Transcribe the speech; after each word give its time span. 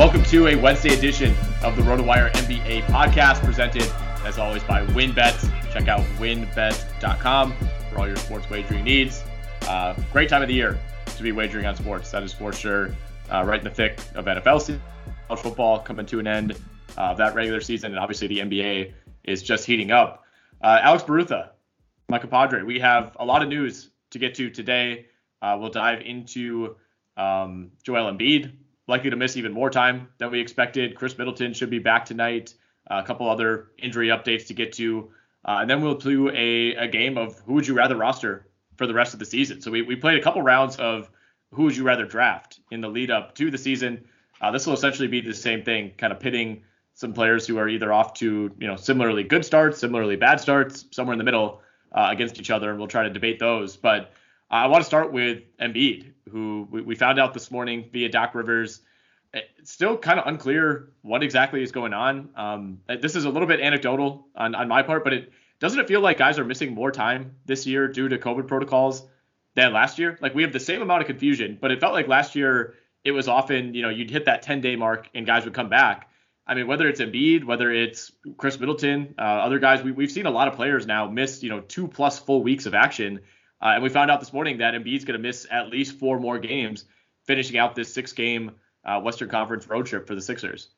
Welcome 0.00 0.22
to 0.24 0.46
a 0.46 0.56
Wednesday 0.56 0.94
edition 0.94 1.34
of 1.62 1.76
the 1.76 1.82
RotoWire 1.82 2.32
NBA 2.32 2.84
podcast, 2.84 3.44
presented 3.44 3.82
as 4.24 4.38
always 4.38 4.64
by 4.64 4.82
WynnBET. 4.86 5.70
Check 5.74 5.88
out 5.88 6.00
wynnbet.com 6.16 7.54
for 7.90 7.98
all 7.98 8.06
your 8.06 8.16
sports 8.16 8.48
wagering 8.48 8.84
needs. 8.84 9.22
Uh, 9.68 9.94
great 10.10 10.30
time 10.30 10.40
of 10.40 10.48
the 10.48 10.54
year 10.54 10.80
to 11.04 11.22
be 11.22 11.32
wagering 11.32 11.66
on 11.66 11.76
sports. 11.76 12.10
That 12.12 12.22
is 12.22 12.32
for 12.32 12.50
sure. 12.50 12.96
Uh, 13.30 13.44
right 13.46 13.58
in 13.58 13.64
the 13.64 13.70
thick 13.70 14.00
of 14.14 14.24
NFL 14.24 14.62
season, 14.62 14.80
college 15.28 15.42
football 15.42 15.78
coming 15.80 16.06
to 16.06 16.18
an 16.18 16.26
end 16.26 16.56
uh, 16.96 17.12
that 17.12 17.34
regular 17.34 17.60
season, 17.60 17.90
and 17.90 18.00
obviously 18.00 18.26
the 18.26 18.38
NBA 18.38 18.94
is 19.24 19.42
just 19.42 19.66
heating 19.66 19.90
up. 19.90 20.24
Uh, 20.62 20.78
Alex 20.80 21.04
Barutha, 21.04 21.50
my 22.08 22.18
compadre, 22.18 22.64
we 22.64 22.80
have 22.80 23.14
a 23.20 23.24
lot 23.26 23.42
of 23.42 23.50
news 23.50 23.90
to 24.12 24.18
get 24.18 24.34
to 24.36 24.48
today. 24.48 25.08
Uh, 25.42 25.58
we'll 25.60 25.68
dive 25.68 26.00
into 26.00 26.76
um, 27.18 27.70
Joel 27.82 28.10
Embiid, 28.10 28.54
likely 28.90 29.10
to 29.10 29.16
miss 29.16 29.36
even 29.36 29.52
more 29.52 29.70
time 29.70 30.08
than 30.18 30.30
we 30.30 30.40
expected. 30.40 30.94
Khris 30.94 31.16
Middleton 31.16 31.54
should 31.54 31.70
be 31.70 31.78
back 31.78 32.04
tonight. 32.04 32.54
Uh, 32.90 33.00
a 33.02 33.06
couple 33.06 33.28
other 33.28 33.68
injury 33.78 34.08
updates 34.08 34.48
to 34.48 34.54
get 34.54 34.72
to. 34.74 35.10
Uh, 35.44 35.58
and 35.60 35.70
then 35.70 35.80
we'll 35.80 35.94
do 35.94 36.28
a, 36.30 36.74
a 36.74 36.88
game 36.88 37.16
of 37.16 37.38
who 37.46 37.54
would 37.54 37.66
you 37.66 37.74
rather 37.74 37.96
roster 37.96 38.46
for 38.76 38.86
the 38.86 38.94
rest 38.94 39.14
of 39.14 39.18
the 39.18 39.24
season. 39.24 39.60
So 39.60 39.70
we, 39.70 39.82
we 39.82 39.96
played 39.96 40.18
a 40.18 40.22
couple 40.22 40.42
rounds 40.42 40.76
of 40.76 41.10
who 41.52 41.64
would 41.64 41.76
you 41.76 41.84
rather 41.84 42.04
draft 42.04 42.60
in 42.70 42.80
the 42.80 42.88
lead 42.88 43.10
up 43.10 43.34
to 43.36 43.50
the 43.50 43.58
season. 43.58 44.04
Uh, 44.40 44.50
this 44.50 44.66
will 44.66 44.74
essentially 44.74 45.08
be 45.08 45.20
the 45.20 45.34
same 45.34 45.62
thing, 45.62 45.92
kind 45.96 46.12
of 46.12 46.20
pitting 46.20 46.62
some 46.94 47.12
players 47.12 47.46
who 47.46 47.58
are 47.58 47.68
either 47.68 47.92
off 47.92 48.14
to 48.14 48.54
you 48.58 48.66
know 48.66 48.76
similarly 48.76 49.22
good 49.22 49.44
starts, 49.44 49.78
similarly 49.78 50.16
bad 50.16 50.40
starts, 50.40 50.84
somewhere 50.90 51.12
in 51.12 51.18
the 51.18 51.24
middle 51.24 51.62
uh, 51.92 52.08
against 52.10 52.38
each 52.38 52.50
other, 52.50 52.70
and 52.70 52.78
we'll 52.78 52.88
try 52.88 53.02
to 53.02 53.10
debate 53.10 53.38
those. 53.38 53.76
But 53.76 54.12
I 54.50 54.66
want 54.66 54.82
to 54.82 54.86
start 54.86 55.12
with 55.12 55.44
Embiid, 55.60 56.12
who 56.28 56.66
we, 56.70 56.96
found 56.96 57.20
out 57.20 57.34
this 57.34 57.52
morning 57.52 57.88
via 57.92 58.08
Doc 58.08 58.34
Rivers. 58.34 58.80
It's 59.32 59.72
still 59.72 59.96
kind 59.96 60.18
of 60.18 60.26
unclear 60.26 60.90
what 61.02 61.22
exactly 61.22 61.62
is 61.62 61.70
going 61.70 61.92
on. 61.92 62.30
Um, 62.34 62.80
this 63.00 63.14
is 63.14 63.26
a 63.26 63.30
little 63.30 63.46
bit 63.46 63.60
anecdotal 63.60 64.26
on, 64.34 64.56
on 64.56 64.66
my 64.66 64.82
part, 64.82 65.04
but 65.04 65.12
it 65.12 65.32
doesn't 65.60 65.78
it 65.78 65.86
feel 65.86 66.00
like 66.00 66.18
guys 66.18 66.38
are 66.40 66.44
missing 66.44 66.74
more 66.74 66.90
time 66.90 67.36
this 67.44 67.64
year 67.64 67.86
due 67.86 68.08
to 68.08 68.18
COVID 68.18 68.48
protocols 68.48 69.06
than 69.54 69.72
last 69.72 70.00
year? 70.00 70.18
Like 70.20 70.34
we 70.34 70.42
have 70.42 70.52
the 70.52 70.58
same 70.58 70.82
amount 70.82 71.02
of 71.02 71.06
confusion, 71.06 71.56
but 71.60 71.70
it 71.70 71.78
felt 71.78 71.92
like 71.92 72.08
last 72.08 72.34
year 72.34 72.74
it 73.04 73.12
was 73.12 73.28
often, 73.28 73.74
you 73.74 73.82
know, 73.82 73.88
you'd 73.88 74.10
hit 74.10 74.24
that 74.24 74.42
10 74.42 74.62
day 74.62 74.74
mark 74.74 75.08
and 75.14 75.26
guys 75.26 75.44
would 75.44 75.54
come 75.54 75.68
back. 75.68 76.10
I 76.44 76.54
mean, 76.54 76.66
whether 76.66 76.88
it's 76.88 77.00
Embiid, 77.00 77.44
whether 77.44 77.70
it's 77.70 78.10
Khris 78.36 78.58
Middleton, 78.58 79.14
uh, 79.16 79.22
other 79.22 79.60
guys, 79.60 79.84
we, 79.84 79.92
we've 79.92 80.10
seen 80.10 80.26
a 80.26 80.30
lot 80.30 80.48
of 80.48 80.54
players 80.54 80.86
now 80.88 81.08
miss, 81.08 81.44
you 81.44 81.50
know, 81.50 81.60
two 81.60 81.86
plus 81.86 82.18
full 82.18 82.42
weeks 82.42 82.66
of 82.66 82.74
action. 82.74 83.20
Uh, 83.62 83.72
and 83.74 83.82
we 83.82 83.88
found 83.88 84.10
out 84.10 84.20
this 84.20 84.32
morning 84.32 84.58
that 84.58 84.74
Embiid's 84.74 85.04
going 85.04 85.20
to 85.20 85.22
miss 85.22 85.46
at 85.50 85.68
least 85.68 85.98
four 85.98 86.18
more 86.18 86.38
games, 86.38 86.84
finishing 87.24 87.58
out 87.58 87.74
this 87.74 87.92
six 87.92 88.12
game 88.12 88.52
uh, 88.84 89.00
Western 89.00 89.28
Conference 89.28 89.66
road 89.68 89.86
trip 89.86 90.06
for 90.06 90.14
the 90.14 90.22
Sixers. 90.22 90.68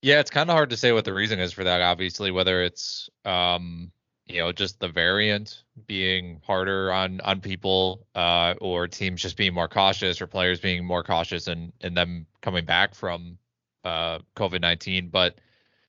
Yeah, 0.00 0.20
it's 0.20 0.30
kind 0.30 0.50
of 0.50 0.54
hard 0.54 0.70
to 0.70 0.76
say 0.76 0.92
what 0.92 1.04
the 1.04 1.12
reason 1.12 1.38
is 1.38 1.52
for 1.52 1.64
that. 1.64 1.80
Obviously, 1.80 2.30
whether 2.30 2.62
it's 2.62 3.08
um, 3.24 3.92
you 4.26 4.40
know 4.40 4.52
just 4.52 4.80
the 4.80 4.88
variant 4.88 5.62
being 5.86 6.40
harder 6.44 6.92
on 6.92 7.20
on 7.20 7.40
people, 7.40 8.06
uh, 8.14 8.54
or 8.60 8.88
teams 8.88 9.22
just 9.22 9.36
being 9.36 9.54
more 9.54 9.68
cautious, 9.68 10.20
or 10.20 10.26
players 10.26 10.60
being 10.60 10.84
more 10.84 11.04
cautious, 11.04 11.46
and 11.46 11.72
and 11.80 11.96
them 11.96 12.26
coming 12.40 12.64
back 12.64 12.94
from 12.94 13.38
uh, 13.84 14.18
COVID 14.36 14.60
nineteen. 14.60 15.08
But 15.08 15.38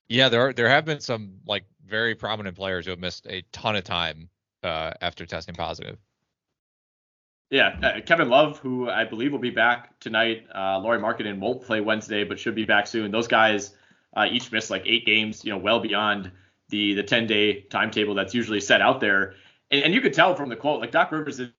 yeah, 0.08 0.28
there 0.28 0.48
are 0.48 0.52
there 0.52 0.68
have 0.68 0.84
been 0.84 1.00
some 1.00 1.38
like 1.46 1.64
very 1.84 2.14
prominent 2.14 2.56
players 2.56 2.84
who 2.84 2.90
have 2.92 3.00
missed 3.00 3.26
a 3.28 3.42
ton 3.50 3.74
of 3.74 3.82
time 3.82 4.28
uh, 4.64 4.92
after 5.00 5.26
testing 5.26 5.54
positive. 5.54 5.98
Yeah, 7.50 7.78
uh, 7.82 8.00
Kevin 8.00 8.30
Love, 8.30 8.58
who 8.58 8.88
I 8.88 9.04
believe 9.04 9.32
will 9.32 9.38
be 9.38 9.50
back 9.50 9.98
tonight. 10.00 10.46
Uh, 10.54 10.78
Lauri 10.80 10.98
Markkanen 10.98 11.38
won't 11.38 11.62
play 11.62 11.80
Wednesday, 11.80 12.24
but 12.24 12.38
should 12.40 12.54
be 12.54 12.64
back 12.64 12.86
soon. 12.86 13.10
Those 13.10 13.28
guys 13.28 13.74
uh, 14.16 14.26
each 14.30 14.50
missed 14.50 14.70
like 14.70 14.82
eight 14.86 15.06
games, 15.06 15.44
you 15.44 15.52
know, 15.52 15.58
well 15.58 15.80
beyond 15.80 16.30
the 16.70 16.94
the 16.94 17.02
10 17.02 17.26
day 17.26 17.60
timetable 17.62 18.14
that's 18.14 18.34
usually 18.34 18.60
set 18.60 18.80
out 18.80 19.00
there. 19.00 19.34
And, 19.70 19.84
and 19.84 19.94
you 19.94 20.00
could 20.00 20.14
tell 20.14 20.34
from 20.34 20.48
the 20.48 20.56
quote, 20.56 20.80
like 20.80 20.90
Doc 20.90 21.12
Rivers 21.12 21.38
is 21.38 21.50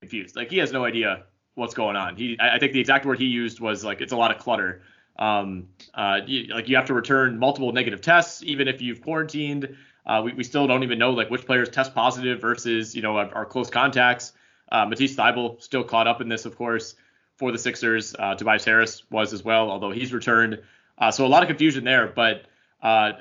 confused. 0.00 0.36
Like 0.36 0.50
he 0.50 0.58
has 0.58 0.72
no 0.72 0.84
idea 0.84 1.24
what's 1.54 1.74
going 1.74 1.96
on. 1.96 2.16
He, 2.16 2.36
I 2.40 2.58
think 2.58 2.72
the 2.72 2.80
exact 2.80 3.06
word 3.06 3.18
he 3.18 3.26
used 3.26 3.60
was 3.60 3.84
like 3.84 4.00
it's 4.00 4.12
a 4.12 4.16
lot 4.16 4.30
of 4.30 4.38
clutter. 4.38 4.82
Um, 5.18 5.68
uh, 5.94 6.20
you, 6.26 6.54
like 6.54 6.68
you 6.68 6.76
have 6.76 6.86
to 6.86 6.94
return 6.94 7.38
multiple 7.38 7.72
negative 7.72 8.00
tests, 8.00 8.42
even 8.42 8.68
if 8.68 8.82
you've 8.82 9.02
quarantined. 9.02 9.76
Uh, 10.06 10.22
we, 10.24 10.32
we 10.34 10.44
still 10.44 10.66
don't 10.66 10.82
even 10.82 10.98
know 10.98 11.10
like 11.10 11.30
which 11.30 11.44
players 11.44 11.68
test 11.68 11.94
positive 11.94 12.40
versus 12.40 12.94
you 12.94 13.02
know 13.02 13.16
our, 13.16 13.34
our 13.34 13.44
close 13.44 13.70
contacts. 13.70 14.32
Uh, 14.70 14.86
Matisse 14.86 15.16
Thybulle 15.16 15.60
still 15.62 15.84
caught 15.84 16.06
up 16.06 16.20
in 16.20 16.28
this, 16.28 16.44
of 16.44 16.56
course, 16.56 16.94
for 17.36 17.52
the 17.52 17.58
Sixers. 17.58 18.14
Uh, 18.18 18.34
Tobias 18.34 18.64
Harris 18.64 19.02
was 19.10 19.32
as 19.32 19.44
well, 19.44 19.70
although 19.70 19.90
he's 19.90 20.12
returned. 20.12 20.60
Uh, 20.98 21.10
so 21.10 21.26
a 21.26 21.28
lot 21.28 21.42
of 21.42 21.48
confusion 21.48 21.84
there, 21.84 22.06
but 22.08 22.46
uh, 22.82 23.12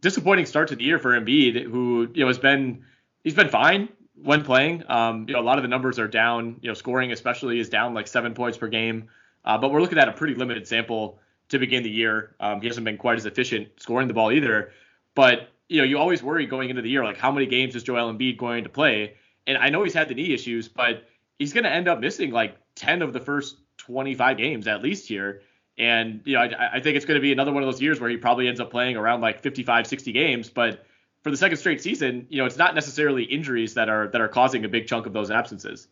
disappointing 0.00 0.46
start 0.46 0.68
to 0.68 0.76
the 0.76 0.84
year 0.84 0.98
for 0.98 1.18
Embiid, 1.18 1.62
who 1.64 2.08
you 2.12 2.22
know 2.22 2.28
has 2.28 2.38
been 2.38 2.84
he's 3.22 3.34
been 3.34 3.48
fine 3.48 3.88
when 4.20 4.42
playing. 4.44 4.82
Um, 4.88 5.26
you 5.28 5.34
know 5.34 5.40
a 5.40 5.42
lot 5.42 5.58
of 5.58 5.62
the 5.62 5.68
numbers 5.68 5.98
are 5.98 6.08
down. 6.08 6.56
You 6.60 6.68
know 6.68 6.74
scoring 6.74 7.12
especially 7.12 7.60
is 7.60 7.68
down 7.68 7.94
like 7.94 8.06
seven 8.06 8.34
points 8.34 8.58
per 8.58 8.68
game, 8.68 9.08
uh, 9.44 9.58
but 9.58 9.70
we're 9.70 9.80
looking 9.80 9.98
at 9.98 10.08
a 10.08 10.12
pretty 10.12 10.34
limited 10.34 10.66
sample 10.66 11.20
to 11.50 11.58
begin 11.58 11.82
the 11.82 11.90
year. 11.90 12.34
Um, 12.40 12.60
he 12.60 12.66
hasn't 12.66 12.84
been 12.84 12.98
quite 12.98 13.16
as 13.16 13.26
efficient 13.26 13.68
scoring 13.78 14.08
the 14.08 14.14
ball 14.14 14.32
either, 14.32 14.72
but 15.14 15.51
you 15.68 15.78
know 15.78 15.84
you 15.84 15.98
always 15.98 16.22
worry 16.22 16.46
going 16.46 16.70
into 16.70 16.82
the 16.82 16.90
year 16.90 17.04
like 17.04 17.18
how 17.18 17.30
many 17.30 17.46
games 17.46 17.74
is 17.74 17.82
Joel 17.82 18.12
Embiid 18.12 18.38
going 18.38 18.64
to 18.64 18.70
play? 18.70 19.14
And 19.46 19.58
I 19.58 19.70
know 19.70 19.82
he's 19.82 19.94
had 19.94 20.08
the 20.08 20.14
knee 20.14 20.32
issues, 20.32 20.68
but 20.68 21.04
he's 21.38 21.52
going 21.52 21.64
to 21.64 21.70
end 21.70 21.88
up 21.88 22.00
missing 22.00 22.30
like 22.30 22.56
10 22.76 23.02
of 23.02 23.12
the 23.12 23.20
first 23.20 23.56
25 23.78 24.36
games 24.36 24.66
at 24.68 24.82
least 24.82 25.08
here. 25.08 25.42
And, 25.78 26.20
you 26.24 26.34
know, 26.34 26.42
I, 26.42 26.76
I 26.76 26.80
think 26.80 26.96
it's 26.96 27.04
going 27.04 27.16
to 27.16 27.20
be 27.22 27.32
another 27.32 27.52
one 27.52 27.62
of 27.62 27.66
those 27.66 27.80
years 27.80 28.00
where 28.00 28.10
he 28.10 28.16
probably 28.16 28.46
ends 28.46 28.60
up 28.60 28.70
playing 28.70 28.96
around 28.96 29.20
like 29.20 29.40
55, 29.40 29.86
60 29.86 30.12
games. 30.12 30.50
But 30.50 30.84
for 31.22 31.30
the 31.30 31.36
second 31.36 31.56
straight 31.56 31.82
season, 31.82 32.26
you 32.28 32.38
know, 32.38 32.46
it's 32.46 32.56
not 32.56 32.74
necessarily 32.74 33.24
injuries 33.24 33.74
that 33.74 33.88
are 33.88 34.08
that 34.08 34.20
are 34.20 34.28
causing 34.28 34.64
a 34.64 34.68
big 34.68 34.86
chunk 34.86 35.06
of 35.06 35.12
those 35.12 35.30
absences. 35.30 35.88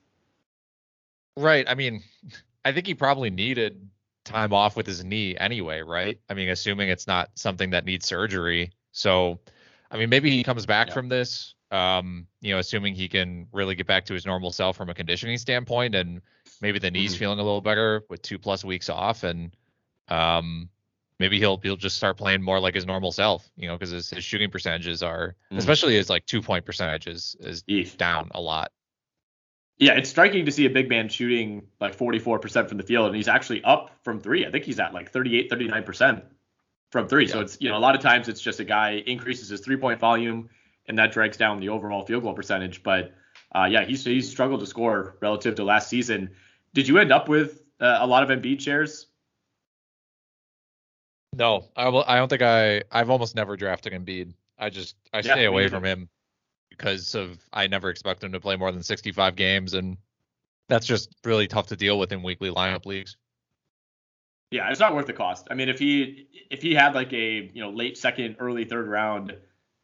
Right. 1.36 1.68
I 1.68 1.74
mean, 1.74 2.02
I 2.64 2.72
think 2.72 2.86
he 2.86 2.94
probably 2.94 3.30
needed 3.30 3.88
time 4.24 4.52
off 4.52 4.76
with 4.76 4.86
his 4.86 5.02
knee 5.02 5.36
anyway, 5.36 5.80
right? 5.80 6.20
I 6.28 6.34
mean, 6.34 6.50
assuming 6.50 6.90
it's 6.90 7.06
not 7.06 7.30
something 7.34 7.70
that 7.70 7.86
needs 7.86 8.06
surgery. 8.06 8.72
So, 8.92 9.40
I 9.90 9.98
mean, 9.98 10.08
maybe 10.08 10.30
he 10.30 10.42
comes 10.42 10.66
back 10.66 10.88
yeah. 10.88 10.94
from 10.94 11.08
this, 11.08 11.54
um, 11.70 12.26
you 12.40 12.52
know, 12.52 12.58
assuming 12.58 12.94
he 12.94 13.08
can 13.08 13.46
really 13.52 13.74
get 13.74 13.86
back 13.86 14.04
to 14.06 14.14
his 14.14 14.24
normal 14.24 14.52
self 14.52 14.76
from 14.76 14.88
a 14.88 14.94
conditioning 14.94 15.38
standpoint, 15.38 15.94
and 15.94 16.20
maybe 16.60 16.78
the 16.78 16.90
knee's 16.90 17.12
mm-hmm. 17.12 17.18
feeling 17.18 17.38
a 17.38 17.42
little 17.42 17.60
better 17.60 18.04
with 18.08 18.22
two 18.22 18.38
plus 18.38 18.64
weeks 18.64 18.88
off, 18.88 19.24
and 19.24 19.54
um, 20.08 20.68
maybe 21.18 21.38
he'll 21.38 21.58
he'll 21.58 21.76
just 21.76 21.96
start 21.96 22.16
playing 22.16 22.42
more 22.42 22.60
like 22.60 22.74
his 22.74 22.86
normal 22.86 23.12
self, 23.12 23.48
you 23.56 23.66
know, 23.66 23.74
because 23.74 23.90
his, 23.90 24.10
his 24.10 24.24
shooting 24.24 24.50
percentages 24.50 25.02
are, 25.02 25.34
mm. 25.52 25.58
especially 25.58 25.94
his 25.94 26.08
like 26.08 26.24
two 26.26 26.42
point 26.42 26.64
percentages, 26.64 27.36
is, 27.40 27.64
is 27.66 27.94
down 27.94 28.30
a 28.34 28.40
lot. 28.40 28.72
Yeah, 29.78 29.92
it's 29.92 30.10
striking 30.10 30.44
to 30.44 30.52
see 30.52 30.66
a 30.66 30.70
big 30.70 30.90
man 30.90 31.08
shooting 31.08 31.66
like 31.80 31.96
44% 31.96 32.68
from 32.68 32.76
the 32.76 32.84
field, 32.84 33.06
and 33.06 33.16
he's 33.16 33.28
actually 33.28 33.64
up 33.64 33.90
from 34.02 34.20
three. 34.20 34.44
I 34.44 34.50
think 34.50 34.64
he's 34.64 34.78
at 34.78 34.92
like 34.92 35.10
38, 35.10 35.50
39% 35.50 36.22
from 36.90 37.08
three. 37.08 37.26
Yeah. 37.26 37.32
So 37.32 37.40
it's, 37.40 37.56
you 37.60 37.68
know, 37.68 37.76
a 37.76 37.80
lot 37.80 37.94
of 37.94 38.00
times 38.00 38.28
it's 38.28 38.40
just 38.40 38.60
a 38.60 38.64
guy 38.64 39.02
increases 39.06 39.48
his 39.48 39.60
three 39.60 39.76
point 39.76 40.00
volume, 40.00 40.48
and 40.86 40.98
that 40.98 41.12
drags 41.12 41.36
down 41.36 41.60
the 41.60 41.68
overall 41.68 42.04
field 42.04 42.22
goal 42.22 42.34
percentage. 42.34 42.82
But 42.82 43.12
uh, 43.54 43.68
yeah, 43.70 43.84
he's, 43.84 44.04
he's 44.04 44.28
struggled 44.28 44.60
to 44.60 44.66
score 44.66 45.16
relative 45.20 45.54
to 45.56 45.64
last 45.64 45.88
season. 45.88 46.30
Did 46.74 46.86
you 46.86 46.98
end 46.98 47.12
up 47.12 47.28
with 47.28 47.62
uh, 47.80 47.98
a 48.00 48.06
lot 48.06 48.28
of 48.28 48.36
Embiid 48.36 48.60
shares? 48.60 49.06
No, 51.32 51.64
I, 51.76 51.88
will, 51.88 52.04
I 52.06 52.16
don't 52.16 52.28
think 52.28 52.42
I, 52.42 52.82
I've 52.90 53.08
almost 53.08 53.36
never 53.36 53.56
drafted 53.56 53.92
Embiid. 53.92 54.34
I 54.58 54.68
just, 54.68 54.96
I 55.12 55.20
stay 55.20 55.44
away 55.44 55.68
from 55.68 55.84
him 55.84 56.08
because 56.70 57.14
of 57.14 57.38
I 57.52 57.66
never 57.66 57.88
expect 57.88 58.22
him 58.24 58.32
to 58.32 58.40
play 58.40 58.56
more 58.56 58.72
than 58.72 58.82
65 58.82 59.36
games, 59.36 59.74
and 59.74 59.96
that's 60.68 60.86
just 60.86 61.14
really 61.24 61.46
tough 61.46 61.68
to 61.68 61.76
deal 61.76 61.98
with 61.98 62.12
in 62.12 62.22
weekly 62.22 62.50
lineup 62.50 62.84
leagues. 62.84 63.16
Yeah, 64.50 64.68
it's 64.70 64.80
not 64.80 64.94
worth 64.94 65.06
the 65.06 65.12
cost. 65.12 65.46
I 65.50 65.54
mean, 65.54 65.68
if 65.68 65.78
he 65.78 66.26
if 66.50 66.60
he 66.62 66.74
had 66.74 66.94
like 66.94 67.12
a 67.12 67.50
you 67.52 67.62
know 67.62 67.70
late 67.70 67.96
second, 67.96 68.36
early 68.40 68.64
third 68.64 68.88
round 68.88 69.36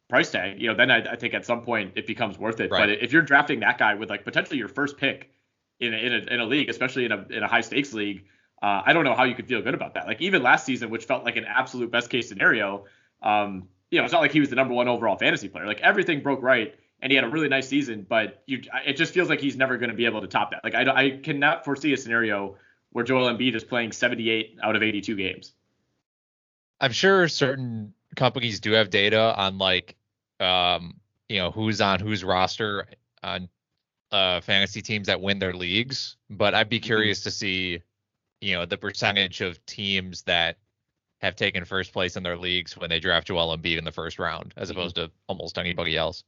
price 0.09 0.31
tag, 0.31 0.61
you 0.61 0.67
know, 0.67 0.75
then 0.75 0.91
I, 0.91 1.13
I 1.13 1.15
think 1.15 1.33
at 1.33 1.45
some 1.45 1.61
point 1.61 1.93
it 1.95 2.05
becomes 2.05 2.37
worth 2.37 2.59
it. 2.59 2.71
Right. 2.71 2.81
But 2.81 2.89
if 3.03 3.13
you're 3.13 3.21
drafting 3.21 3.61
that 3.61 3.77
guy 3.77 3.95
with 3.95 4.09
like 4.09 4.25
potentially 4.25 4.57
your 4.57 4.67
first 4.67 4.97
pick 4.97 5.31
in 5.79 5.93
a, 5.93 5.97
in 5.97 6.13
a, 6.13 6.33
in 6.33 6.39
a 6.41 6.45
league, 6.45 6.69
especially 6.69 7.05
in 7.05 7.11
a 7.11 7.25
in 7.29 7.43
a 7.43 7.47
high 7.47 7.61
stakes 7.61 7.93
league, 7.93 8.25
uh, 8.61 8.81
I 8.85 8.93
don't 8.93 9.05
know 9.05 9.15
how 9.15 9.23
you 9.23 9.35
could 9.35 9.47
feel 9.47 9.61
good 9.61 9.73
about 9.73 9.93
that. 9.93 10.05
Like 10.05 10.21
even 10.21 10.43
last 10.43 10.65
season, 10.65 10.89
which 10.89 11.05
felt 11.05 11.23
like 11.23 11.37
an 11.37 11.45
absolute 11.45 11.89
best 11.89 12.09
case 12.09 12.27
scenario, 12.27 12.85
um, 13.21 13.69
you 13.89 13.99
know, 13.99 14.03
it's 14.03 14.13
not 14.13 14.21
like 14.21 14.31
he 14.31 14.41
was 14.41 14.49
the 14.49 14.55
number 14.55 14.73
one 14.73 14.89
overall 14.89 15.17
fantasy 15.17 15.47
player. 15.47 15.65
Like 15.65 15.79
everything 15.81 16.21
broke 16.21 16.41
right 16.41 16.75
and 17.01 17.11
he 17.11 17.15
had 17.15 17.23
a 17.23 17.29
really 17.29 17.47
nice 17.47 17.67
season, 17.67 18.05
but 18.07 18.41
you, 18.47 18.61
it 18.85 18.93
just 18.93 19.13
feels 19.13 19.29
like 19.29 19.39
he's 19.39 19.55
never 19.55 19.77
going 19.77 19.91
to 19.91 19.95
be 19.95 20.05
able 20.05 20.21
to 20.21 20.27
top 20.27 20.51
that. 20.51 20.63
Like 20.63 20.75
I, 20.75 21.03
I 21.03 21.09
cannot 21.23 21.63
foresee 21.63 21.93
a 21.93 21.97
scenario 21.97 22.55
where 22.91 23.05
Joel 23.05 23.27
Embiid 23.27 23.55
is 23.55 23.63
playing 23.63 23.91
78 23.91 24.57
out 24.63 24.75
of 24.75 24.83
82 24.83 25.15
games. 25.15 25.53
I'm 26.79 26.91
sure 26.91 27.27
certain 27.27 27.93
companies 28.15 28.59
do 28.59 28.71
have 28.73 28.89
data 28.89 29.33
on 29.35 29.57
like, 29.57 29.95
um, 30.39 30.95
you 31.29 31.37
know, 31.37 31.51
who's 31.51 31.81
on 31.81 31.99
whose 31.99 32.23
roster 32.23 32.87
on 33.23 33.49
uh, 34.11 34.41
fantasy 34.41 34.81
teams 34.81 35.07
that 35.07 35.21
win 35.21 35.39
their 35.39 35.53
leagues, 35.53 36.17
but 36.29 36.53
I'd 36.53 36.69
be 36.69 36.79
mm-hmm. 36.79 36.85
curious 36.85 37.23
to 37.23 37.31
see, 37.31 37.81
you 38.41 38.55
know, 38.55 38.65
the 38.65 38.77
percentage 38.77 39.41
of 39.41 39.63
teams 39.65 40.23
that 40.23 40.57
have 41.19 41.35
taken 41.35 41.65
first 41.65 41.91
place 41.91 42.15
in 42.15 42.23
their 42.23 42.37
leagues 42.37 42.77
when 42.77 42.89
they 42.89 42.99
draft 42.99 43.27
Joel 43.27 43.57
Embiid 43.57 43.77
in 43.77 43.83
the 43.83 43.91
first 43.91 44.19
round, 44.19 44.53
as 44.55 44.69
mm-hmm. 44.69 44.79
opposed 44.79 44.95
to 44.95 45.11
almost 45.27 45.57
anybody 45.57 45.97
else. 45.97 46.23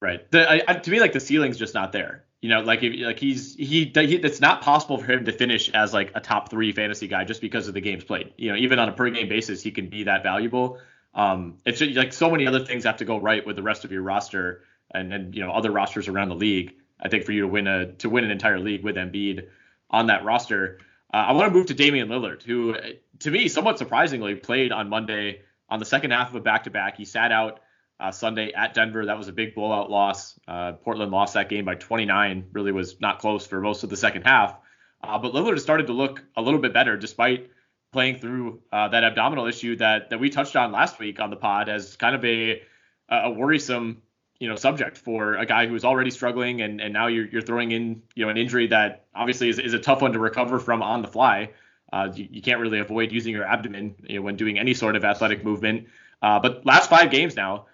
Right. 0.00 0.30
The, 0.30 0.70
I, 0.70 0.74
to 0.74 0.90
me, 0.90 1.00
like 1.00 1.12
the 1.12 1.20
ceiling's 1.20 1.58
just 1.58 1.74
not 1.74 1.92
there. 1.92 2.24
You 2.42 2.50
know, 2.50 2.60
like 2.60 2.82
if, 2.82 2.94
like 3.04 3.18
he's 3.18 3.54
he, 3.54 3.90
he 3.94 4.16
it's 4.16 4.40
not 4.40 4.60
possible 4.60 4.98
for 4.98 5.10
him 5.10 5.24
to 5.24 5.32
finish 5.32 5.70
as 5.70 5.94
like 5.94 6.12
a 6.14 6.20
top 6.20 6.50
three 6.50 6.72
fantasy 6.72 7.08
guy 7.08 7.24
just 7.24 7.40
because 7.40 7.66
of 7.66 7.74
the 7.74 7.80
games 7.80 8.04
played. 8.04 8.34
You 8.36 8.52
know, 8.52 8.58
even 8.58 8.78
on 8.78 8.88
a 8.88 8.92
per 8.92 9.08
game 9.10 9.28
basis, 9.28 9.62
he 9.62 9.70
can 9.70 9.88
be 9.88 10.04
that 10.04 10.22
valuable. 10.22 10.78
Um, 11.14 11.56
it's 11.64 11.78
just, 11.78 11.96
like 11.96 12.12
so 12.12 12.30
many 12.30 12.46
other 12.46 12.60
things 12.64 12.84
have 12.84 12.98
to 12.98 13.06
go 13.06 13.18
right 13.18 13.44
with 13.44 13.56
the 13.56 13.62
rest 13.62 13.84
of 13.84 13.92
your 13.92 14.02
roster 14.02 14.62
and 14.92 15.12
and 15.12 15.34
you 15.34 15.42
know 15.42 15.50
other 15.50 15.70
rosters 15.70 16.08
around 16.08 16.28
the 16.28 16.34
league. 16.34 16.74
I 17.00 17.08
think 17.08 17.24
for 17.24 17.32
you 17.32 17.42
to 17.42 17.48
win 17.48 17.66
a 17.66 17.92
to 17.94 18.10
win 18.10 18.24
an 18.24 18.30
entire 18.30 18.58
league 18.58 18.84
with 18.84 18.96
Embiid 18.96 19.48
on 19.90 20.08
that 20.08 20.24
roster. 20.24 20.78
Uh, 21.12 21.16
I 21.28 21.32
want 21.32 21.50
to 21.50 21.58
move 21.58 21.66
to 21.66 21.74
Damian 21.74 22.08
Lillard, 22.08 22.42
who 22.42 22.76
to 23.20 23.30
me 23.30 23.48
somewhat 23.48 23.78
surprisingly 23.78 24.34
played 24.34 24.72
on 24.72 24.90
Monday 24.90 25.40
on 25.70 25.78
the 25.78 25.86
second 25.86 26.10
half 26.10 26.28
of 26.28 26.34
a 26.36 26.40
back 26.40 26.64
to 26.64 26.70
back. 26.70 26.96
He 26.96 27.06
sat 27.06 27.32
out 27.32 27.60
uh, 27.98 28.10
Sunday 28.10 28.52
at 28.52 28.74
Denver. 28.74 29.06
That 29.06 29.18
was 29.18 29.28
a 29.28 29.32
big 29.32 29.54
blowout 29.54 29.90
loss. 29.90 30.38
Uh, 30.46 30.72
Portland 30.72 31.12
lost 31.12 31.34
that 31.34 31.48
game 31.48 31.64
by 31.64 31.74
29. 31.74 32.46
Really 32.52 32.72
was 32.72 33.00
not 33.00 33.18
close 33.18 33.46
for 33.46 33.60
most 33.60 33.82
of 33.84 33.90
the 33.90 33.96
second 33.96 34.22
half. 34.22 34.56
Uh, 35.02 35.18
but 35.18 35.32
Lillard 35.32 35.60
started 35.60 35.86
to 35.86 35.92
look 35.92 36.22
a 36.36 36.42
little 36.42 36.60
bit 36.60 36.72
better 36.72 36.96
despite 36.96 37.50
playing 37.92 38.18
through 38.18 38.60
uh, 38.72 38.88
that 38.88 39.04
abdominal 39.04 39.46
issue 39.46 39.76
that 39.76 40.10
that 40.10 40.20
we 40.20 40.28
touched 40.28 40.56
on 40.56 40.72
last 40.72 40.98
week 40.98 41.20
on 41.20 41.30
the 41.30 41.36
pod 41.36 41.68
as 41.68 41.96
kind 41.96 42.14
of 42.14 42.24
a 42.24 42.62
a 43.08 43.30
worrisome 43.30 44.02
you 44.38 44.48
know 44.48 44.56
subject 44.56 44.98
for 44.98 45.34
a 45.34 45.46
guy 45.46 45.66
who 45.66 45.74
is 45.74 45.84
already 45.84 46.10
struggling 46.10 46.60
and 46.60 46.80
and 46.80 46.92
now 46.92 47.06
you're 47.06 47.26
you're 47.26 47.42
throwing 47.42 47.70
in 47.70 48.02
you 48.14 48.24
know 48.24 48.30
an 48.30 48.36
injury 48.36 48.66
that 48.66 49.06
obviously 49.14 49.48
is, 49.48 49.58
is 49.58 49.72
a 49.72 49.78
tough 49.78 50.02
one 50.02 50.12
to 50.12 50.18
recover 50.18 50.58
from 50.58 50.82
on 50.82 51.02
the 51.02 51.08
fly. 51.08 51.50
Uh, 51.92 52.10
you, 52.12 52.28
you, 52.32 52.42
can't 52.42 52.60
really 52.60 52.80
avoid 52.80 53.12
using 53.12 53.32
your 53.32 53.44
abdomen 53.44 53.94
you 54.08 54.16
know, 54.16 54.22
when 54.22 54.34
doing 54.34 54.58
any 54.58 54.74
sort 54.74 54.96
of 54.96 55.04
athletic 55.04 55.44
movement. 55.44 55.86
Uh, 56.20 56.40
but 56.40 56.66
last 56.66 56.90
five 56.90 57.12
games 57.12 57.36
now, 57.36 57.66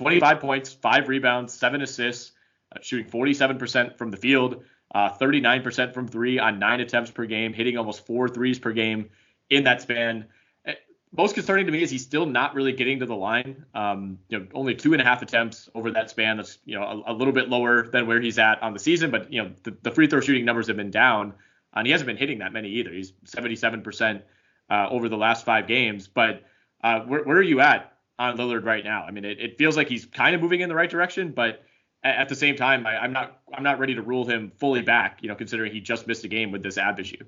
25 0.00 0.40
points, 0.40 0.72
five 0.72 1.08
rebounds, 1.08 1.52
seven 1.52 1.82
assists, 1.82 2.32
uh, 2.74 2.78
shooting 2.80 3.04
47% 3.10 3.98
from 3.98 4.10
the 4.10 4.16
field, 4.16 4.64
uh, 4.94 5.10
39% 5.10 5.92
from 5.92 6.08
three 6.08 6.38
on 6.38 6.58
nine 6.58 6.80
attempts 6.80 7.10
per 7.10 7.26
game, 7.26 7.52
hitting 7.52 7.76
almost 7.76 8.06
four 8.06 8.26
threes 8.26 8.58
per 8.58 8.72
game 8.72 9.10
in 9.50 9.64
that 9.64 9.82
span. 9.82 10.24
Uh, 10.66 10.72
most 11.12 11.34
concerning 11.34 11.66
to 11.66 11.72
me 11.72 11.82
is 11.82 11.90
he's 11.90 12.02
still 12.02 12.24
not 12.24 12.54
really 12.54 12.72
getting 12.72 13.00
to 13.00 13.04
the 13.04 13.14
line. 13.14 13.66
Um, 13.74 14.18
you 14.30 14.38
know, 14.38 14.46
only 14.54 14.74
two 14.74 14.94
and 14.94 15.02
a 15.02 15.04
half 15.04 15.20
attempts 15.20 15.68
over 15.74 15.90
that 15.90 16.08
span. 16.08 16.38
That's 16.38 16.58
you 16.64 16.78
know 16.78 17.04
a, 17.06 17.12
a, 17.12 17.14
little 17.14 17.34
bit 17.34 17.50
lower 17.50 17.86
than 17.86 18.06
where 18.06 18.22
he's 18.22 18.38
at 18.38 18.62
on 18.62 18.72
the 18.72 18.78
season, 18.78 19.10
but 19.10 19.30
you 19.30 19.42
know 19.42 19.50
the, 19.64 19.76
the 19.82 19.90
free 19.90 20.06
throw 20.06 20.20
shooting 20.20 20.46
numbers 20.46 20.68
have 20.68 20.78
been 20.78 20.90
down, 20.90 21.34
and 21.74 21.86
he 21.86 21.92
hasn't 21.92 22.06
been 22.06 22.16
hitting 22.16 22.38
that 22.38 22.54
many 22.54 22.70
either. 22.70 22.90
He's 22.90 23.12
77% 23.26 24.22
uh, 24.70 24.88
over 24.90 25.10
the 25.10 25.18
last 25.18 25.44
five 25.44 25.66
games. 25.66 26.08
But 26.08 26.44
uh, 26.82 27.00
where, 27.00 27.22
where 27.22 27.36
are 27.36 27.42
you 27.42 27.60
at 27.60 27.98
on 28.20 28.36
Lillard 28.36 28.64
right 28.64 28.84
now. 28.84 29.02
I 29.02 29.10
mean, 29.10 29.24
it, 29.24 29.40
it 29.40 29.58
feels 29.58 29.76
like 29.76 29.88
he's 29.88 30.04
kind 30.04 30.34
of 30.34 30.42
moving 30.42 30.60
in 30.60 30.68
the 30.68 30.74
right 30.74 30.90
direction, 30.90 31.32
but 31.32 31.64
at, 32.04 32.28
the 32.28 32.34
same 32.34 32.54
time, 32.54 32.86
I, 32.86 33.04
am 33.04 33.12
not 33.12 33.40
I'm 33.52 33.62
not 33.62 33.78
ready 33.78 33.94
to 33.94 34.02
rule 34.02 34.26
him 34.26 34.52
fully 34.58 34.82
back. 34.82 35.18
You 35.22 35.28
know, 35.28 35.34
considering 35.34 35.72
he 35.72 35.80
just 35.80 36.06
missed 36.06 36.24
a 36.24 36.28
game 36.28 36.52
with 36.52 36.62
this 36.62 36.78
ab 36.78 37.00
issue. 37.00 37.24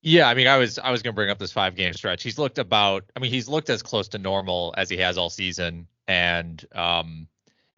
Yeah, 0.00 0.28
I 0.28 0.34
mean, 0.34 0.46
I 0.46 0.56
was 0.56 0.78
I 0.78 0.90
was 0.90 1.02
gonna 1.02 1.14
bring 1.14 1.30
up 1.30 1.38
this 1.38 1.52
five 1.52 1.74
game 1.74 1.92
stretch. 1.92 2.22
He's 2.22 2.38
looked 2.38 2.58
about. 2.58 3.04
I 3.16 3.20
mean, 3.20 3.32
he's 3.32 3.48
looked 3.48 3.68
as 3.68 3.82
close 3.82 4.08
to 4.08 4.18
normal 4.18 4.74
as 4.76 4.88
he 4.88 4.96
has 4.98 5.18
all 5.18 5.28
season, 5.28 5.88
and 6.06 6.64
um, 6.72 7.26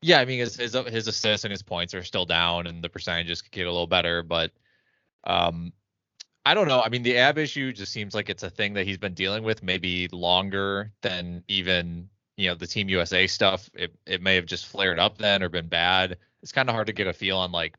yeah, 0.03 0.21
I 0.21 0.27
mean, 0.27 0.39
his 0.41 0.57
his, 0.57 0.73
his 0.73 1.09
assists 1.09 1.45
and 1.45 1.51
his 1.51 1.63
points 1.63 1.95
are 1.95 2.05
still 2.05 2.27
down, 2.27 2.67
and 2.67 2.85
the 2.85 2.91
percentages 2.91 3.41
could 3.41 3.53
get 3.53 3.67
a 3.67 3.73
little 3.73 3.87
better, 3.87 4.23
but 4.23 4.53
um, 5.25 5.73
I 6.45 6.55
don't 6.55 6.69
know. 6.69 6.81
I 6.81 6.89
mean, 6.89 7.03
the 7.03 7.19
ab 7.19 7.39
issue 7.39 7.73
just 7.73 7.93
seems 7.93 8.15
like 8.15 8.31
it's 8.31 8.43
a 8.43 8.51
thing 8.51 8.75
that 8.75 8.87
he's 8.87 8.99
been 8.99 9.15
dealing 9.15 9.43
with 9.45 9.63
maybe 9.63 10.09
longer 10.09 10.91
than 11.03 11.45
even 11.49 12.09
you 12.37 12.49
know 12.49 12.55
the 12.55 12.67
Team 12.67 12.89
USA 12.89 13.27
stuff. 13.27 13.69
It 13.75 13.95
it 14.07 14.23
may 14.23 14.37
have 14.37 14.47
just 14.47 14.67
flared 14.67 14.99
up 14.99 15.19
then 15.19 15.43
or 15.43 15.49
been 15.49 15.69
bad. 15.69 16.17
It's 16.43 16.53
kind 16.53 16.69
of 16.69 16.75
hard 16.75 16.87
to 16.87 16.93
get 16.95 17.07
a 17.07 17.13
feel 17.13 17.37
on 17.37 17.53
like 17.53 17.77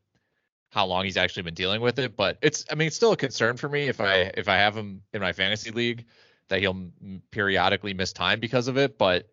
how 0.70 0.86
long 0.86 1.06
he's 1.06 1.18
actually 1.18 1.44
been 1.44 1.56
dealing 1.56 1.82
with 1.82 1.98
it. 2.00 2.16
But 2.16 2.38
it's 2.42 2.66
I 2.72 2.76
mean 2.76 2.88
it's 2.88 2.96
still 2.96 3.12
a 3.12 3.18
concern 3.18 3.58
for 3.58 3.68
me 3.68 3.88
if 3.88 4.00
I 4.00 4.32
if 4.36 4.48
I 4.48 4.58
have 4.58 4.76
him 4.78 5.02
in 5.14 5.22
my 5.22 5.34
fantasy 5.34 5.72
league 5.72 6.06
that 6.50 6.60
he'll 6.60 6.92
periodically 7.32 7.94
miss 7.94 8.14
time 8.14 8.40
because 8.40 8.68
of 8.68 8.78
it. 8.78 8.98
But 8.98 9.28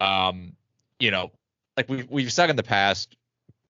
um, 0.00 0.52
you 0.98 1.10
know, 1.10 1.32
like 1.78 1.88
we've 1.88 2.10
we've 2.10 2.32
said 2.32 2.50
in 2.50 2.56
the 2.56 2.62
past, 2.62 3.16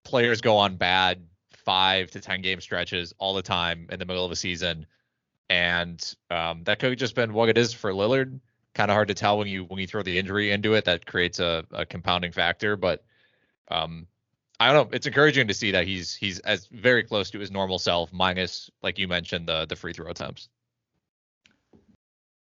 players 0.04 0.40
go 0.40 0.56
on 0.56 0.76
bad 0.76 1.24
five 1.70 2.10
to 2.10 2.20
ten 2.20 2.42
game 2.42 2.60
stretches 2.60 3.14
all 3.18 3.32
the 3.32 3.42
time 3.42 3.86
in 3.92 4.00
the 4.00 4.04
middle 4.04 4.24
of 4.24 4.32
a 4.32 4.34
season, 4.36 4.86
and 5.48 6.16
um, 6.28 6.64
that 6.64 6.80
could 6.80 6.90
have 6.90 6.98
just 6.98 7.14
been 7.14 7.32
what 7.32 7.48
it 7.48 7.56
is 7.56 7.72
for 7.72 7.92
Lillard. 7.92 8.40
Kind 8.74 8.90
of 8.90 8.96
hard 8.96 9.06
to 9.06 9.14
tell 9.14 9.38
when 9.38 9.46
you 9.46 9.62
when 9.62 9.78
you 9.78 9.86
throw 9.86 10.02
the 10.02 10.18
injury 10.18 10.50
into 10.50 10.74
it. 10.74 10.86
That 10.86 11.06
creates 11.06 11.38
a, 11.38 11.64
a 11.70 11.86
compounding 11.86 12.32
factor, 12.32 12.76
but 12.76 13.04
um, 13.70 14.08
I 14.58 14.72
don't 14.72 14.90
know. 14.90 14.96
It's 14.96 15.06
encouraging 15.06 15.46
to 15.46 15.54
see 15.54 15.70
that 15.70 15.86
he's 15.86 16.12
he's 16.12 16.40
as 16.40 16.66
very 16.66 17.04
close 17.04 17.30
to 17.30 17.38
his 17.38 17.52
normal 17.52 17.78
self, 17.78 18.12
minus 18.12 18.68
like 18.82 18.98
you 18.98 19.06
mentioned 19.06 19.46
the 19.46 19.64
the 19.66 19.76
free 19.76 19.92
throw 19.92 20.10
attempts. 20.10 20.48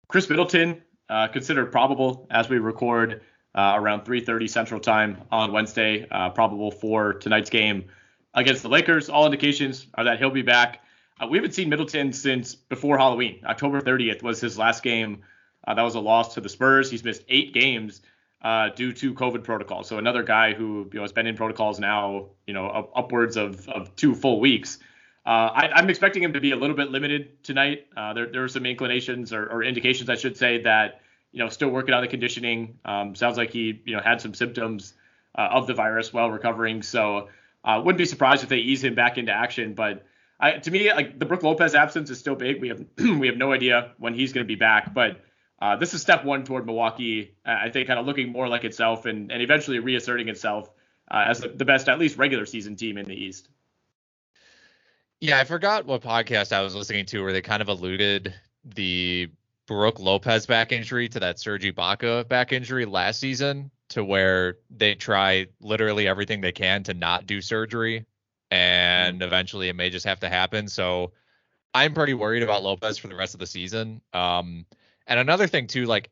Khris 0.08 0.30
Middleton 0.30 0.82
uh, 1.10 1.28
considered 1.28 1.70
probable 1.74 2.28
as 2.32 2.48
we 2.48 2.60
record 2.60 3.24
uh, 3.56 3.74
around 3.76 4.06
3:30 4.06 4.50
Central 4.50 4.80
Time 4.80 5.18
on 5.34 5.52
Wednesday, 5.52 6.08
uh, 6.12 6.30
probable 6.30 6.72
for 6.72 7.12
tonight's 7.16 7.50
game 7.50 7.90
against 8.34 8.64
the 8.64 8.70
Lakers. 8.70 9.10
All 9.10 9.26
indications 9.26 9.88
are 9.94 10.06
that 10.06 10.20
he'll 10.20 10.30
be 10.30 10.42
back. 10.42 10.82
Uh, 11.20 11.28
we 11.28 11.38
haven't 11.38 11.54
seen 11.54 11.70
Middleton 11.70 12.14
since 12.14 12.56
before 12.56 12.98
Halloween. 12.98 13.42
October 13.46 13.82
30th 13.82 14.22
was 14.22 14.40
his 14.40 14.58
last 14.58 14.84
game. 14.84 15.24
Uh, 15.68 15.74
that 15.74 15.82
was 15.82 15.96
a 15.96 16.00
loss 16.00 16.36
to 16.36 16.42
the 16.42 16.50
Spurs. 16.50 16.90
He's 16.90 17.04
missed 17.04 17.24
eight 17.28 17.54
games 17.54 18.02
uh, 18.42 18.70
due 18.70 18.94
to 18.94 19.14
COVID 19.14 19.44
protocol. 19.44 19.84
So 19.84 19.98
another 19.98 20.24
guy 20.24 20.54
who 20.54 20.90
you 20.92 21.00
know 21.00 21.02
has 21.02 21.12
been 21.12 21.28
in 21.28 21.36
protocols 21.36 21.80
now, 21.80 22.28
you 22.46 22.54
know, 22.54 22.68
up, 22.68 22.92
upwards 22.96 23.36
of, 23.36 23.68
of 23.68 23.96
two 23.96 24.14
full 24.14 24.40
weeks. 24.40 24.80
Uh, 25.26 25.52
I, 25.54 25.80
am 25.80 25.90
expecting 25.90 26.24
him 26.24 26.34
to 26.34 26.40
be 26.40 26.52
a 26.52 26.56
little 26.56 26.76
bit 26.76 26.90
limited 26.90 27.44
tonight. 27.44 27.88
Uh, 27.98 28.14
there, 28.14 28.28
there 28.28 28.44
are 28.46 28.48
some 28.48 28.66
inclinations 28.66 29.34
or, 29.34 29.46
or, 29.48 29.62
indications, 29.62 30.10
I 30.10 30.16
should 30.16 30.38
say, 30.38 30.62
that 30.62 31.02
you 31.34 31.40
know 31.40 31.50
still 31.50 31.68
working 31.70 31.94
on 31.94 32.02
the 32.02 32.08
conditioning. 32.08 32.80
Um, 32.86 33.14
sounds 33.16 33.38
like 33.38 33.52
he 33.52 33.82
you 33.84 33.96
know 33.96 34.02
had 34.02 34.22
some 34.22 34.34
symptoms 34.34 34.94
uh, 35.36 35.50
of 35.52 35.68
the 35.68 35.74
virus 35.74 36.14
while 36.14 36.32
recovering, 36.32 36.82
so 36.82 37.28
uh, 37.68 37.82
wouldn't 37.84 37.98
be 37.98 38.06
surprised 38.06 38.44
if 38.44 38.50
they 38.50 38.58
ease 38.58 38.84
him 38.84 38.96
back 38.96 39.18
into 39.18 39.34
action. 39.34 39.74
But 39.74 40.06
I, 40.40 40.54
to 40.54 40.72
me, 40.72 40.92
like 40.94 41.20
the 41.20 41.26
Brook 41.26 41.44
Lopez 41.44 41.76
absence 41.76 42.10
is 42.10 42.18
still 42.18 42.36
big. 42.36 42.62
We 42.62 42.70
have 42.70 42.86
we 42.98 43.28
have 43.28 43.38
no 43.38 43.52
idea 43.52 43.92
when 43.98 44.14
he's 44.14 44.32
going 44.32 44.46
to 44.46 44.48
be 44.48 44.56
back, 44.56 44.94
but 44.94 45.20
uh, 45.62 45.76
this 45.76 45.94
is 45.94 46.02
step 46.02 46.24
one 46.24 46.46
toward 46.46 46.66
Milwaukee. 46.66 47.36
I 47.46 47.70
think 47.70 47.88
kind 47.88 48.00
of 48.00 48.06
looking 48.06 48.32
more 48.32 48.48
like 48.48 48.64
itself 48.64 49.06
and 49.06 49.32
and 49.32 49.42
eventually 49.42 49.80
reasserting 49.80 50.30
itself 50.30 50.72
uh, 51.12 51.26
as 51.28 51.42
the, 51.42 51.50
the 51.50 51.66
best 51.66 51.90
at 51.90 52.00
least 52.00 52.18
regular 52.18 52.46
season 52.46 52.78
team 52.78 52.98
in 52.98 53.06
the 53.06 53.16
East. 53.16 53.50
Yeah, 55.20 55.38
I 55.38 55.44
forgot 55.44 55.86
what 55.86 56.02
podcast 56.02 56.54
I 56.54 56.62
was 56.62 56.74
listening 56.74 57.06
to 57.08 57.22
where 57.22 57.34
they 57.34 57.42
kind 57.42 57.62
of 57.62 57.68
alluded 57.68 58.34
the 58.64 59.30
Brook 59.68 60.00
Lopez 60.00 60.46
back 60.46 60.72
injury 60.72 61.10
to 61.10 61.20
that 61.20 61.40
Serge 61.40 61.64
Ibaka 61.64 62.28
back 62.28 62.54
injury 62.54 62.86
last 62.86 63.20
season 63.20 63.70
to 63.90 64.04
where 64.04 64.58
they 64.70 64.96
try 64.96 65.48
literally 65.62 66.08
everything 66.08 66.42
they 66.42 66.52
can 66.52 66.84
to 66.84 66.94
not 66.94 67.26
do 67.26 67.42
surgery 67.42 68.06
and 68.50 69.16
mm-hmm. 69.16 69.24
eventually 69.24 69.70
it 69.70 69.76
may 69.76 69.90
just 69.90 70.06
have 70.06 70.22
to 70.22 70.30
happen. 70.30 70.68
So 70.68 71.12
I'm 71.74 71.94
pretty 71.94 72.14
worried 72.14 72.44
about 72.44 72.64
Lopez 72.64 72.98
for 72.98 73.08
the 73.08 73.16
rest 73.16 73.34
of 73.34 73.40
the 73.40 73.48
season. 73.48 74.02
Um, 74.14 74.66
and 75.06 75.20
another 75.20 75.48
thing 75.48 75.68
too, 75.68 75.86
like 75.86 76.12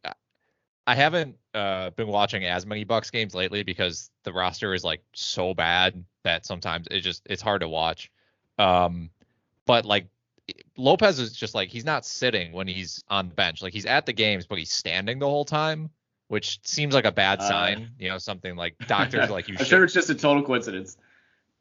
I 0.88 0.96
haven't 0.96 1.38
uh, 1.54 1.92
been 1.92 2.08
watching 2.08 2.46
as 2.46 2.66
many 2.66 2.84
Bucks 2.84 3.10
games 3.10 3.34
lately 3.34 3.64
because 3.64 4.12
the 4.24 4.34
roster 4.34 4.74
is 4.74 4.84
like 4.84 5.02
so 5.14 5.54
bad 5.54 6.04
that 6.24 6.46
sometimes 6.46 6.88
it 6.92 7.02
just 7.02 7.24
it's 7.26 7.42
hard 7.42 7.62
to 7.62 7.70
watch. 7.70 8.12
Um, 8.60 9.10
but 9.66 9.86
like 9.86 10.08
Lopez 10.78 11.20
is 11.20 11.34
just 11.34 11.56
like 11.56 11.70
he's 11.70 11.86
not 11.86 12.06
sitting 12.06 12.52
when 12.52 12.68
he's 12.68 13.04
on 13.10 13.30
the 13.30 13.36
bench. 13.36 13.62
Like 13.62 13.74
he's 13.74 13.86
at 13.86 14.06
the 14.06 14.14
games, 14.14 14.46
but 14.46 14.58
he's 14.58 14.72
standing 14.72 15.20
the 15.20 15.28
whole 15.28 15.46
time, 15.46 15.90
which 16.28 16.60
seems 16.64 16.94
like 16.94 17.06
a 17.06 17.12
bad 17.12 17.40
uh, 17.40 17.48
sign. 17.48 17.92
You 18.00 18.10
know, 18.10 18.18
something 18.18 18.56
like 18.56 18.76
doctors 18.88 19.30
like 19.30 19.48
you. 19.48 19.56
I'm 19.60 19.66
sure 19.66 19.84
it's 19.84 19.94
just 19.94 20.10
a 20.10 20.16
total 20.16 20.44
coincidence. 20.44 20.98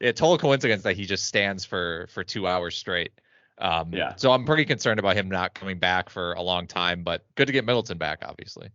A 0.01 0.11
total 0.11 0.37
coincidence 0.37 0.83
that 0.83 0.95
he 0.95 1.05
just 1.05 1.25
stands 1.25 1.65
for 1.65 2.07
for 2.11 2.23
two 2.23 2.47
hours 2.47 2.75
straight. 2.75 3.11
Um, 3.57 3.93
yeah. 3.93 4.15
So 4.15 4.31
I'm 4.31 4.45
pretty 4.45 4.65
concerned 4.65 4.99
about 4.99 5.15
him 5.15 5.29
not 5.29 5.53
coming 5.53 5.79
back 5.79 6.09
for 6.09 6.33
a 6.33 6.41
long 6.41 6.67
time, 6.67 7.03
but 7.03 7.25
good 7.35 7.47
to 7.47 7.53
get 7.53 7.65
Middleton 7.65 7.97
back, 7.97 8.19
obviously. 8.23 8.69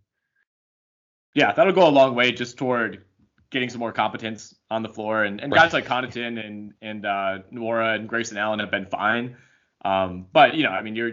Yeah, 1.35 1.53
that'll 1.53 1.73
go 1.73 1.87
a 1.87 1.91
long 1.91 2.15
way 2.15 2.33
just 2.33 2.57
toward 2.57 3.05
getting 3.51 3.69
some 3.69 3.81
more 3.81 3.93
competence 3.93 4.55
on 4.71 4.83
the 4.83 4.89
floor. 4.89 5.25
And, 5.25 5.41
and 5.41 5.53
right. 5.53 5.63
guys 5.63 5.73
like 5.73 5.87
Connaughton 5.87 6.45
and 6.45 6.73
and 6.81 7.07
uh, 7.07 7.39
Nwora 7.53 7.97
and 7.97 8.09
Grayson 8.09 8.37
Allen 8.37 8.59
have 8.59 8.71
been 8.71 8.87
fine. 8.87 9.37
Um, 9.85 10.27
but 10.33 10.55
you 10.55 10.63
know, 10.63 10.71
I 10.71 10.83
mean, 10.83 10.95
you're 10.95 11.13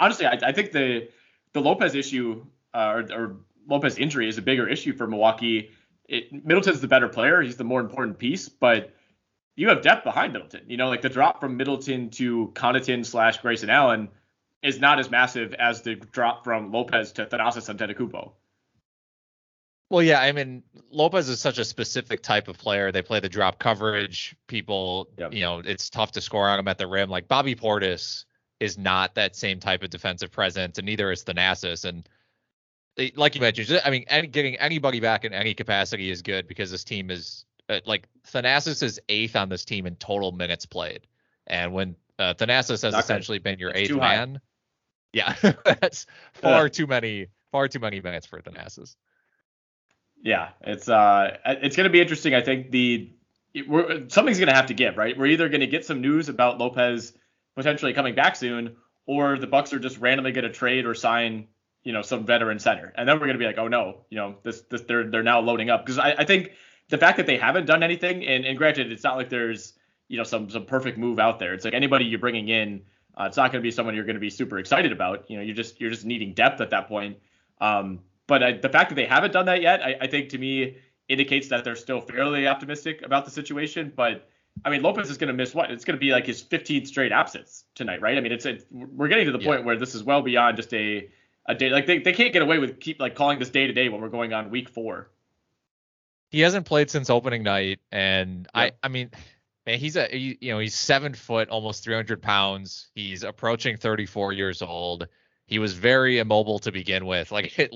honestly, 0.00 0.26
I, 0.26 0.38
I 0.42 0.52
think 0.52 0.72
the 0.72 1.08
the 1.52 1.60
Lopez 1.60 1.94
issue 1.94 2.44
uh, 2.74 2.92
or, 2.94 3.12
or, 3.12 3.36
Lopez 3.68 3.96
injury 3.96 4.28
is 4.28 4.38
a 4.38 4.42
bigger 4.42 4.68
issue 4.68 4.92
for 4.92 5.06
Milwaukee. 5.06 5.70
It, 6.08 6.44
Middleton's 6.44 6.80
the 6.80 6.88
better 6.88 7.08
player; 7.08 7.40
he's 7.40 7.56
the 7.56 7.64
more 7.64 7.80
important 7.80 8.18
piece, 8.18 8.48
but 8.48 8.92
you 9.56 9.68
have 9.68 9.82
depth 9.82 10.04
behind 10.04 10.32
Middleton. 10.32 10.62
You 10.66 10.76
know, 10.76 10.88
like 10.88 11.02
the 11.02 11.08
drop 11.08 11.40
from 11.40 11.56
Middleton 11.56 12.10
to 12.10 12.52
Connaughton 12.54 13.06
slash 13.06 13.38
Grayson 13.38 13.70
Allen 13.70 14.08
is 14.62 14.80
not 14.80 14.98
as 14.98 15.10
massive 15.10 15.54
as 15.54 15.82
the 15.82 15.94
drop 15.94 16.44
from 16.44 16.72
Lopez 16.72 17.12
to 17.12 17.26
Thanasis 17.26 17.72
Antetokounmpo. 17.74 18.32
Well, 19.92 20.02
yeah, 20.02 20.22
I 20.22 20.32
mean, 20.32 20.62
Lopez 20.90 21.28
is 21.28 21.38
such 21.38 21.58
a 21.58 21.66
specific 21.66 22.22
type 22.22 22.48
of 22.48 22.56
player. 22.56 22.90
They 22.92 23.02
play 23.02 23.20
the 23.20 23.28
drop 23.28 23.58
coverage. 23.58 24.34
People, 24.46 25.10
yep. 25.18 25.34
you 25.34 25.42
know, 25.42 25.58
it's 25.58 25.90
tough 25.90 26.12
to 26.12 26.22
score 26.22 26.48
on 26.48 26.58
him 26.58 26.66
at 26.66 26.78
the 26.78 26.86
rim. 26.86 27.10
Like 27.10 27.28
Bobby 27.28 27.54
Portis 27.54 28.24
is 28.58 28.78
not 28.78 29.14
that 29.16 29.36
same 29.36 29.60
type 29.60 29.82
of 29.82 29.90
defensive 29.90 30.30
presence, 30.30 30.78
and 30.78 30.86
neither 30.86 31.12
is 31.12 31.22
Thanasis. 31.24 31.84
And 31.84 32.08
they, 32.96 33.12
like 33.16 33.34
you 33.34 33.42
mentioned, 33.42 33.82
I 33.84 33.90
mean, 33.90 34.06
any, 34.08 34.28
getting 34.28 34.56
anybody 34.56 34.98
back 34.98 35.26
in 35.26 35.34
any 35.34 35.52
capacity 35.52 36.10
is 36.10 36.22
good 36.22 36.48
because 36.48 36.70
this 36.70 36.84
team 36.84 37.10
is 37.10 37.44
uh, 37.68 37.80
like 37.84 38.08
Thanasis 38.26 38.82
is 38.82 38.98
eighth 39.10 39.36
on 39.36 39.50
this 39.50 39.66
team 39.66 39.84
in 39.84 39.96
total 39.96 40.32
minutes 40.32 40.64
played, 40.64 41.06
and 41.48 41.70
when 41.70 41.96
uh, 42.18 42.32
Thanasis 42.32 42.80
has 42.80 42.92
not 42.94 43.04
essentially 43.04 43.40
good. 43.40 43.44
been 43.44 43.58
your 43.58 43.72
eighth 43.74 43.94
man, 43.94 44.40
yeah, 45.12 45.34
that's 45.66 46.06
far 46.32 46.70
too 46.70 46.86
many, 46.86 47.26
far 47.50 47.68
too 47.68 47.78
many 47.78 48.00
minutes 48.00 48.24
for 48.26 48.40
Thanasis. 48.40 48.96
Yeah, 50.22 50.50
it's 50.60 50.88
uh, 50.88 51.36
it's 51.44 51.76
going 51.76 51.84
to 51.84 51.90
be 51.90 52.00
interesting. 52.00 52.34
I 52.34 52.40
think 52.40 52.70
the 52.70 53.12
we're, 53.66 54.08
something's 54.08 54.38
going 54.38 54.48
to 54.48 54.54
have 54.54 54.66
to 54.66 54.74
give, 54.74 54.96
right? 54.96 55.18
We're 55.18 55.26
either 55.26 55.48
going 55.48 55.60
to 55.60 55.66
get 55.66 55.84
some 55.84 56.00
news 56.00 56.28
about 56.28 56.58
Lopez 56.58 57.12
potentially 57.56 57.92
coming 57.92 58.14
back 58.14 58.36
soon, 58.36 58.76
or 59.04 59.36
the 59.36 59.48
Bucks 59.48 59.72
are 59.72 59.80
just 59.80 59.98
randomly 59.98 60.32
going 60.32 60.44
to 60.44 60.52
trade 60.52 60.86
or 60.86 60.94
sign, 60.94 61.48
you 61.82 61.92
know, 61.92 62.02
some 62.02 62.24
veteran 62.24 62.60
center, 62.60 62.92
and 62.96 63.08
then 63.08 63.16
we're 63.16 63.26
going 63.26 63.38
to 63.38 63.38
be 63.38 63.46
like, 63.46 63.58
oh 63.58 63.66
no, 63.68 64.04
you 64.10 64.16
know, 64.16 64.36
this, 64.44 64.60
this 64.62 64.82
they're 64.82 65.10
they're 65.10 65.24
now 65.24 65.40
loading 65.40 65.70
up 65.70 65.84
because 65.84 65.98
I, 65.98 66.12
I 66.12 66.24
think 66.24 66.52
the 66.88 66.98
fact 66.98 67.16
that 67.16 67.26
they 67.26 67.36
haven't 67.36 67.66
done 67.66 67.82
anything, 67.82 68.24
and, 68.24 68.44
and 68.44 68.56
granted, 68.56 68.92
it's 68.92 69.02
not 69.02 69.16
like 69.16 69.28
there's 69.28 69.74
you 70.06 70.18
know 70.18 70.24
some 70.24 70.48
some 70.50 70.66
perfect 70.66 70.98
move 70.98 71.18
out 71.18 71.40
there. 71.40 71.52
It's 71.52 71.64
like 71.64 71.74
anybody 71.74 72.04
you're 72.04 72.20
bringing 72.20 72.48
in, 72.48 72.82
uh, 73.16 73.24
it's 73.24 73.36
not 73.36 73.50
going 73.50 73.60
to 73.60 73.66
be 73.66 73.72
someone 73.72 73.96
you're 73.96 74.04
going 74.04 74.14
to 74.14 74.20
be 74.20 74.30
super 74.30 74.60
excited 74.60 74.92
about. 74.92 75.28
You 75.28 75.38
know, 75.38 75.42
you're 75.42 75.56
just 75.56 75.80
you're 75.80 75.90
just 75.90 76.04
needing 76.04 76.32
depth 76.32 76.60
at 76.60 76.70
that 76.70 76.86
point. 76.86 77.18
Um, 77.60 78.00
but 78.26 78.42
I, 78.42 78.52
the 78.52 78.68
fact 78.68 78.90
that 78.90 78.94
they 78.94 79.06
haven't 79.06 79.32
done 79.32 79.46
that 79.46 79.62
yet, 79.62 79.82
I, 79.82 79.96
I, 80.02 80.06
think 80.06 80.30
to 80.30 80.38
me 80.38 80.76
indicates 81.08 81.48
that 81.48 81.64
they're 81.64 81.76
still 81.76 82.00
fairly 82.00 82.46
optimistic 82.46 83.02
about 83.02 83.24
the 83.24 83.30
situation. 83.30 83.92
But 83.94 84.28
I 84.64 84.70
mean, 84.70 84.82
Lopez 84.82 85.10
is 85.10 85.18
going 85.18 85.28
to 85.28 85.34
miss 85.34 85.54
what? 85.54 85.70
It's 85.70 85.84
going 85.84 85.96
to 85.96 86.00
be 86.00 86.12
like 86.12 86.26
his 86.26 86.42
15th 86.42 86.86
straight 86.86 87.12
absence 87.12 87.64
tonight, 87.74 88.00
right? 88.00 88.16
I 88.16 88.20
mean, 88.20 88.32
it's 88.32 88.46
a, 88.46 88.58
we're 88.70 89.08
getting 89.08 89.26
to 89.26 89.32
the 89.32 89.40
yeah. 89.40 89.46
point 89.46 89.64
where 89.64 89.76
this 89.76 89.94
is 89.94 90.04
well 90.04 90.22
beyond 90.22 90.56
just 90.56 90.72
a 90.74 91.08
a 91.46 91.54
day. 91.54 91.70
Like 91.70 91.86
they, 91.86 91.98
they 91.98 92.12
can't 92.12 92.32
get 92.32 92.42
away 92.42 92.58
with 92.58 92.78
keep 92.80 93.00
like 93.00 93.14
calling 93.14 93.38
this 93.38 93.50
day 93.50 93.66
to 93.66 93.72
day 93.72 93.88
when 93.88 94.00
we're 94.00 94.08
going 94.08 94.32
on 94.32 94.50
week 94.50 94.68
four. 94.68 95.10
He 96.30 96.40
hasn't 96.40 96.64
played 96.64 96.90
since 96.90 97.10
opening 97.10 97.42
night, 97.42 97.80
and 97.90 98.48
I 98.54 98.72
I 98.82 98.88
mean. 98.88 99.10
Man, 99.64 99.78
he's 99.78 99.94
a 99.94 100.08
he, 100.08 100.36
you 100.40 100.50
know 100.50 100.58
he's 100.58 100.74
seven 100.74 101.14
foot, 101.14 101.48
almost 101.48 101.84
300 101.84 102.20
pounds. 102.20 102.88
He's 102.96 103.22
approaching 103.22 103.76
34 103.76 104.32
years 104.32 104.60
old 104.60 105.06
he 105.46 105.58
was 105.58 105.74
very 105.74 106.18
immobile 106.18 106.58
to 106.60 106.72
begin 106.72 107.06
with. 107.06 107.32
Like 107.32 107.58
it, 107.58 107.72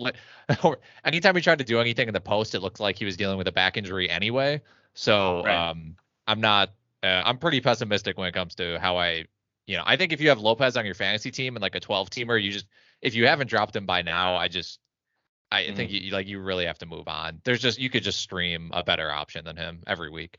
anytime 1.04 1.36
he 1.36 1.42
tried 1.42 1.58
to 1.58 1.64
do 1.64 1.80
anything 1.80 2.08
in 2.08 2.14
the 2.14 2.20
post, 2.20 2.54
it 2.54 2.60
looked 2.60 2.80
like 2.80 2.98
he 2.98 3.04
was 3.04 3.16
dealing 3.16 3.38
with 3.38 3.48
a 3.48 3.52
back 3.52 3.76
injury 3.76 4.08
anyway. 4.08 4.62
So 4.94 5.44
right. 5.44 5.70
um, 5.70 5.96
I'm 6.26 6.40
not. 6.40 6.72
Uh, 7.02 7.22
I'm 7.24 7.38
pretty 7.38 7.60
pessimistic 7.60 8.16
when 8.18 8.26
it 8.26 8.32
comes 8.32 8.54
to 8.56 8.80
how 8.80 8.96
I, 8.96 9.26
you 9.66 9.76
know, 9.76 9.82
I 9.86 9.96
think 9.96 10.12
if 10.12 10.20
you 10.20 10.30
have 10.30 10.40
Lopez 10.40 10.76
on 10.76 10.86
your 10.86 10.94
fantasy 10.94 11.30
team 11.30 11.54
and 11.54 11.62
like 11.62 11.74
a 11.74 11.80
12 11.80 12.10
teamer, 12.10 12.42
you 12.42 12.50
just 12.50 12.66
if 13.02 13.14
you 13.14 13.26
haven't 13.26 13.48
dropped 13.48 13.76
him 13.76 13.86
by 13.86 14.02
now, 14.02 14.36
I 14.36 14.48
just 14.48 14.80
I 15.52 15.62
mm-hmm. 15.62 15.76
think 15.76 15.92
you 15.92 16.10
like 16.10 16.26
you 16.26 16.40
really 16.40 16.66
have 16.66 16.78
to 16.78 16.86
move 16.86 17.08
on. 17.08 17.40
There's 17.44 17.60
just 17.60 17.78
you 17.78 17.90
could 17.90 18.02
just 18.02 18.20
stream 18.20 18.70
a 18.72 18.82
better 18.82 19.10
option 19.10 19.44
than 19.44 19.56
him 19.56 19.82
every 19.86 20.10
week 20.10 20.38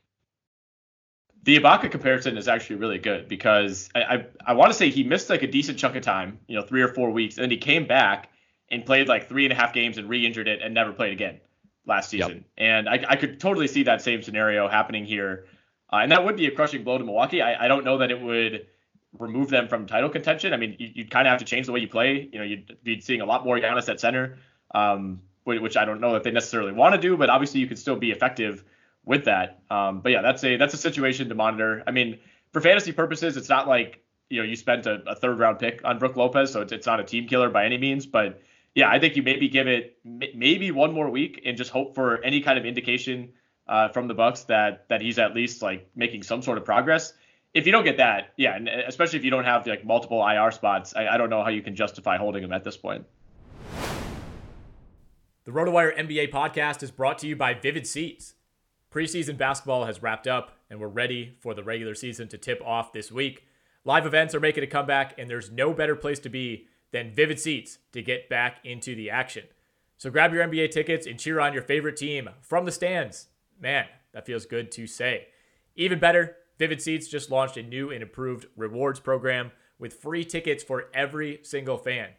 the 1.44 1.58
Ibaka 1.58 1.90
comparison 1.90 2.36
is 2.36 2.48
actually 2.48 2.76
really 2.76 2.98
good 2.98 3.28
because 3.28 3.88
I, 3.94 4.00
I, 4.00 4.26
I 4.46 4.52
want 4.54 4.70
to 4.70 4.74
say 4.74 4.90
he 4.90 5.04
missed 5.04 5.30
like 5.30 5.42
a 5.42 5.46
decent 5.46 5.78
chunk 5.78 5.96
of 5.96 6.02
time, 6.02 6.40
you 6.46 6.56
know, 6.56 6.62
three 6.62 6.82
or 6.82 6.88
four 6.88 7.10
weeks, 7.10 7.36
and 7.36 7.44
then 7.44 7.50
he 7.50 7.56
came 7.56 7.86
back 7.86 8.30
and 8.70 8.84
played 8.84 9.08
like 9.08 9.28
three 9.28 9.44
and 9.44 9.52
a 9.52 9.56
half 9.56 9.72
games 9.72 9.98
and 9.98 10.08
re-injured 10.08 10.48
it 10.48 10.60
and 10.62 10.74
never 10.74 10.92
played 10.92 11.12
again 11.12 11.40
last 11.86 12.10
season. 12.10 12.32
Yep. 12.32 12.44
And 12.58 12.88
I, 12.88 13.04
I 13.08 13.16
could 13.16 13.40
totally 13.40 13.66
see 13.66 13.84
that 13.84 14.02
same 14.02 14.22
scenario 14.22 14.68
happening 14.68 15.04
here, 15.04 15.46
uh, 15.92 15.96
and 15.96 16.12
that 16.12 16.24
would 16.24 16.36
be 16.36 16.46
a 16.46 16.50
crushing 16.50 16.84
blow 16.84 16.98
to 16.98 17.04
Milwaukee. 17.04 17.40
I, 17.40 17.64
I 17.64 17.68
don't 17.68 17.84
know 17.84 17.98
that 17.98 18.10
it 18.10 18.20
would 18.20 18.66
remove 19.18 19.48
them 19.48 19.68
from 19.68 19.86
title 19.86 20.10
contention. 20.10 20.52
I 20.52 20.56
mean, 20.56 20.76
you, 20.78 21.04
would 21.04 21.10
kind 21.10 21.26
of 21.26 21.30
have 21.30 21.40
to 21.40 21.46
change 21.46 21.66
the 21.66 21.72
way 21.72 21.80
you 21.80 21.88
play. 21.88 22.28
You 22.30 22.38
know, 22.38 22.44
you'd 22.44 22.76
be 22.82 23.00
seeing 23.00 23.20
a 23.20 23.26
lot 23.26 23.44
more 23.44 23.58
Giannis 23.58 23.88
at 23.88 24.00
center, 24.00 24.38
um, 24.74 25.22
which 25.44 25.76
I 25.76 25.84
don't 25.84 26.00
know 26.00 26.12
that 26.12 26.24
they 26.24 26.30
necessarily 26.30 26.72
want 26.72 26.94
to 26.94 27.00
do, 27.00 27.16
but 27.16 27.30
obviously 27.30 27.60
you 27.60 27.66
could 27.66 27.78
still 27.78 27.96
be 27.96 28.10
effective 28.10 28.64
with 29.08 29.24
that. 29.24 29.62
Um, 29.70 30.00
but 30.00 30.12
yeah, 30.12 30.22
that's 30.22 30.44
a 30.44 30.56
that's 30.56 30.74
a 30.74 30.76
situation 30.76 31.28
to 31.30 31.34
monitor. 31.34 31.82
I 31.86 31.90
mean, 31.90 32.20
for 32.52 32.60
fantasy 32.60 32.92
purposes, 32.92 33.36
it's 33.36 33.48
not 33.48 33.66
like 33.66 34.00
you 34.28 34.38
know 34.38 34.44
you 34.44 34.54
spent 34.54 34.86
a, 34.86 35.02
a 35.06 35.16
third 35.16 35.38
round 35.38 35.58
pick 35.58 35.80
on 35.82 35.98
Brook 35.98 36.14
Lopez, 36.14 36.52
so 36.52 36.60
it's, 36.60 36.72
it's 36.72 36.86
not 36.86 37.00
a 37.00 37.04
team 37.04 37.26
killer 37.26 37.48
by 37.48 37.64
any 37.64 37.78
means. 37.78 38.06
But 38.06 38.40
yeah, 38.74 38.88
I 38.88 39.00
think 39.00 39.16
you 39.16 39.22
maybe 39.22 39.48
give 39.48 39.66
it 39.66 39.98
maybe 40.04 40.70
one 40.70 40.92
more 40.92 41.10
week 41.10 41.42
and 41.44 41.56
just 41.56 41.70
hope 41.70 41.94
for 41.94 42.22
any 42.22 42.42
kind 42.42 42.58
of 42.58 42.66
indication 42.66 43.30
uh, 43.66 43.88
from 43.88 44.06
the 44.06 44.14
Bucks 44.14 44.42
that 44.44 44.86
that 44.90 45.00
he's 45.00 45.18
at 45.18 45.34
least 45.34 45.62
like 45.62 45.90
making 45.96 46.22
some 46.22 46.42
sort 46.42 46.58
of 46.58 46.64
progress. 46.64 47.14
If 47.54 47.64
you 47.64 47.72
don't 47.72 47.84
get 47.84 47.96
that, 47.96 48.34
yeah, 48.36 48.54
and 48.54 48.68
especially 48.68 49.18
if 49.18 49.24
you 49.24 49.30
don't 49.30 49.44
have 49.44 49.66
like 49.66 49.86
multiple 49.86 50.24
IR 50.24 50.50
spots, 50.50 50.94
I, 50.94 51.08
I 51.08 51.16
don't 51.16 51.30
know 51.30 51.42
how 51.42 51.48
you 51.48 51.62
can 51.62 51.74
justify 51.74 52.18
holding 52.18 52.44
him 52.44 52.52
at 52.52 52.62
this 52.62 52.76
point. 52.76 53.06
The 55.44 55.54
RotoWire 55.54 55.96
NBA 55.96 56.30
podcast 56.30 56.82
is 56.82 56.90
brought 56.90 57.16
to 57.20 57.26
you 57.26 57.34
by 57.34 57.54
Vivid 57.54 57.86
Seats. 57.86 58.34
Preseason 58.90 59.36
basketball 59.36 59.84
has 59.84 60.02
wrapped 60.02 60.26
up, 60.26 60.56
and 60.70 60.80
we're 60.80 60.88
ready 60.88 61.36
for 61.40 61.52
the 61.52 61.62
regular 61.62 61.94
season 61.94 62.28
to 62.28 62.38
tip 62.38 62.62
off 62.64 62.92
this 62.92 63.12
week. 63.12 63.46
Live 63.84 64.06
events 64.06 64.34
are 64.34 64.40
making 64.40 64.64
a 64.64 64.66
comeback, 64.66 65.18
and 65.18 65.28
there's 65.28 65.50
no 65.50 65.74
better 65.74 65.94
place 65.94 66.18
to 66.20 66.28
be 66.28 66.66
than 66.90 67.14
Vivid 67.14 67.38
Seats 67.38 67.78
to 67.92 68.02
get 68.02 68.28
back 68.28 68.58
into 68.64 68.94
the 68.94 69.10
action. 69.10 69.44
So 69.98 70.10
grab 70.10 70.32
your 70.32 70.46
NBA 70.46 70.70
tickets 70.70 71.06
and 71.06 71.18
cheer 71.18 71.38
on 71.38 71.52
your 71.52 71.62
favorite 71.62 71.96
team 71.96 72.30
from 72.40 72.64
the 72.64 72.72
stands. 72.72 73.28
Man, 73.60 73.86
that 74.12 74.24
feels 74.24 74.46
good 74.46 74.72
to 74.72 74.86
say. 74.86 75.28
Even 75.76 75.98
better, 75.98 76.36
Vivid 76.58 76.80
Seats 76.80 77.08
just 77.08 77.30
launched 77.30 77.56
a 77.56 77.62
new 77.62 77.90
and 77.90 78.02
improved 78.02 78.46
rewards 78.56 79.00
program 79.00 79.52
with 79.78 79.94
free 79.94 80.24
tickets 80.24 80.64
for 80.64 80.86
every 80.94 81.40
single 81.42 81.76
fan. 81.76 82.10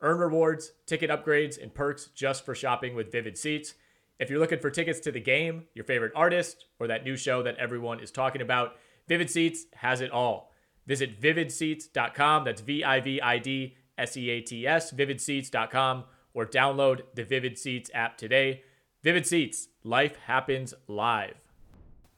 Earn 0.00 0.18
rewards, 0.18 0.72
ticket 0.86 1.10
upgrades, 1.10 1.60
and 1.60 1.74
perks 1.74 2.06
just 2.14 2.44
for 2.44 2.54
shopping 2.54 2.94
with 2.94 3.10
Vivid 3.10 3.36
Seats. 3.38 3.74
If 4.18 4.30
you're 4.30 4.40
looking 4.40 4.58
for 4.58 4.70
tickets 4.70 5.00
to 5.00 5.12
the 5.12 5.20
game, 5.20 5.64
your 5.74 5.84
favorite 5.84 6.12
artist, 6.16 6.66
or 6.80 6.88
that 6.88 7.04
new 7.04 7.16
show 7.16 7.42
that 7.42 7.56
everyone 7.56 8.00
is 8.00 8.10
talking 8.10 8.42
about, 8.42 8.76
Vivid 9.06 9.30
Seats 9.30 9.66
has 9.74 10.00
it 10.00 10.10
all. 10.10 10.52
Visit 10.86 11.20
vividseats.com. 11.20 12.44
That's 12.44 12.60
V 12.60 12.82
I 12.82 13.00
V 13.00 13.20
I 13.20 13.38
D 13.38 13.76
S 13.96 14.16
E 14.16 14.30
A 14.30 14.40
T 14.40 14.66
S, 14.66 14.92
vividseats.com, 14.92 16.04
or 16.34 16.46
download 16.46 17.02
the 17.14 17.24
Vivid 17.24 17.58
Seats 17.58 17.90
app 17.94 18.16
today. 18.16 18.62
Vivid 19.04 19.26
Seats, 19.26 19.68
life 19.84 20.16
happens 20.26 20.74
live. 20.88 21.34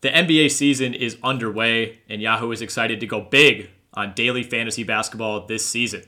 The 0.00 0.08
NBA 0.08 0.50
season 0.52 0.94
is 0.94 1.18
underway, 1.22 2.00
and 2.08 2.22
Yahoo 2.22 2.52
is 2.52 2.62
excited 2.62 3.00
to 3.00 3.06
go 3.06 3.20
big 3.20 3.68
on 3.92 4.14
daily 4.14 4.42
fantasy 4.42 4.82
basketball 4.82 5.46
this 5.46 5.66
season. 5.66 6.04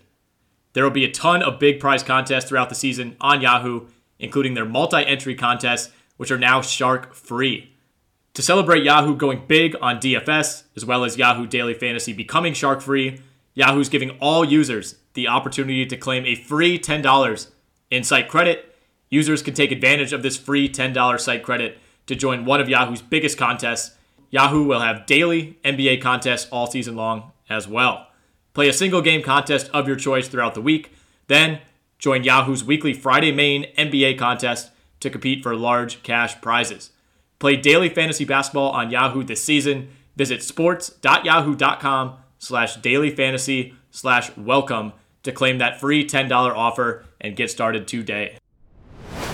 There 0.73 0.85
will 0.85 0.91
be 0.91 1.05
a 1.05 1.11
ton 1.11 1.43
of 1.43 1.59
big 1.59 1.79
prize 1.79 2.03
contests 2.03 2.47
throughout 2.47 2.71
the 2.71 2.75
season 2.75 3.17
on 3.21 3.43
Yahoo, 3.43 3.89
including 4.23 4.55
their 4.55 4.65
multi 4.65 5.05
entry 5.05 5.35
contests, 5.35 5.93
which 6.17 6.31
are 6.31 6.39
now 6.39 6.63
shark 6.63 7.15
free. 7.15 7.75
To 8.35 8.41
celebrate 8.41 8.85
Yahoo 8.85 9.15
going 9.15 9.43
big 9.47 9.77
on 9.83 9.99
DFS, 9.99 10.63
as 10.75 10.87
well 10.87 11.05
as 11.05 11.19
Yahoo 11.19 11.47
Daily 11.47 11.75
Fantasy 11.75 12.15
becoming 12.15 12.55
shark 12.55 12.81
free, 12.81 13.21
Yahoo's 13.53 13.91
giving 13.91 14.11
all 14.21 14.43
users 14.43 14.95
the 15.13 15.29
opportunity 15.29 15.85
to 15.85 15.97
claim 15.99 16.25
a 16.25 16.35
free 16.35 16.79
$10 16.79 17.51
in 17.91 18.03
site 18.03 18.29
credit. 18.29 18.75
Users 19.11 19.43
can 19.43 19.53
take 19.53 19.71
advantage 19.71 20.15
of 20.15 20.23
this 20.23 20.39
free 20.39 20.67
$10 20.67 21.21
site 21.21 21.43
credit 21.43 21.79
to 22.07 22.15
join 22.15 22.47
one 22.47 22.61
of 22.61 22.71
Yahoo's 22.71 23.03
biggest 23.03 23.37
contests. 23.37 23.97
Yahoo 24.31 24.65
will 24.65 24.81
have 24.81 25.05
daily 25.05 25.59
NBA 25.63 26.01
contests 26.01 26.49
all 26.51 26.67
season 26.67 26.97
long 26.97 27.33
as 27.51 27.69
well. 27.69 28.07
Play 28.55 28.69
a 28.69 28.73
single 28.73 29.03
game 29.03 29.23
contest 29.23 29.71
of 29.75 29.87
your 29.87 29.97
choice 29.97 30.29
throughout 30.29 30.55
the 30.55 30.63
week. 30.63 30.93
Then 31.27 31.61
join 32.03 32.25
Yahoo's 32.25 32.65
weekly 32.65 32.93
Friday 32.93 33.31
main 33.31 33.65
NBA 33.79 34.19
contest 34.19 34.73
to 34.99 35.09
compete 35.09 35.41
for 35.43 35.55
large 35.55 36.03
cash 36.03 36.41
prizes. 36.41 36.91
Play 37.39 37.57
daily 37.57 37.89
fantasy 37.89 38.25
basketball 38.25 38.71
on 38.71 38.91
Yahoo 38.91 39.23
this 39.23 39.43
season. 39.43 39.89
Visit 40.17 40.43
sports.yahoo.com 40.43 42.17
slash 42.39 42.77
daily 42.77 43.11
fantasy 43.15 43.75
slash 43.93 44.37
welcome 44.37 44.93
to 45.23 45.31
claim 45.31 45.59
that 45.59 45.79
free 45.79 46.05
$10 46.05 46.31
offer 46.33 47.05
and 47.21 47.37
get 47.37 47.51
started 47.51 47.87
today. 47.87 48.37
A 49.13 49.27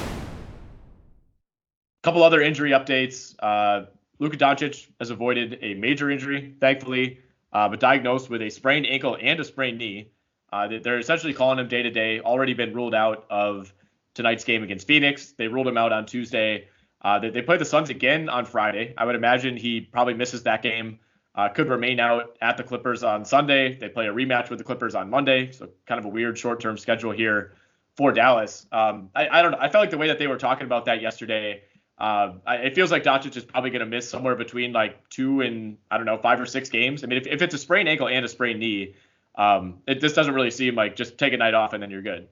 couple 2.02 2.22
other 2.22 2.42
injury 2.42 2.72
updates. 2.72 3.34
Uh, 3.38 3.87
Luka 4.18 4.37
Doncic 4.37 4.88
has 5.00 5.08
avoided 5.08 5.58
a 5.62 5.72
major 5.72 6.10
injury, 6.10 6.54
thankfully 6.60 7.20
uh, 7.52 7.68
but 7.68 7.80
diagnosed 7.80 8.28
with 8.28 8.42
a 8.42 8.50
sprained 8.50 8.87
ankle 8.87 9.16
and 9.20 9.40
a 9.40 9.44
sprained 9.44 9.78
knee. 9.78 10.10
Uh, 10.52 10.69
they're 10.83 10.99
essentially 10.99 11.35
calling 11.35 11.59
him 11.59 11.69
day 11.69 11.83
to 11.83 11.90
day. 11.90 12.21
Already 12.21 12.55
been 12.55 12.73
ruled 12.73 12.95
out 12.95 13.26
of 13.31 13.73
tonight's 14.14 14.45
game 14.45 14.62
against 14.62 14.87
Phoenix. 14.87 15.33
They 15.33 15.49
ruled 15.49 15.69
him 15.69 15.76
out 15.76 15.93
on 15.93 16.07
Tuesday. 16.07 16.69
Uh, 17.02 17.19
they, 17.19 17.31
they 17.31 17.43
play 17.43 17.57
the 17.57 17.64
Suns 17.64 17.90
again 17.90 18.28
on 18.28 18.45
Friday. 18.45 18.95
I 18.97 19.05
would 19.05 19.14
imagine 19.14 19.57
he 19.57 19.81
probably 19.81 20.14
misses 20.14 20.43
that 20.45 20.62
game. 20.62 20.99
Uh, 21.35 21.49
could 21.49 21.69
remain 21.69 22.00
out 22.00 22.37
at 22.40 22.57
the 22.57 22.64
Clippers 22.64 23.05
on 23.05 23.25
Sunday. 23.25 23.78
They 23.78 23.88
play 23.88 24.07
a 24.07 24.12
rematch 24.12 24.50
with 24.50 24.59
the 24.59 24.64
Clippers 24.64 24.95
on 24.95 25.09
Monday. 25.09 25.52
So 25.52 25.69
kind 25.87 25.99
of 25.99 26.05
a 26.05 26.09
weird 26.09 26.37
short-term 26.37 26.78
schedule 26.78 27.12
here 27.12 27.55
for 27.97 28.11
Dallas. 28.11 28.67
Um, 28.73 29.11
I, 29.14 29.28
I 29.28 29.43
don't 29.43 29.52
know. 29.52 29.59
I 29.61 29.69
felt 29.69 29.83
like 29.83 29.90
the 29.90 29.99
way 29.99 30.09
that 30.09 30.19
they 30.19 30.26
were 30.26 30.38
talking 30.38 30.64
about 30.64 30.87
that 30.87 31.00
yesterday 31.00 31.62
uh, 31.99 32.33
it 32.47 32.75
feels 32.75 32.93
like 32.93 33.02
Doncic 33.02 33.37
is 33.37 33.45
probably 33.45 33.71
going 33.71 33.81
to 33.81 33.87
miss 33.87 34.09
somewhere 34.09 34.37
between 34.37 34.73
like 34.73 35.09
two 35.09 35.40
and 35.40 35.78
I 35.90 35.97
don't 35.97 36.07
know 36.07 36.17
five 36.17 36.40
or 36.40 36.47
six 36.47 36.69
games. 36.69 37.02
I 37.02 37.09
mean, 37.09 37.19
if, 37.19 37.26
if 37.26 37.43
it's 37.43 37.55
a 37.55 37.59
sprained 37.59 37.88
ankle 37.88 38.09
and 38.09 38.25
a 38.25 38.28
sprained 38.28 38.61
knee, 38.61 38.95
um, 39.35 39.78
it 39.87 40.00
just 40.00 40.14
doesn't 40.14 40.35
really 40.35 40.50
seem 40.50 40.75
like 40.75 40.97
just 40.97 41.18
take 41.18 41.32
a 41.32 41.36
night 41.36 41.54
off 41.54 41.73
and 41.73 41.82
then 41.82 41.91
you're 41.91 42.02
good. 42.02 42.28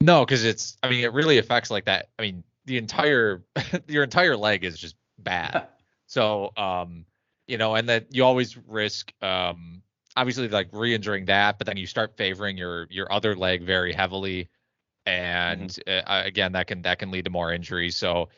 No, 0.00 0.24
because 0.24 0.44
it's 0.44 0.76
I 0.82 0.90
mean 0.90 1.04
it 1.04 1.12
really 1.12 1.38
affects 1.38 1.70
like 1.70 1.86
that. 1.86 2.08
I 2.18 2.22
mean 2.22 2.44
the 2.64 2.78
entire 2.78 3.44
your 3.88 4.04
entire 4.04 4.36
leg 4.36 4.64
is 4.64 4.78
just 4.78 4.96
bad. 5.18 5.66
so 6.06 6.52
um 6.56 7.04
you 7.46 7.58
know 7.58 7.74
and 7.74 7.88
then 7.88 8.06
you 8.10 8.24
always 8.24 8.56
risk 8.56 9.12
um 9.22 9.82
obviously 10.16 10.48
like 10.48 10.68
re-injuring 10.72 11.26
that, 11.26 11.58
but 11.58 11.66
then 11.66 11.76
you 11.76 11.86
start 11.86 12.16
favoring 12.16 12.56
your 12.56 12.86
your 12.90 13.12
other 13.12 13.36
leg 13.36 13.62
very 13.62 13.92
heavily 13.92 14.48
and 15.06 15.70
mm-hmm. 15.70 16.10
uh, 16.10 16.22
again 16.24 16.52
that 16.52 16.66
can 16.66 16.82
that 16.82 16.98
can 16.98 17.10
lead 17.10 17.24
to 17.24 17.30
more 17.30 17.52
injuries. 17.52 17.96
So 17.96 18.28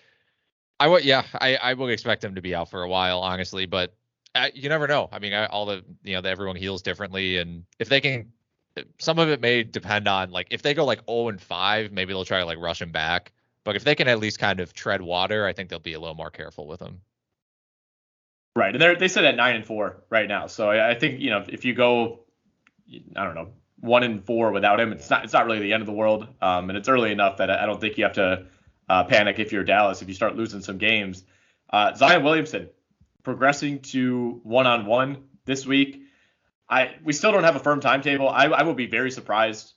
I 0.78 0.88
would 0.88 1.04
yeah 1.04 1.24
I 1.34 1.56
I 1.56 1.74
would 1.74 1.90
expect 1.90 2.24
him 2.24 2.34
to 2.36 2.42
be 2.42 2.54
out 2.54 2.70
for 2.70 2.82
a 2.82 2.88
while 2.88 3.20
honestly, 3.20 3.66
but 3.66 3.94
uh, 4.34 4.48
you 4.54 4.68
never 4.68 4.86
know. 4.86 5.08
I 5.10 5.18
mean 5.18 5.32
I, 5.32 5.46
all 5.46 5.66
the 5.66 5.84
you 6.02 6.20
know 6.20 6.28
everyone 6.28 6.56
heals 6.56 6.82
differently, 6.82 7.38
and 7.38 7.64
if 7.78 7.88
they 7.88 8.00
can, 8.00 8.32
some 8.98 9.18
of 9.18 9.28
it 9.28 9.40
may 9.40 9.62
depend 9.62 10.08
on 10.08 10.30
like 10.30 10.48
if 10.50 10.62
they 10.62 10.74
go 10.74 10.84
like 10.84 11.00
0 11.08 11.28
and 11.28 11.40
5, 11.40 11.92
maybe 11.92 12.12
they'll 12.12 12.24
try 12.24 12.40
to 12.40 12.46
like 12.46 12.58
rush 12.58 12.80
him 12.80 12.92
back. 12.92 13.32
But 13.64 13.76
if 13.76 13.84
they 13.84 13.94
can 13.94 14.08
at 14.08 14.18
least 14.18 14.38
kind 14.38 14.60
of 14.60 14.72
tread 14.72 15.02
water, 15.02 15.46
I 15.46 15.52
think 15.52 15.68
they'll 15.68 15.78
be 15.78 15.92
a 15.92 16.00
little 16.00 16.14
more 16.14 16.30
careful 16.30 16.66
with 16.66 16.80
him. 16.80 17.00
Right, 18.56 18.74
and 18.74 18.80
they're 18.80 18.96
they 18.96 19.08
sit 19.08 19.24
at 19.24 19.36
nine 19.36 19.56
and 19.56 19.64
four 19.64 20.02
right 20.10 20.28
now. 20.28 20.46
So 20.46 20.70
I, 20.70 20.90
I 20.90 20.94
think 20.94 21.20
you 21.20 21.30
know 21.30 21.44
if 21.48 21.64
you 21.64 21.74
go, 21.74 22.20
I 23.16 23.24
don't 23.24 23.34
know, 23.34 23.50
one 23.80 24.02
and 24.02 24.24
four 24.24 24.50
without 24.50 24.80
him, 24.80 24.92
it's 24.92 25.10
not 25.10 25.24
it's 25.24 25.32
not 25.32 25.46
really 25.46 25.60
the 25.60 25.72
end 25.72 25.82
of 25.82 25.86
the 25.86 25.92
world. 25.92 26.26
Um, 26.40 26.68
and 26.68 26.76
it's 26.76 26.88
early 26.88 27.12
enough 27.12 27.36
that 27.38 27.50
I 27.50 27.66
don't 27.66 27.80
think 27.80 27.96
you 27.98 28.04
have 28.04 28.14
to 28.14 28.46
uh, 28.88 29.04
panic 29.04 29.38
if 29.38 29.52
you're 29.52 29.64
Dallas 29.64 30.02
if 30.02 30.08
you 30.08 30.14
start 30.14 30.36
losing 30.36 30.60
some 30.60 30.78
games. 30.78 31.24
Uh, 31.72 31.94
Zion 31.94 32.24
Williamson 32.24 32.68
progressing 33.22 33.80
to 33.80 34.40
one 34.42 34.66
on 34.66 34.86
one 34.86 35.24
this 35.44 35.66
week. 35.66 36.02
I 36.68 36.94
we 37.02 37.12
still 37.12 37.32
don't 37.32 37.44
have 37.44 37.56
a 37.56 37.60
firm 37.60 37.80
timetable. 37.80 38.28
I, 38.28 38.44
I 38.46 38.62
will 38.62 38.74
be 38.74 38.86
very 38.86 39.10
surprised 39.10 39.72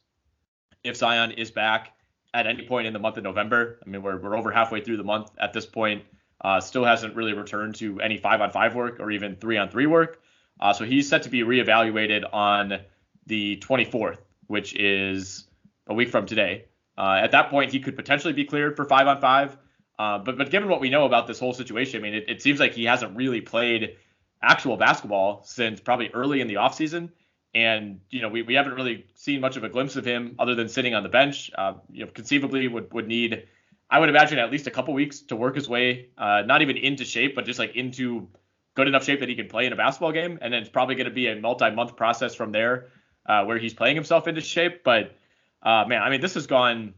if 0.83 0.97
Zion 0.97 1.31
is 1.31 1.51
back 1.51 1.93
at 2.33 2.47
any 2.47 2.65
point 2.67 2.87
in 2.87 2.93
the 2.93 2.99
month 2.99 3.17
of 3.17 3.23
November. 3.23 3.79
I 3.85 3.89
mean, 3.89 4.01
we're 4.01 4.17
we're 4.17 4.37
over 4.37 4.51
halfway 4.51 4.81
through 4.81 4.97
the 4.97 5.03
month 5.03 5.31
at 5.39 5.53
this 5.53 5.65
point. 5.65 6.03
Uh, 6.41 6.59
still 6.59 6.83
hasn't 6.83 7.15
really 7.15 7.33
returned 7.33 7.75
to 7.75 8.01
any 8.01 8.17
five 8.17 8.41
on 8.41 8.51
five 8.51 8.75
work 8.75 8.99
or 8.99 9.11
even 9.11 9.35
three 9.37 9.57
on 9.57 9.69
three 9.69 9.85
work. 9.85 10.21
Uh, 10.59 10.73
so 10.73 10.85
he's 10.85 11.07
set 11.07 11.23
to 11.23 11.29
be 11.29 11.41
reevaluated 11.41 12.23
on 12.33 12.79
the 13.25 13.57
24th, 13.57 14.17
which 14.47 14.75
is 14.75 15.47
a 15.87 15.93
week 15.93 16.09
from 16.09 16.25
today. 16.25 16.65
Uh, 16.97 17.19
at 17.21 17.31
that 17.31 17.49
point, 17.49 17.71
he 17.71 17.79
could 17.79 17.95
potentially 17.95 18.33
be 18.33 18.45
cleared 18.45 18.75
for 18.75 18.85
five 18.85 19.07
on 19.07 19.19
five. 19.19 19.57
Uh, 19.99 20.17
but 20.19 20.37
but 20.37 20.49
given 20.49 20.69
what 20.69 20.81
we 20.81 20.89
know 20.89 21.05
about 21.05 21.27
this 21.27 21.39
whole 21.39 21.53
situation, 21.53 21.99
I 21.99 22.03
mean, 22.03 22.15
it, 22.15 22.25
it 22.27 22.41
seems 22.41 22.59
like 22.59 22.73
he 22.73 22.85
hasn't 22.85 23.15
really 23.15 23.41
played 23.41 23.95
actual 24.41 24.77
basketball 24.77 25.43
since 25.43 25.79
probably 25.79 26.09
early 26.13 26.41
in 26.41 26.47
the 26.47 26.55
offseason. 26.55 27.09
And, 27.55 28.01
you 28.09 28.21
know, 28.21 28.29
we, 28.29 28.41
we 28.41 28.55
haven't 28.55 28.73
really 28.73 29.05
seen 29.13 29.39
much 29.39 29.57
of 29.57 29.63
a 29.63 29.69
glimpse 29.69 29.95
of 29.95 30.05
him 30.05 30.35
other 30.39 30.55
than 30.55 30.67
sitting 30.67 30.95
on 30.95 31.03
the 31.03 31.09
bench. 31.09 31.51
Uh, 31.55 31.75
you 31.91 32.03
know, 32.03 32.11
conceivably 32.11 32.67
would, 32.67 32.91
would 32.93 33.07
need, 33.07 33.47
I 33.89 33.99
would 33.99 34.09
imagine, 34.09 34.39
at 34.39 34.51
least 34.51 34.65
a 34.65 34.71
couple 34.71 34.93
weeks 34.93 35.21
to 35.21 35.35
work 35.35 35.55
his 35.55 35.69
way, 35.69 36.09
uh, 36.17 36.41
not 36.45 36.63
even 36.63 36.77
into 36.77 37.05
shape, 37.05 37.35
but 37.35 37.45
just 37.45 37.59
like 37.59 37.75
into 37.75 38.27
good 38.75 38.87
enough 38.87 39.03
shape 39.03 39.19
that 39.19 39.29
he 39.29 39.35
can 39.35 39.47
play 39.47 39.67
in 39.67 39.73
a 39.73 39.75
basketball 39.75 40.11
game. 40.11 40.39
And 40.41 40.51
then 40.51 40.61
it's 40.61 40.69
probably 40.69 40.95
going 40.95 41.05
to 41.05 41.13
be 41.13 41.27
a 41.27 41.35
multi 41.39 41.69
month 41.69 41.95
process 41.95 42.33
from 42.33 42.51
there 42.51 42.89
uh, 43.27 43.45
where 43.45 43.59
he's 43.59 43.73
playing 43.73 43.95
himself 43.95 44.27
into 44.27 44.41
shape. 44.41 44.83
But 44.83 45.15
uh, 45.61 45.85
man, 45.87 46.01
I 46.01 46.09
mean, 46.09 46.21
this 46.21 46.33
has 46.33 46.47
gone 46.47 46.95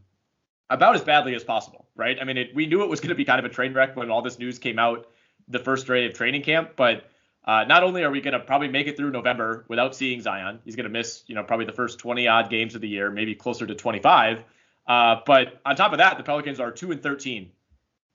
about 0.70 0.94
as 0.94 1.02
badly 1.02 1.34
as 1.34 1.44
possible, 1.44 1.85
right? 1.96 2.16
I 2.20 2.24
mean, 2.24 2.36
it, 2.36 2.54
we 2.54 2.66
knew 2.66 2.82
it 2.82 2.88
was 2.88 3.00
going 3.00 3.08
to 3.08 3.14
be 3.14 3.24
kind 3.24 3.38
of 3.38 3.44
a 3.44 3.48
train 3.48 3.74
wreck 3.74 3.96
when 3.96 4.10
all 4.10 4.22
this 4.22 4.38
news 4.38 4.58
came 4.58 4.78
out 4.78 5.08
the 5.48 5.58
first 5.58 5.86
day 5.86 6.06
of 6.06 6.12
training 6.12 6.42
camp, 6.42 6.72
but 6.76 7.04
uh, 7.44 7.64
not 7.64 7.82
only 7.82 8.02
are 8.02 8.10
we 8.10 8.20
going 8.20 8.32
to 8.32 8.40
probably 8.40 8.68
make 8.68 8.86
it 8.86 8.96
through 8.96 9.10
November 9.10 9.64
without 9.68 9.94
seeing 9.94 10.20
Zion, 10.20 10.60
he's 10.64 10.76
going 10.76 10.84
to 10.84 10.90
miss, 10.90 11.22
you 11.26 11.34
know, 11.34 11.44
probably 11.44 11.66
the 11.66 11.72
first 11.72 11.98
20 11.98 12.26
odd 12.26 12.50
games 12.50 12.74
of 12.74 12.80
the 12.80 12.88
year, 12.88 13.10
maybe 13.10 13.34
closer 13.34 13.66
to 13.66 13.74
25. 13.74 14.42
Uh, 14.86 15.16
but 15.24 15.60
on 15.64 15.76
top 15.76 15.92
of 15.92 15.98
that, 15.98 16.16
the 16.16 16.24
Pelicans 16.24 16.60
are 16.60 16.70
two 16.70 16.90
and 16.90 17.02
13 17.02 17.50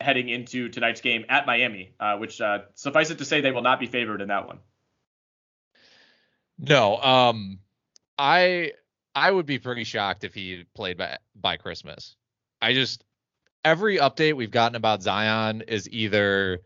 heading 0.02 0.30
into 0.30 0.67
tonight's 0.70 1.02
game 1.02 1.26
at 1.30 1.46
Miami, 1.46 1.94
uh, 2.00 2.17
which 2.17 2.41
uh, 2.41 2.60
suffice 2.76 3.10
it 3.10 3.20
to 3.20 3.26
say 3.26 3.41
they 3.41 3.52
will 3.52 3.62
not 3.62 3.80
be 3.80 3.88
favored 3.88 4.22
in 4.22 4.28
that 4.28 4.48
one. 4.48 4.60
No, 6.58 6.98
um, 6.98 7.60
I 8.17 8.74
I 9.15 9.32
would 9.32 9.46
be 9.46 9.60
pretty 9.60 9.84
shocked 9.84 10.24
if 10.24 10.34
he 10.34 10.65
played 10.76 10.98
by 10.98 11.17
by 11.36 11.58
Christmas. 11.58 12.15
I 12.62 12.74
just 12.74 13.04
every 13.63 13.97
update 13.97 14.36
we've 14.36 14.52
gotten 14.52 14.76
about 14.76 15.02
Zion 15.02 15.62
is 15.67 15.89
either 15.89 16.62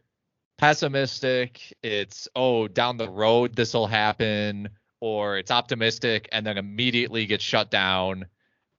pessimistic, 0.58 1.74
it's 1.84 2.28
oh 2.36 2.68
down 2.68 2.98
the 2.98 3.10
road 3.10 3.56
this 3.56 3.74
will 3.74 3.88
happen, 3.88 4.70
or 5.02 5.38
it's 5.38 5.52
optimistic 5.52 6.30
and 6.32 6.46
then 6.46 6.58
immediately 6.58 7.26
gets 7.26 7.44
shut 7.44 7.70
down. 7.70 8.26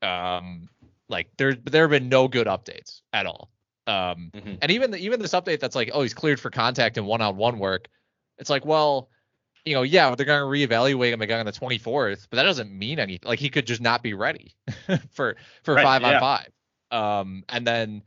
Um, 0.03 0.69
like 1.09 1.29
there 1.37 1.55
there 1.55 1.85
have 1.85 1.91
been 1.91 2.09
no 2.09 2.29
good 2.29 2.47
updates 2.47 3.01
at 3.13 3.27
all. 3.27 3.51
Um, 3.87 4.33
mm-hmm. 4.35 4.55
and 4.61 4.71
even 4.73 4.91
the, 4.91 4.99
even 4.99 5.21
this 5.21 5.33
update 5.33 5.61
that's 5.61 5.77
like 5.77 5.91
oh 5.93 6.03
he's 6.03 6.15
cleared 6.15 6.41
for 6.41 6.51
contact 6.51 6.99
and 6.99 7.07
one 7.07 7.21
on 7.21 7.37
one 7.37 7.59
work. 7.59 7.89
It's 8.39 8.51
like 8.51 8.65
well 8.65 9.11
you 9.65 9.75
know, 9.75 9.83
yeah, 9.83 10.15
they're 10.15 10.25
going 10.25 10.41
to 10.41 10.47
reevaluate 10.69 11.13
him 11.13 11.23
again 11.23 11.41
on 11.41 11.47
the 11.47 11.51
24th, 11.51 12.29
but 12.31 12.37
that 12.37 12.45
doesn't 12.45 12.71
mean 12.71 13.01
anything. 13.01 13.29
Like 13.29 13.41
he 13.41 13.51
could 13.51 13.67
just 13.67 13.81
not 13.81 14.01
be 14.01 14.15
ready 14.15 14.55
for 15.11 15.37
for 15.65 15.75
right, 15.75 15.83
five 15.83 16.03
yeah. 16.03 16.15
on 16.15 16.21
five. 16.21 16.49
Um, 16.91 17.45
and 17.49 17.67
then 17.67 18.03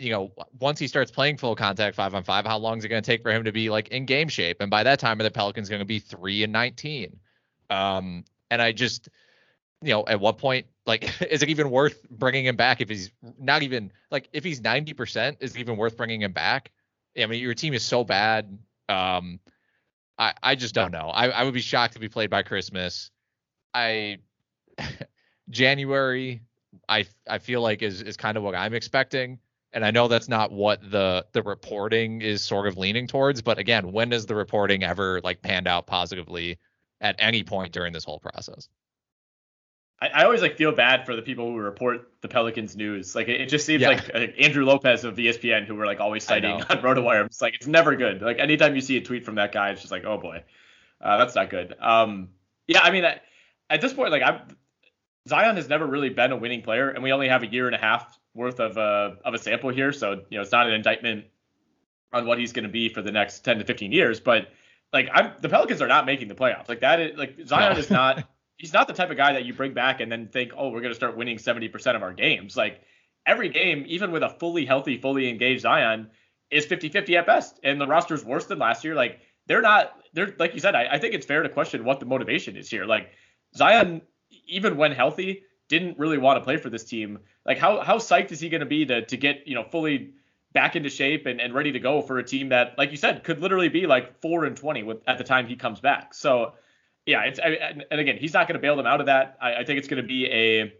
you 0.00 0.10
know, 0.10 0.32
once 0.58 0.78
he 0.78 0.88
starts 0.88 1.10
playing 1.10 1.36
full 1.36 1.54
contact 1.54 1.94
five 1.94 2.14
on 2.14 2.24
five, 2.24 2.46
how 2.46 2.56
long 2.56 2.78
is 2.78 2.84
it 2.84 2.88
going 2.88 3.02
to 3.02 3.06
take 3.06 3.22
for 3.22 3.30
him 3.30 3.44
to 3.44 3.52
be 3.52 3.68
like 3.68 3.88
in 3.88 4.06
game 4.06 4.28
shape? 4.28 4.56
And 4.60 4.70
by 4.70 4.82
that 4.82 4.98
time, 4.98 5.18
the 5.18 5.30
Pelicans 5.30 5.68
going 5.68 5.80
to 5.80 5.86
be 5.86 5.98
three 5.98 6.42
and 6.42 6.50
19. 6.50 7.20
Um, 7.68 8.24
and 8.50 8.62
I 8.62 8.72
just, 8.72 9.10
you 9.82 9.92
know, 9.92 10.06
at 10.06 10.18
what 10.18 10.38
point, 10.38 10.66
like, 10.86 11.20
is 11.30 11.42
it 11.42 11.50
even 11.50 11.70
worth 11.70 12.08
bringing 12.08 12.46
him 12.46 12.56
back 12.56 12.80
if 12.80 12.88
he's 12.88 13.10
not 13.38 13.62
even 13.62 13.92
like 14.10 14.30
if 14.32 14.42
he's 14.42 14.62
90%, 14.62 15.36
is 15.40 15.54
it 15.54 15.60
even 15.60 15.76
worth 15.76 15.98
bringing 15.98 16.22
him 16.22 16.32
back? 16.32 16.70
I 17.20 17.26
mean, 17.26 17.40
your 17.40 17.54
team 17.54 17.74
is 17.74 17.82
so 17.82 18.02
bad. 18.02 18.58
Um, 18.88 19.38
I, 20.18 20.32
I 20.42 20.54
just 20.54 20.74
don't 20.74 20.92
know. 20.92 21.10
I, 21.10 21.28
I 21.28 21.44
would 21.44 21.54
be 21.54 21.60
shocked 21.60 21.96
if 21.96 22.00
he 22.00 22.08
played 22.08 22.30
by 22.30 22.42
Christmas. 22.42 23.10
I 23.74 24.18
January, 25.50 26.40
I 26.88 27.06
I 27.28 27.38
feel 27.38 27.60
like 27.60 27.82
is 27.82 28.02
is 28.02 28.16
kind 28.16 28.36
of 28.36 28.42
what 28.42 28.54
I'm 28.54 28.74
expecting 28.74 29.38
and 29.72 29.84
I 29.84 29.90
know 29.90 30.08
that's 30.08 30.28
not 30.28 30.52
what 30.52 30.80
the 30.90 31.26
the 31.32 31.42
reporting 31.42 32.22
is 32.22 32.42
sort 32.42 32.66
of 32.66 32.76
leaning 32.76 33.06
towards, 33.06 33.42
but 33.42 33.58
again, 33.58 33.92
when 33.92 34.08
does 34.08 34.26
the 34.26 34.34
reporting 34.34 34.82
ever 34.82 35.20
like 35.22 35.42
panned 35.42 35.68
out 35.68 35.86
positively 35.86 36.58
at 37.00 37.16
any 37.18 37.44
point 37.44 37.72
during 37.72 37.92
this 37.92 38.04
whole 38.04 38.18
process? 38.18 38.68
I, 40.00 40.08
I 40.08 40.24
always 40.24 40.42
like 40.42 40.56
feel 40.56 40.72
bad 40.72 41.06
for 41.06 41.14
the 41.14 41.22
people 41.22 41.50
who 41.50 41.58
report 41.58 42.10
the 42.20 42.28
Pelicans 42.28 42.76
news. 42.76 43.14
Like 43.14 43.28
it, 43.28 43.40
it 43.40 43.46
just 43.46 43.64
seems 43.64 43.82
yeah. 43.82 43.88
like 43.88 44.10
uh, 44.14 44.18
Andrew 44.38 44.64
Lopez 44.64 45.04
of 45.04 45.16
ESPN, 45.16 45.66
who 45.66 45.76
we're 45.76 45.86
like 45.86 46.00
always 46.00 46.24
citing 46.24 46.52
on 46.62 46.78
RotoWire. 46.78 47.26
It's 47.26 47.40
like 47.40 47.54
it's 47.54 47.66
never 47.66 47.94
good. 47.94 48.22
Like 48.22 48.38
anytime 48.38 48.74
you 48.74 48.80
see 48.80 48.96
a 48.96 49.00
tweet 49.00 49.24
from 49.24 49.36
that 49.36 49.52
guy, 49.52 49.70
it's 49.70 49.80
just 49.80 49.92
like, 49.92 50.04
oh 50.04 50.18
boy, 50.18 50.42
uh, 51.00 51.16
that's 51.18 51.34
not 51.34 51.50
good. 51.50 51.76
Um, 51.80 52.30
yeah, 52.66 52.80
I 52.82 52.90
mean, 52.90 53.04
at, 53.04 53.22
at 53.68 53.80
this 53.80 53.92
point, 53.92 54.10
like 54.10 54.22
I'm 54.22 54.40
Zion 55.28 55.56
has 55.56 55.68
never 55.68 55.86
really 55.86 56.08
been 56.08 56.32
a 56.32 56.36
winning 56.36 56.62
player, 56.62 56.90
and 56.90 57.02
we 57.02 57.12
only 57.12 57.28
have 57.28 57.42
a 57.42 57.46
year 57.46 57.66
and 57.66 57.74
a 57.74 57.78
half 57.78 58.18
worth 58.34 58.60
of 58.60 58.76
a 58.76 58.80
uh, 58.80 59.14
of 59.24 59.34
a 59.34 59.38
sample 59.38 59.70
here, 59.70 59.92
so 59.92 60.22
you 60.30 60.38
know 60.38 60.42
it's 60.42 60.52
not 60.52 60.66
an 60.66 60.72
indictment 60.72 61.24
on 62.12 62.26
what 62.26 62.38
he's 62.38 62.52
going 62.52 62.64
to 62.64 62.70
be 62.70 62.88
for 62.88 63.02
the 63.02 63.12
next 63.12 63.40
10 63.40 63.58
to 63.58 63.64
15 63.64 63.92
years. 63.92 64.20
But 64.20 64.48
like 64.92 65.08
I'm, 65.12 65.32
the 65.40 65.48
Pelicans 65.48 65.80
are 65.82 65.88
not 65.88 66.06
making 66.06 66.28
the 66.28 66.34
playoffs. 66.34 66.68
Like 66.68 66.80
that 66.80 67.00
is 67.00 67.18
like 67.18 67.36
Zion 67.46 67.74
no. 67.74 67.78
is 67.78 67.90
not. 67.90 68.24
He's 68.56 68.74
not 68.74 68.88
the 68.88 68.92
type 68.92 69.10
of 69.10 69.16
guy 69.16 69.32
that 69.32 69.46
you 69.46 69.54
bring 69.54 69.72
back 69.72 70.00
and 70.00 70.12
then 70.12 70.28
think, 70.28 70.52
oh, 70.54 70.68
we're 70.68 70.82
going 70.82 70.90
to 70.90 70.94
start 70.94 71.16
winning 71.16 71.38
70% 71.38 71.96
of 71.96 72.02
our 72.02 72.12
games. 72.12 72.58
Like 72.58 72.82
every 73.26 73.48
game, 73.48 73.84
even 73.88 74.12
with 74.12 74.22
a 74.22 74.28
fully 74.28 74.66
healthy, 74.66 74.98
fully 75.00 75.30
engaged 75.30 75.62
Zion, 75.62 76.10
is 76.50 76.66
50-50 76.66 77.18
at 77.18 77.24
best, 77.24 77.58
and 77.64 77.80
the 77.80 77.86
roster's 77.86 78.22
worse 78.22 78.44
than 78.44 78.58
last 78.58 78.84
year. 78.84 78.94
Like 78.94 79.20
they're 79.46 79.62
not. 79.62 79.94
They're 80.12 80.34
like 80.38 80.52
you 80.52 80.60
said. 80.60 80.74
I, 80.74 80.88
I 80.92 80.98
think 80.98 81.14
it's 81.14 81.24
fair 81.24 81.42
to 81.42 81.48
question 81.48 81.86
what 81.86 82.00
the 82.00 82.06
motivation 82.06 82.54
is 82.56 82.68
here. 82.68 82.84
Like 82.84 83.12
Zion, 83.56 84.02
even 84.46 84.76
when 84.76 84.92
healthy, 84.92 85.44
didn't 85.70 85.98
really 85.98 86.18
want 86.18 86.36
to 86.36 86.44
play 86.44 86.56
for 86.56 86.68
this 86.68 86.84
team. 86.84 87.20
Like 87.46 87.56
how 87.56 87.80
how 87.80 87.96
psyched 87.96 88.32
is 88.32 88.40
he 88.40 88.50
going 88.50 88.60
to 88.60 88.66
be 88.66 88.84
to 88.86 89.06
to 89.06 89.16
get 89.16 89.46
you 89.46 89.54
know 89.54 89.62
fully 89.62 90.12
back 90.52 90.76
into 90.76 90.90
shape 90.90 91.26
and, 91.26 91.40
and 91.40 91.54
ready 91.54 91.72
to 91.72 91.78
go 91.78 92.02
for 92.02 92.18
a 92.18 92.24
team 92.24 92.48
that, 92.48 92.76
like 92.76 92.90
you 92.90 92.96
said, 92.96 93.22
could 93.22 93.40
literally 93.40 93.68
be 93.68 93.86
like 93.86 94.20
four 94.20 94.44
and 94.44 94.56
twenty 94.56 94.82
with 94.82 94.98
at 95.06 95.16
the 95.16 95.24
time 95.24 95.46
he 95.46 95.56
comes 95.56 95.80
back. 95.80 96.12
So 96.12 96.54
yeah, 97.06 97.22
it's 97.22 97.38
I, 97.38 97.74
and 97.90 98.00
again 98.00 98.18
he's 98.18 98.34
not 98.34 98.48
going 98.48 98.56
to 98.56 98.60
bail 98.60 98.76
them 98.76 98.86
out 98.86 99.00
of 99.00 99.06
that. 99.06 99.38
I, 99.40 99.56
I 99.56 99.64
think 99.64 99.78
it's 99.78 99.88
going 99.88 100.02
to 100.02 100.06
be 100.06 100.26
a 100.26 100.72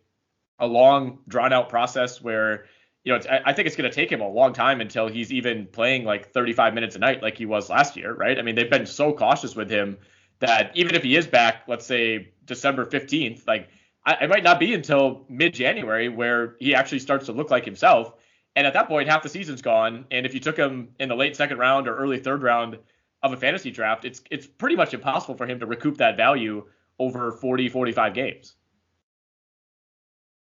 a 0.58 0.66
long 0.66 1.20
drawn 1.28 1.52
out 1.52 1.68
process 1.68 2.20
where 2.20 2.66
you 3.04 3.12
know 3.12 3.20
I, 3.30 3.40
I 3.46 3.52
think 3.52 3.66
it's 3.66 3.76
going 3.76 3.88
to 3.88 3.94
take 3.94 4.10
him 4.10 4.20
a 4.20 4.28
long 4.28 4.52
time 4.52 4.80
until 4.80 5.06
he's 5.06 5.32
even 5.32 5.66
playing 5.66 6.04
like 6.04 6.32
35 6.32 6.74
minutes 6.74 6.96
a 6.96 6.98
night 6.98 7.22
like 7.22 7.38
he 7.38 7.46
was 7.46 7.70
last 7.70 7.96
year, 7.96 8.12
right? 8.12 8.38
I 8.38 8.42
mean 8.42 8.56
they've 8.56 8.68
been 8.68 8.86
so 8.86 9.12
cautious 9.12 9.54
with 9.54 9.70
him 9.70 9.98
that 10.40 10.72
even 10.74 10.94
if 10.94 11.02
he 11.02 11.16
is 11.16 11.26
back, 11.26 11.62
let's 11.68 11.86
say 11.86 12.32
December 12.44 12.84
15th, 12.84 13.46
like 13.46 13.68
I, 14.04 14.24
it 14.24 14.30
might 14.30 14.42
not 14.42 14.58
be 14.58 14.74
until 14.74 15.24
mid 15.28 15.54
January 15.54 16.08
where 16.08 16.56
he 16.58 16.74
actually 16.74 16.98
starts 16.98 17.26
to 17.26 17.32
look 17.32 17.50
like 17.50 17.64
himself. 17.64 18.14
And 18.56 18.66
at 18.66 18.72
that 18.72 18.88
point, 18.88 19.08
half 19.08 19.22
the 19.22 19.28
season's 19.28 19.62
gone. 19.62 20.06
And 20.10 20.26
if 20.26 20.34
you 20.34 20.40
took 20.40 20.56
him 20.56 20.88
in 20.98 21.08
the 21.08 21.14
late 21.14 21.36
second 21.36 21.58
round 21.58 21.86
or 21.86 21.96
early 21.96 22.18
third 22.18 22.42
round 22.42 22.78
of 23.22 23.32
a 23.32 23.36
fantasy 23.36 23.70
draft, 23.70 24.04
it's 24.04 24.22
it's 24.30 24.46
pretty 24.46 24.76
much 24.76 24.92
impossible 24.94 25.36
for 25.36 25.46
him 25.46 25.60
to 25.60 25.66
recoup 25.66 25.98
that 25.98 26.16
value 26.16 26.66
over 26.98 27.32
40, 27.32 27.68
45 27.68 28.14
games. 28.14 28.56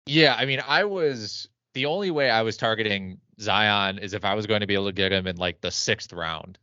Yeah, 0.07 0.35
I 0.37 0.45
mean, 0.45 0.61
I 0.67 0.83
was 0.83 1.47
the 1.73 1.85
only 1.85 2.11
way 2.11 2.29
I 2.29 2.41
was 2.41 2.57
targeting 2.57 3.19
Zion 3.39 3.99
is 3.99 4.13
if 4.13 4.25
I 4.25 4.33
was 4.33 4.47
going 4.47 4.61
to 4.61 4.67
be 4.67 4.73
able 4.73 4.87
to 4.87 4.91
get 4.91 5.11
him 5.11 5.27
in 5.27 5.37
like 5.37 5.61
the 5.61 5.71
sixth 5.71 6.13
round. 6.13 6.57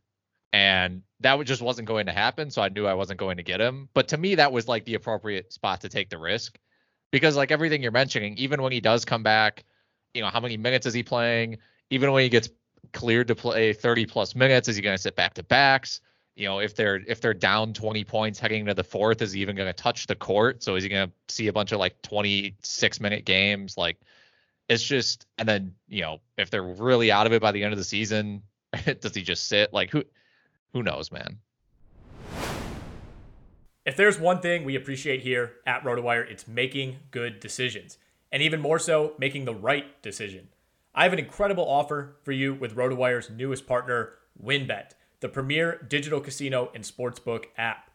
And 0.51 1.03
that 1.19 1.43
just 1.45 1.61
wasn't 1.61 1.87
going 1.87 2.07
to 2.07 2.11
happen. 2.11 2.49
So 2.49 2.61
I 2.61 2.69
knew 2.69 2.87
I 2.87 2.93
wasn't 2.93 3.19
going 3.19 3.37
to 3.37 3.43
get 3.43 3.61
him. 3.61 3.89
But 3.93 4.07
to 4.09 4.17
me, 4.17 4.35
that 4.35 4.51
was 4.51 4.67
like 4.67 4.85
the 4.85 4.95
appropriate 4.95 5.53
spot 5.53 5.81
to 5.81 5.89
take 5.89 6.09
the 6.09 6.17
risk 6.17 6.57
because 7.11 7.35
like 7.35 7.51
everything 7.51 7.81
you're 7.81 7.91
mentioning, 7.91 8.37
even 8.37 8.61
when 8.61 8.71
he 8.71 8.79
does 8.79 9.05
come 9.05 9.23
back, 9.23 9.65
you 10.13 10.21
know, 10.21 10.29
how 10.29 10.39
many 10.39 10.57
minutes 10.57 10.85
is 10.85 10.93
he 10.93 11.03
playing? 11.03 11.57
Even 11.89 12.11
when 12.11 12.23
he 12.23 12.29
gets 12.29 12.49
cleared 12.93 13.27
to 13.27 13.35
play 13.35 13.73
30 13.73 14.05
plus 14.05 14.35
minutes, 14.35 14.67
is 14.67 14.75
he 14.75 14.81
going 14.81 14.95
to 14.95 15.01
sit 15.01 15.15
back 15.15 15.33
to 15.35 15.43
backs? 15.43 16.01
You 16.35 16.47
know, 16.47 16.59
if 16.59 16.75
they're 16.75 17.01
if 17.07 17.19
they're 17.19 17.33
down 17.33 17.73
20 17.73 18.03
points 18.05 18.39
heading 18.39 18.61
into 18.61 18.73
the 18.73 18.83
fourth, 18.83 19.21
is 19.21 19.33
he 19.33 19.41
even 19.41 19.55
going 19.55 19.67
to 19.67 19.73
touch 19.73 20.07
the 20.07 20.15
court? 20.15 20.63
So 20.63 20.75
is 20.75 20.83
he 20.83 20.89
going 20.89 21.09
to 21.09 21.33
see 21.33 21.47
a 21.47 21.53
bunch 21.53 21.73
of 21.73 21.79
like 21.79 22.01
26 22.01 23.01
minute 23.01 23.25
games? 23.25 23.75
Like, 23.77 23.97
it's 24.69 24.83
just, 24.83 25.25
and 25.37 25.49
then 25.49 25.75
you 25.89 26.01
know, 26.01 26.19
if 26.37 26.49
they're 26.49 26.63
really 26.63 27.11
out 27.11 27.27
of 27.27 27.33
it 27.33 27.41
by 27.41 27.51
the 27.51 27.63
end 27.63 27.73
of 27.73 27.77
the 27.77 27.83
season, 27.83 28.43
does 29.01 29.13
he 29.13 29.21
just 29.21 29.47
sit? 29.47 29.73
Like, 29.73 29.91
who 29.91 30.05
who 30.73 30.83
knows, 30.83 31.11
man? 31.11 31.39
If 33.85 33.97
there's 33.97 34.19
one 34.19 34.39
thing 34.39 34.63
we 34.63 34.75
appreciate 34.75 35.21
here 35.21 35.53
at 35.65 35.83
RotoWire, 35.83 36.29
it's 36.29 36.47
making 36.47 36.97
good 37.11 37.39
decisions, 37.39 37.97
and 38.31 38.43
even 38.43 38.61
more 38.61 38.77
so, 38.77 39.13
making 39.17 39.45
the 39.45 39.55
right 39.55 39.99
decision. 40.03 40.49
I 40.93 41.03
have 41.03 41.13
an 41.13 41.19
incredible 41.19 41.67
offer 41.67 42.17
for 42.23 42.31
you 42.31 42.53
with 42.53 42.75
RotoWire's 42.75 43.29
newest 43.29 43.65
partner, 43.65 44.13
WynnBET, 44.43 44.91
the 45.21 45.29
premier 45.29 45.85
digital 45.87 46.19
casino 46.19 46.71
and 46.75 46.83
sportsbook 46.83 47.45
app. 47.57 47.89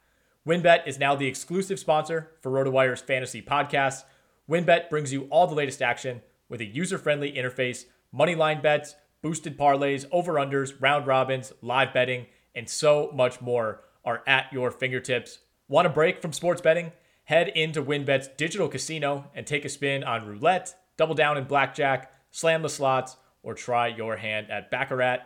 WynnBET 0.47 0.87
is 0.87 0.99
now 0.99 1.15
the 1.15 1.27
exclusive 1.27 1.79
sponsor 1.79 2.33
for 2.41 2.51
RotoWire's 2.51 3.01
fantasy 3.01 3.41
podcast. 3.41 4.05
WynnBET 4.51 4.91
brings 4.91 5.13
you 5.13 5.29
all 5.31 5.47
the 5.47 5.55
latest 5.55 5.81
action 5.81 6.23
with 6.49 6.61
a 6.61 6.67
user-friendly 6.67 7.33
interface, 7.33 7.85
money 8.13 8.35
line 8.35 8.61
bets, 8.61 8.95
boosted 9.23 9.57
parlays, 9.57 10.07
over-unders, 10.13 10.75
round 10.81 11.07
robins, 11.07 11.53
live 11.63 11.95
betting, 11.95 12.27
and 12.55 12.69
so 12.69 13.11
much 13.14 13.40
more 13.40 13.83
are 14.05 14.23
at 14.27 14.53
your 14.53 14.71
fingertips 14.71 15.38
Want 15.67 15.87
a 15.87 15.90
break 15.90 16.21
from 16.21 16.35
sports 16.35 16.61
betting? 16.61 16.93
Head 17.25 17.49
into 17.49 17.83
WynnBET's 17.83 18.29
digital 18.37 18.69
casino 18.69 19.31
and 19.35 19.47
take 19.47 19.64
a 19.64 19.71
spin 19.71 20.05
on 20.05 20.27
roulette, 20.27 20.75
double 20.99 21.14
down 21.14 21.38
in 21.38 21.45
blackjack, 21.45 22.12
slam 22.31 22.61
the 22.61 22.69
slots, 22.69 23.17
or 23.43 23.55
try 23.55 23.87
your 23.87 24.17
hand 24.17 24.51
at 24.51 24.71
Baccarat. 24.71 25.21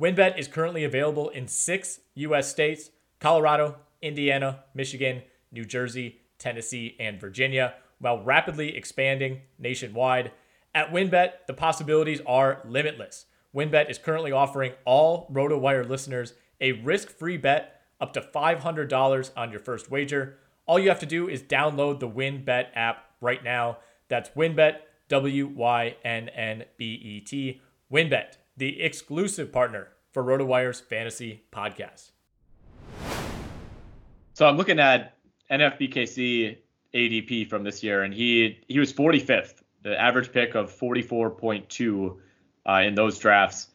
WynnBET 0.00 0.38
is 0.38 0.46
currently 0.46 0.84
available 0.84 1.30
in 1.30 1.48
six 1.48 1.98
U.S. 2.14 2.48
states 2.48 2.90
Colorado, 3.18 3.76
Indiana, 4.00 4.62
Michigan, 4.72 5.22
New 5.50 5.64
Jersey, 5.64 6.20
Tennessee, 6.38 6.96
and 7.00 7.20
Virginia, 7.20 7.74
while 7.98 8.22
rapidly 8.22 8.76
expanding 8.76 9.40
nationwide. 9.58 10.30
At 10.76 10.92
WynnBET, 10.92 11.32
the 11.48 11.54
possibilities 11.54 12.20
are 12.24 12.62
limitless. 12.64 13.26
WynnBET 13.52 13.90
is 13.90 13.98
currently 13.98 14.30
offering 14.30 14.74
all 14.84 15.28
RotoWire 15.32 15.88
listeners 15.88 16.34
a 16.62 16.72
risk 16.72 17.10
free 17.10 17.36
bet 17.36 17.82
up 18.00 18.14
to 18.14 18.20
$500 18.22 19.30
on 19.36 19.50
your 19.50 19.60
first 19.60 19.90
wager. 19.90 20.38
All 20.64 20.78
you 20.78 20.88
have 20.88 21.00
to 21.00 21.06
do 21.06 21.28
is 21.28 21.42
download 21.42 22.00
the 22.00 22.08
WynnBET 22.08 22.68
app 22.74 23.04
right 23.20 23.44
now. 23.44 23.78
That's 24.08 24.30
WynnBET, 24.30 24.76
W 25.08 25.48
Y 25.48 25.96
N 26.04 26.28
N 26.30 26.64
B 26.78 26.84
E 26.94 27.20
T. 27.20 27.60
WynnBET, 27.92 28.38
the 28.56 28.80
exclusive 28.80 29.52
partner 29.52 29.88
for 30.12 30.22
RotoWire's 30.22 30.80
fantasy 30.80 31.42
podcast. 31.52 32.12
So 34.34 34.46
I'm 34.46 34.56
looking 34.56 34.78
at 34.78 35.16
NFBKC 35.50 36.56
ADP 36.94 37.48
from 37.48 37.64
this 37.64 37.82
year, 37.82 38.02
and 38.02 38.14
he 38.14 38.60
he 38.68 38.78
was 38.78 38.92
45th, 38.92 39.62
the 39.82 40.00
average 40.00 40.32
pick 40.32 40.54
of 40.54 40.72
44.2 40.72 42.16
uh, 42.66 42.72
in 42.86 42.94
those 42.94 43.18
drafts. 43.18 43.68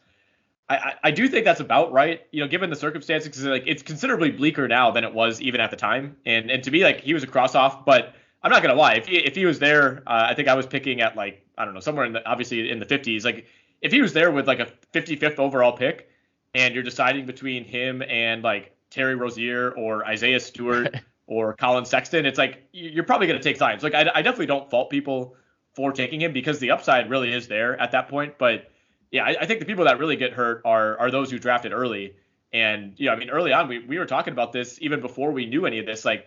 I, 0.70 0.94
I 1.04 1.10
do 1.10 1.28
think 1.28 1.44
that's 1.46 1.60
about 1.60 1.92
right, 1.92 2.26
you 2.30 2.42
know, 2.42 2.48
given 2.48 2.68
the 2.68 2.76
circumstances. 2.76 3.28
Because 3.28 3.44
like 3.44 3.64
it's 3.66 3.82
considerably 3.82 4.30
bleaker 4.30 4.68
now 4.68 4.90
than 4.90 5.04
it 5.04 5.14
was 5.14 5.40
even 5.40 5.60
at 5.60 5.70
the 5.70 5.76
time. 5.76 6.16
And 6.26 6.50
and 6.50 6.62
to 6.64 6.70
me, 6.70 6.84
like 6.84 7.00
he 7.00 7.14
was 7.14 7.22
a 7.22 7.26
cross 7.26 7.54
off, 7.54 7.84
but 7.86 8.14
I'm 8.42 8.50
not 8.50 8.62
gonna 8.62 8.74
lie. 8.74 8.94
If 8.94 9.06
he 9.06 9.16
if 9.16 9.34
he 9.34 9.46
was 9.46 9.58
there, 9.58 10.02
uh, 10.06 10.26
I 10.28 10.34
think 10.34 10.48
I 10.48 10.54
was 10.54 10.66
picking 10.66 11.00
at 11.00 11.16
like 11.16 11.46
I 11.56 11.64
don't 11.64 11.74
know 11.74 11.80
somewhere 11.80 12.04
in 12.04 12.12
the 12.12 12.28
obviously 12.28 12.70
in 12.70 12.78
the 12.78 12.86
50s. 12.86 13.24
Like 13.24 13.46
if 13.80 13.92
he 13.92 14.02
was 14.02 14.12
there 14.12 14.30
with 14.30 14.46
like 14.46 14.60
a 14.60 14.68
55th 14.92 15.38
overall 15.38 15.72
pick, 15.72 16.10
and 16.54 16.74
you're 16.74 16.84
deciding 16.84 17.24
between 17.24 17.64
him 17.64 18.02
and 18.02 18.42
like 18.42 18.76
Terry 18.90 19.14
Rozier 19.14 19.70
or 19.72 20.06
Isaiah 20.06 20.40
Stewart 20.40 20.96
or 21.26 21.54
Collin 21.54 21.86
Sexton, 21.86 22.26
it's 22.26 22.38
like 22.38 22.68
you're 22.72 23.04
probably 23.04 23.26
gonna 23.26 23.42
take 23.42 23.56
Zion. 23.56 23.80
So 23.80 23.86
like 23.86 23.94
I, 23.94 24.10
I 24.14 24.22
definitely 24.22 24.46
don't 24.46 24.68
fault 24.70 24.90
people 24.90 25.34
for 25.74 25.92
taking 25.92 26.20
him 26.20 26.32
because 26.34 26.58
the 26.58 26.72
upside 26.72 27.08
really 27.08 27.32
is 27.32 27.48
there 27.48 27.80
at 27.80 27.92
that 27.92 28.08
point, 28.08 28.36
but 28.36 28.70
yeah, 29.10 29.24
I, 29.24 29.36
I, 29.40 29.46
think 29.46 29.60
the 29.60 29.66
people 29.66 29.84
that 29.84 29.98
really 29.98 30.16
get 30.16 30.32
hurt 30.32 30.62
are 30.64 30.98
are 30.98 31.10
those 31.10 31.30
who 31.30 31.38
drafted 31.38 31.72
early. 31.72 32.14
And 32.52 32.94
you 32.96 33.06
know, 33.06 33.12
I 33.12 33.16
mean, 33.16 33.30
early 33.30 33.52
on, 33.52 33.68
we, 33.68 33.78
we 33.80 33.98
were 33.98 34.06
talking 34.06 34.32
about 34.32 34.52
this 34.52 34.78
even 34.80 35.00
before 35.00 35.32
we 35.32 35.46
knew 35.46 35.66
any 35.66 35.78
of 35.78 35.86
this. 35.86 36.04
Like, 36.04 36.26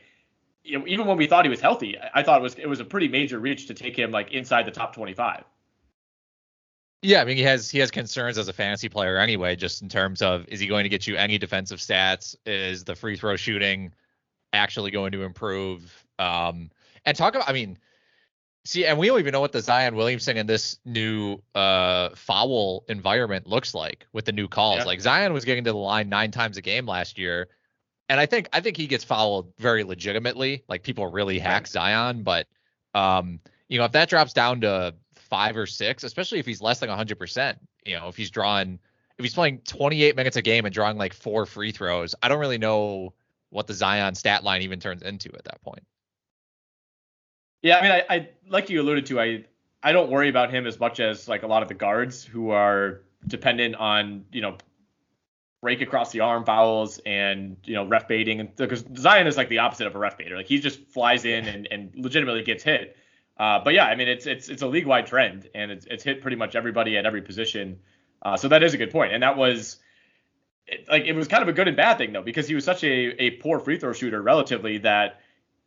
you 0.63 0.77
know, 0.79 0.87
even 0.87 1.07
when 1.07 1.17
we 1.17 1.27
thought 1.27 1.45
he 1.45 1.49
was 1.49 1.61
healthy, 1.61 1.97
I 2.13 2.23
thought 2.23 2.39
it 2.39 2.43
was 2.43 2.55
it 2.55 2.67
was 2.67 2.79
a 2.79 2.85
pretty 2.85 3.07
major 3.07 3.39
reach 3.39 3.67
to 3.67 3.73
take 3.73 3.97
him 3.97 4.11
like 4.11 4.31
inside 4.31 4.65
the 4.65 4.71
top 4.71 4.93
25. 4.95 5.43
Yeah, 7.03 7.21
I 7.21 7.25
mean 7.25 7.37
he 7.37 7.43
has 7.43 7.69
he 7.69 7.79
has 7.79 7.89
concerns 7.89 8.37
as 8.37 8.47
a 8.47 8.53
fantasy 8.53 8.89
player 8.89 9.17
anyway, 9.17 9.55
just 9.55 9.81
in 9.81 9.89
terms 9.89 10.21
of 10.21 10.45
is 10.47 10.59
he 10.59 10.67
going 10.67 10.83
to 10.83 10.89
get 10.89 11.07
you 11.07 11.15
any 11.15 11.37
defensive 11.37 11.79
stats? 11.79 12.35
Is 12.45 12.83
the 12.83 12.95
free 12.95 13.15
throw 13.15 13.35
shooting 13.35 13.91
actually 14.53 14.91
going 14.91 15.11
to 15.13 15.23
improve? 15.23 16.05
Um, 16.19 16.69
and 17.05 17.17
talk 17.17 17.33
about, 17.33 17.49
I 17.49 17.53
mean, 17.53 17.79
see, 18.65 18.85
and 18.85 18.97
we 18.97 19.07
don't 19.07 19.19
even 19.19 19.31
know 19.31 19.41
what 19.41 19.51
the 19.51 19.61
Zion 19.61 19.95
Williamson 19.95 20.37
in 20.37 20.47
this 20.47 20.79
new 20.85 21.41
uh 21.55 22.09
foul 22.15 22.83
environment 22.87 23.47
looks 23.47 23.73
like 23.73 24.05
with 24.13 24.25
the 24.25 24.31
new 24.31 24.47
calls. 24.47 24.79
Yeah. 24.79 24.85
Like 24.85 25.01
Zion 25.01 25.33
was 25.33 25.45
getting 25.45 25.63
to 25.65 25.71
the 25.71 25.77
line 25.77 26.09
nine 26.09 26.31
times 26.31 26.57
a 26.57 26.61
game 26.61 26.85
last 26.85 27.17
year, 27.17 27.47
and 28.09 28.19
I 28.19 28.25
think 28.25 28.49
I 28.53 28.61
think 28.61 28.77
he 28.77 28.87
gets 28.87 29.03
fouled 29.03 29.53
very 29.57 29.83
legitimately. 29.83 30.63
Like 30.67 30.83
people 30.83 31.07
really 31.07 31.39
hack 31.39 31.67
Zion, 31.67 32.23
but 32.23 32.47
um, 32.93 33.39
you 33.69 33.77
know, 33.77 33.85
if 33.85 33.93
that 33.93 34.09
drops 34.09 34.33
down 34.33 34.61
to 34.61 34.93
five 35.15 35.55
or 35.55 35.65
six, 35.65 36.03
especially 36.03 36.39
if 36.39 36.45
he's 36.45 36.61
less 36.61 36.79
than 36.79 36.89
100%, 36.89 37.55
you 37.85 37.97
know, 37.97 38.09
if 38.09 38.17
he's 38.17 38.29
drawing, 38.29 38.79
if 39.17 39.23
he's 39.23 39.33
playing 39.33 39.59
28 39.59 40.15
minutes 40.15 40.35
a 40.35 40.41
game 40.41 40.65
and 40.65 40.73
drawing 40.73 40.97
like 40.97 41.13
four 41.13 41.45
free 41.45 41.71
throws, 41.71 42.13
I 42.21 42.27
don't 42.27 42.39
really 42.39 42.57
know 42.57 43.13
what 43.49 43.67
the 43.67 43.73
Zion 43.73 44.15
stat 44.15 44.43
line 44.43 44.61
even 44.61 44.79
turns 44.79 45.01
into 45.01 45.29
at 45.33 45.45
that 45.45 45.61
point. 45.61 45.83
Yeah, 47.61 47.77
I 47.77 47.81
mean, 47.81 47.91
I, 47.91 48.03
I 48.09 48.29
like 48.49 48.69
you 48.69 48.81
alluded 48.81 49.05
to, 49.07 49.19
I 49.19 49.45
I 49.83 49.91
don't 49.91 50.09
worry 50.09 50.29
about 50.29 50.51
him 50.51 50.67
as 50.67 50.79
much 50.79 50.99
as 50.99 51.27
like 51.27 51.43
a 51.43 51.47
lot 51.47 51.61
of 51.61 51.67
the 51.67 51.73
guards 51.73 52.23
who 52.23 52.51
are 52.51 53.01
dependent 53.27 53.75
on 53.75 54.25
you 54.31 54.41
know 54.41 54.57
break 55.61 55.81
across 55.81 56.11
the 56.11 56.19
arm 56.21 56.43
fouls 56.43 56.99
and 57.05 57.57
you 57.65 57.75
know 57.75 57.85
ref 57.85 58.07
baiting 58.07 58.39
and 58.39 58.55
because 58.55 58.83
Zion 58.97 59.27
is 59.27 59.37
like 59.37 59.49
the 59.49 59.59
opposite 59.59 59.87
of 59.87 59.95
a 59.95 59.99
ref 59.99 60.17
baiter, 60.17 60.35
like 60.35 60.47
he 60.47 60.59
just 60.59 60.83
flies 60.87 61.25
in 61.25 61.47
and, 61.47 61.67
and 61.71 61.91
legitimately 61.95 62.43
gets 62.43 62.63
hit. 62.63 62.97
Uh, 63.37 63.59
but 63.63 63.73
yeah, 63.73 63.85
I 63.85 63.95
mean, 63.95 64.07
it's 64.07 64.25
it's 64.25 64.49
it's 64.49 64.61
a 64.61 64.67
league 64.67 64.87
wide 64.87 65.05
trend 65.05 65.49
and 65.55 65.71
it's 65.71 65.85
it's 65.85 66.03
hit 66.03 66.21
pretty 66.21 66.37
much 66.37 66.55
everybody 66.55 66.97
at 66.97 67.05
every 67.05 67.21
position. 67.21 67.79
Uh, 68.23 68.37
so 68.37 68.47
that 68.47 68.61
is 68.61 68.73
a 68.73 68.77
good 68.77 68.91
point. 68.91 69.13
and 69.13 69.23
that 69.23 69.37
was. 69.37 69.77
It, 70.67 70.87
like 70.87 71.05
it 71.05 71.13
was 71.13 71.27
kind 71.27 71.41
of 71.41 71.49
a 71.49 71.53
good 71.53 71.67
and 71.67 71.75
bad 71.75 71.97
thing 71.97 72.13
though 72.13 72.21
because 72.21 72.47
he 72.47 72.53
was 72.53 72.63
such 72.63 72.83
a, 72.83 72.87
a 73.21 73.31
poor 73.31 73.59
free 73.59 73.79
throw 73.79 73.93
shooter 73.93 74.21
relatively 74.21 74.77
that 74.77 75.19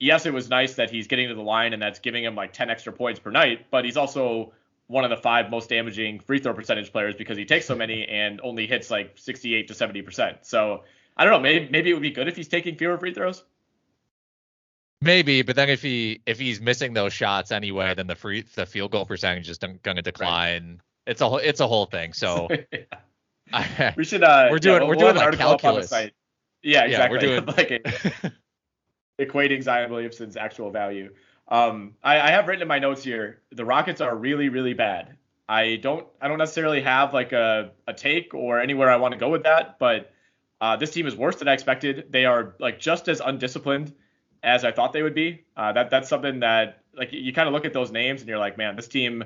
yes, 0.04 0.26
it 0.26 0.32
was 0.32 0.50
nice 0.50 0.74
that 0.74 0.90
he's 0.90 1.06
getting 1.06 1.28
to 1.28 1.34
the 1.34 1.42
line 1.42 1.72
and 1.72 1.80
that's 1.82 1.98
giving 1.98 2.22
him 2.22 2.34
like 2.34 2.52
10 2.52 2.70
extra 2.70 2.92
points 2.92 3.18
per 3.18 3.30
night, 3.30 3.66
but 3.70 3.84
he's 3.84 3.96
also 3.96 4.52
one 4.86 5.02
of 5.02 5.10
the 5.10 5.16
five 5.16 5.50
most 5.50 5.70
damaging 5.70 6.20
free 6.20 6.38
throw 6.38 6.52
percentage 6.52 6.92
players 6.92 7.14
because 7.16 7.38
he 7.38 7.44
takes 7.46 7.64
so 7.66 7.74
many 7.74 8.06
and 8.06 8.38
only 8.44 8.66
hits 8.66 8.90
like 8.90 9.12
68 9.16 9.66
to 9.68 9.74
70%. 9.74 10.38
So 10.42 10.84
I 11.16 11.24
don't 11.24 11.32
know, 11.32 11.40
maybe 11.40 11.68
maybe 11.70 11.90
it 11.90 11.94
would 11.94 12.02
be 12.02 12.10
good 12.10 12.28
if 12.28 12.36
he's 12.36 12.48
taking 12.48 12.76
fewer 12.76 12.98
free 12.98 13.14
throws. 13.14 13.44
Maybe, 15.00 15.42
but 15.42 15.56
then 15.56 15.68
if 15.70 15.82
he 15.82 16.20
if 16.26 16.38
he's 16.38 16.60
missing 16.60 16.92
those 16.94 17.12
shots 17.12 17.50
anyway, 17.52 17.94
then 17.94 18.06
the 18.06 18.14
free 18.14 18.44
the 18.54 18.66
field 18.66 18.90
goal 18.90 19.04
percentage 19.06 19.48
is 19.48 19.58
going 19.58 19.96
to 19.96 20.02
decline. 20.02 20.80
It's 21.06 21.20
a 21.20 21.28
whole 21.28 21.38
it's 21.38 21.60
a 21.60 21.66
whole 21.66 21.86
thing. 21.86 22.12
So 22.12 22.48
I, 23.52 23.94
we 23.96 24.04
should 24.04 24.22
uh 24.24 24.48
we're 24.50 24.58
doing 24.58 24.82
yeah, 24.82 24.88
we're 24.88 24.96
we'll 24.96 25.12
doing 25.12 25.16
have 25.16 25.16
like 25.16 25.40
an 25.40 25.42
article 25.42 25.46
on 25.48 25.52
the 25.56 25.58
calculus. 25.62 25.88
site. 25.90 26.12
Yeah, 26.62 26.84
Yeah, 26.86 27.06
exactly. 27.06 27.16
we're 27.18 27.20
doing- 27.42 27.46
like 27.56 27.70
a, 27.70 28.32
equating 29.18 29.62
Zion 29.62 29.90
Williamson's 29.90 30.36
actual 30.36 30.70
value. 30.70 31.12
Um, 31.48 31.94
I, 32.02 32.20
I 32.20 32.30
have 32.30 32.48
written 32.48 32.62
in 32.62 32.68
my 32.68 32.78
notes 32.78 33.04
here 33.04 33.42
the 33.52 33.64
Rockets 33.64 34.00
are 34.00 34.16
really, 34.16 34.48
really 34.48 34.74
bad. 34.74 35.16
I 35.48 35.76
don't 35.76 36.06
I 36.20 36.28
don't 36.28 36.38
necessarily 36.38 36.80
have 36.82 37.12
like 37.12 37.32
a, 37.32 37.72
a 37.86 37.92
take 37.92 38.32
or 38.32 38.60
anywhere 38.60 38.90
I 38.90 38.96
want 38.96 39.12
to 39.12 39.18
go 39.18 39.28
with 39.28 39.42
that, 39.42 39.78
but 39.78 40.10
uh, 40.60 40.76
this 40.76 40.90
team 40.90 41.06
is 41.06 41.14
worse 41.14 41.36
than 41.36 41.48
I 41.48 41.52
expected. 41.52 42.06
They 42.10 42.24
are 42.24 42.54
like 42.58 42.78
just 42.78 43.08
as 43.08 43.20
undisciplined 43.20 43.92
as 44.42 44.64
I 44.64 44.72
thought 44.72 44.92
they 44.92 45.02
would 45.02 45.14
be. 45.14 45.44
Uh, 45.56 45.72
that 45.72 45.90
that's 45.90 46.08
something 46.08 46.40
that 46.40 46.82
like 46.96 47.12
you, 47.12 47.32
kind 47.32 47.46
of 47.46 47.52
look 47.52 47.66
at 47.66 47.74
those 47.74 47.90
names 47.90 48.22
and 48.22 48.28
you're 48.28 48.38
like, 48.38 48.56
man, 48.56 48.76
this 48.76 48.88
team 48.88 49.24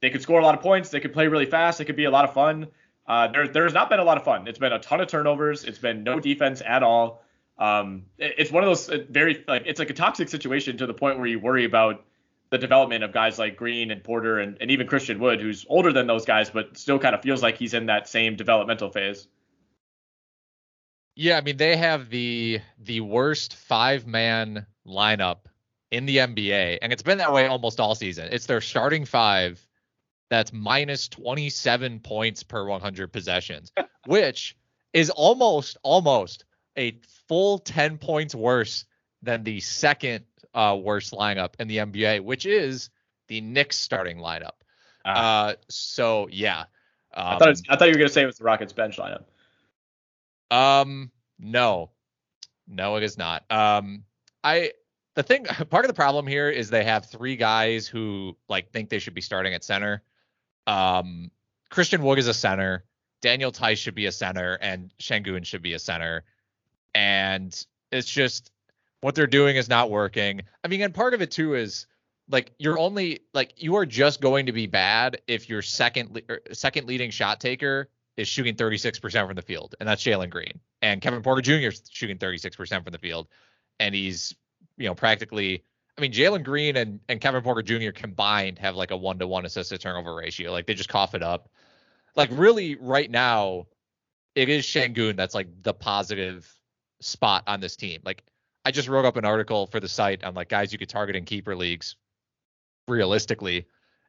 they 0.00 0.10
could 0.10 0.22
score 0.22 0.40
a 0.40 0.44
lot 0.44 0.54
of 0.54 0.62
points, 0.62 0.88
they 0.88 1.00
could 1.00 1.12
play 1.12 1.28
really 1.28 1.46
fast, 1.46 1.80
it 1.80 1.84
could 1.84 1.96
be 1.96 2.04
a 2.04 2.10
lot 2.10 2.24
of 2.24 2.32
fun. 2.32 2.68
Uh, 3.06 3.28
there 3.28 3.48
there's 3.48 3.74
not 3.74 3.90
been 3.90 4.00
a 4.00 4.04
lot 4.04 4.16
of 4.16 4.24
fun. 4.24 4.48
It's 4.48 4.58
been 4.58 4.72
a 4.72 4.78
ton 4.78 5.00
of 5.00 5.08
turnovers. 5.08 5.64
It's 5.64 5.78
been 5.78 6.02
no 6.02 6.18
defense 6.18 6.62
at 6.64 6.82
all. 6.82 7.22
Um, 7.62 8.06
it's 8.18 8.50
one 8.50 8.64
of 8.64 8.68
those 8.68 8.88
uh, 8.88 9.04
very 9.08 9.44
like 9.46 9.62
it's 9.66 9.78
like 9.78 9.88
a 9.88 9.94
toxic 9.94 10.28
situation 10.28 10.76
to 10.78 10.86
the 10.86 10.94
point 10.94 11.18
where 11.18 11.28
you 11.28 11.38
worry 11.38 11.64
about 11.64 12.04
the 12.50 12.58
development 12.58 13.04
of 13.04 13.12
guys 13.12 13.38
like 13.38 13.56
Green 13.56 13.92
and 13.92 14.02
Porter 14.02 14.40
and, 14.40 14.56
and 14.60 14.68
even 14.72 14.88
Christian 14.88 15.20
Wood, 15.20 15.40
who's 15.40 15.64
older 15.68 15.92
than 15.92 16.08
those 16.08 16.24
guys, 16.24 16.50
but 16.50 16.76
still 16.76 16.98
kind 16.98 17.14
of 17.14 17.22
feels 17.22 17.40
like 17.40 17.56
he's 17.56 17.72
in 17.72 17.86
that 17.86 18.08
same 18.08 18.34
developmental 18.34 18.90
phase. 18.90 19.28
Yeah, 21.14 21.38
I 21.38 21.40
mean 21.42 21.56
they 21.56 21.76
have 21.76 22.10
the 22.10 22.60
the 22.80 23.00
worst 23.00 23.54
five 23.54 24.08
man 24.08 24.66
lineup 24.84 25.46
in 25.92 26.04
the 26.04 26.16
NBA, 26.16 26.78
and 26.82 26.92
it's 26.92 27.04
been 27.04 27.18
that 27.18 27.32
way 27.32 27.46
almost 27.46 27.78
all 27.78 27.94
season. 27.94 28.28
It's 28.32 28.46
their 28.46 28.60
starting 28.60 29.04
five 29.04 29.64
that's 30.30 30.52
minus 30.52 31.06
27 31.06 32.00
points 32.00 32.42
per 32.42 32.66
100 32.66 33.12
possessions, 33.12 33.70
which 34.06 34.56
is 34.92 35.10
almost 35.10 35.76
almost 35.84 36.44
a 36.76 36.98
full 37.28 37.58
10 37.58 37.98
points 37.98 38.34
worse 38.34 38.84
than 39.22 39.44
the 39.44 39.60
second 39.60 40.24
uh, 40.54 40.78
worst 40.80 41.12
lineup 41.12 41.54
in 41.58 41.68
the 41.68 41.78
NBA, 41.78 42.22
which 42.22 42.46
is 42.46 42.90
the 43.28 43.40
Knicks 43.40 43.76
starting 43.76 44.18
lineup. 44.18 44.52
Ah. 45.04 45.46
Uh, 45.46 45.54
so 45.68 46.28
yeah, 46.30 46.64
I 47.14 47.38
thought 47.38 47.42
um, 47.42 47.48
it's, 47.50 47.62
I 47.68 47.76
thought 47.76 47.86
you 47.86 47.92
were 47.92 47.98
gonna 47.98 48.08
say 48.08 48.22
it 48.22 48.26
was 48.26 48.38
the 48.38 48.44
Rockets 48.44 48.72
bench 48.72 48.98
lineup. 48.98 49.24
Um, 50.50 51.10
no, 51.38 51.90
no, 52.68 52.96
it 52.96 53.02
is 53.02 53.18
not. 53.18 53.44
Um, 53.50 54.04
I 54.44 54.72
the 55.14 55.22
thing 55.22 55.44
part 55.70 55.84
of 55.84 55.88
the 55.88 55.94
problem 55.94 56.26
here 56.26 56.48
is 56.48 56.70
they 56.70 56.84
have 56.84 57.06
three 57.06 57.36
guys 57.36 57.86
who 57.86 58.36
like 58.48 58.70
think 58.70 58.90
they 58.90 58.98
should 58.98 59.14
be 59.14 59.20
starting 59.20 59.54
at 59.54 59.64
center. 59.64 60.02
Um, 60.66 61.30
Christian 61.70 62.02
Wood 62.02 62.18
is 62.18 62.28
a 62.28 62.34
center. 62.34 62.84
Daniel 63.20 63.52
Theis 63.52 63.78
should 63.78 63.94
be 63.94 64.06
a 64.06 64.12
center, 64.12 64.58
and 64.60 64.92
Sengun 65.00 65.44
should 65.44 65.62
be 65.62 65.74
a 65.74 65.78
center. 65.78 66.24
And 66.94 67.66
it's 67.90 68.08
just 68.08 68.50
what 69.00 69.14
they're 69.14 69.26
doing 69.26 69.56
is 69.56 69.68
not 69.68 69.90
working. 69.90 70.42
I 70.64 70.68
mean, 70.68 70.80
and 70.80 70.94
part 70.94 71.14
of 71.14 71.22
it 71.22 71.30
too 71.30 71.54
is 71.54 71.86
like 72.28 72.52
you're 72.58 72.78
only 72.78 73.20
like 73.34 73.54
you 73.56 73.76
are 73.76 73.86
just 73.86 74.20
going 74.20 74.46
to 74.46 74.52
be 74.52 74.66
bad 74.66 75.20
if 75.26 75.48
your 75.48 75.62
second 75.62 76.14
le- 76.14 76.22
er, 76.30 76.40
second 76.52 76.86
leading 76.86 77.10
shot 77.10 77.40
taker 77.40 77.88
is 78.16 78.28
shooting 78.28 78.54
36% 78.54 79.26
from 79.26 79.36
the 79.36 79.42
field, 79.42 79.74
and 79.80 79.88
that's 79.88 80.02
Jalen 80.02 80.30
Green. 80.30 80.60
And 80.82 81.00
Kevin 81.00 81.22
Porter 81.22 81.42
Jr. 81.42 81.68
is 81.68 81.82
shooting 81.90 82.18
36% 82.18 82.84
from 82.84 82.92
the 82.92 82.98
field, 82.98 83.28
and 83.78 83.94
he's 83.94 84.34
you 84.76 84.86
know 84.86 84.94
practically. 84.94 85.64
I 85.98 86.00
mean, 86.00 86.12
Jalen 86.12 86.42
Green 86.42 86.76
and, 86.76 87.00
and 87.10 87.20
Kevin 87.20 87.42
Porter 87.42 87.62
Jr. 87.62 87.90
combined 87.90 88.58
have 88.58 88.76
like 88.76 88.92
a 88.92 88.96
one 88.96 89.18
to 89.18 89.26
one 89.26 89.44
assist 89.44 89.70
to 89.70 89.78
turnover 89.78 90.14
ratio. 90.14 90.50
Like 90.50 90.66
they 90.66 90.72
just 90.72 90.88
cough 90.88 91.14
it 91.14 91.22
up. 91.22 91.50
Like 92.16 92.30
really, 92.32 92.76
right 92.76 93.10
now, 93.10 93.66
it 94.34 94.48
is 94.48 94.64
Sengun 94.64 95.16
that's 95.16 95.34
like 95.34 95.48
the 95.62 95.74
positive 95.74 96.50
spot 97.02 97.44
on 97.46 97.60
this 97.60 97.76
team. 97.76 98.00
Like 98.04 98.22
I 98.64 98.70
just 98.70 98.88
wrote 98.88 99.04
up 99.04 99.16
an 99.16 99.24
article 99.24 99.66
for 99.66 99.80
the 99.80 99.88
site 99.88 100.24
on 100.24 100.34
like 100.34 100.48
guys 100.48 100.72
you 100.72 100.78
could 100.78 100.88
target 100.88 101.16
in 101.16 101.24
keeper 101.24 101.56
leagues 101.56 101.96
realistically. 102.88 103.66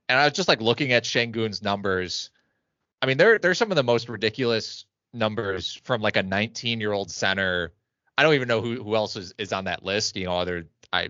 And 0.09 0.19
I 0.19 0.25
was 0.25 0.33
just 0.33 0.47
like 0.47 0.61
looking 0.61 0.91
at 0.91 1.03
Sengun's 1.03 1.61
numbers. 1.61 2.29
I 3.01 3.05
mean, 3.05 3.17
they're 3.17 3.39
they're 3.39 3.53
some 3.53 3.71
of 3.71 3.75
the 3.75 3.83
most 3.83 4.09
ridiculous 4.09 4.85
numbers 5.13 5.79
from 5.83 6.01
like 6.01 6.17
a 6.17 6.23
19 6.23 6.79
year 6.79 6.91
old 6.91 7.11
center. 7.11 7.73
I 8.17 8.23
don't 8.23 8.35
even 8.35 8.47
know 8.47 8.61
who, 8.61 8.83
who 8.83 8.95
else 8.95 9.15
is, 9.15 9.33
is 9.37 9.53
on 9.53 9.65
that 9.65 9.83
list. 9.83 10.15
You 10.15 10.25
know, 10.25 10.37
other 10.37 10.67
I 10.91 11.09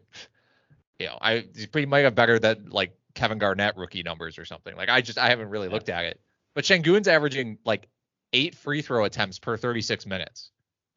you 0.99 1.07
know, 1.07 1.17
I 1.21 1.45
he 1.55 1.67
pretty 1.67 1.87
might 1.87 2.05
have 2.05 2.15
better 2.15 2.39
than 2.39 2.69
like 2.69 2.95
Kevin 3.13 3.39
Garnett 3.39 3.77
rookie 3.77 4.03
numbers 4.03 4.37
or 4.37 4.45
something. 4.45 4.75
Like 4.75 4.89
I 4.89 5.01
just 5.01 5.17
I 5.17 5.27
haven't 5.27 5.49
really 5.49 5.67
looked 5.67 5.89
at 5.89 6.05
it. 6.05 6.21
But 6.55 6.63
Sengun's 6.63 7.07
averaging 7.07 7.57
like 7.65 7.89
eight 8.31 8.55
free 8.55 8.81
throw 8.81 9.03
attempts 9.03 9.39
per 9.39 9.57
36 9.57 10.05
minutes 10.05 10.51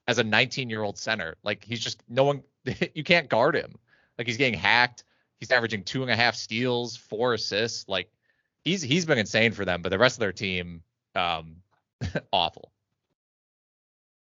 as 0.09 0.19
a 0.19 0.25
19 0.25 0.71
year 0.71 0.83
old 0.83 0.99
center. 0.99 1.37
Like 1.43 1.65
he's 1.65 1.81
just 1.81 2.03
no 2.09 2.25
one 2.25 2.43
you 2.95 3.05
can't 3.05 3.29
guard 3.29 3.55
him. 3.57 3.75
Like 4.19 4.27
he's 4.27 4.37
getting 4.37 4.59
hacked. 4.59 5.05
He's 5.39 5.51
averaging 5.51 5.85
two 5.85 6.03
and 6.03 6.11
a 6.11 6.17
half 6.17 6.35
steals, 6.35 6.97
four 6.97 7.35
assists. 7.35 7.89
Like 7.89 8.11
he's 8.65 8.83
he's 8.83 9.05
been 9.05 9.19
insane 9.19 9.53
for 9.53 9.65
them, 9.65 9.83
but 9.83 9.91
the 9.91 9.99
rest 9.99 10.17
of 10.17 10.21
their 10.21 10.33
team, 10.33 10.83
um, 11.15 11.57
awful. 12.33 12.73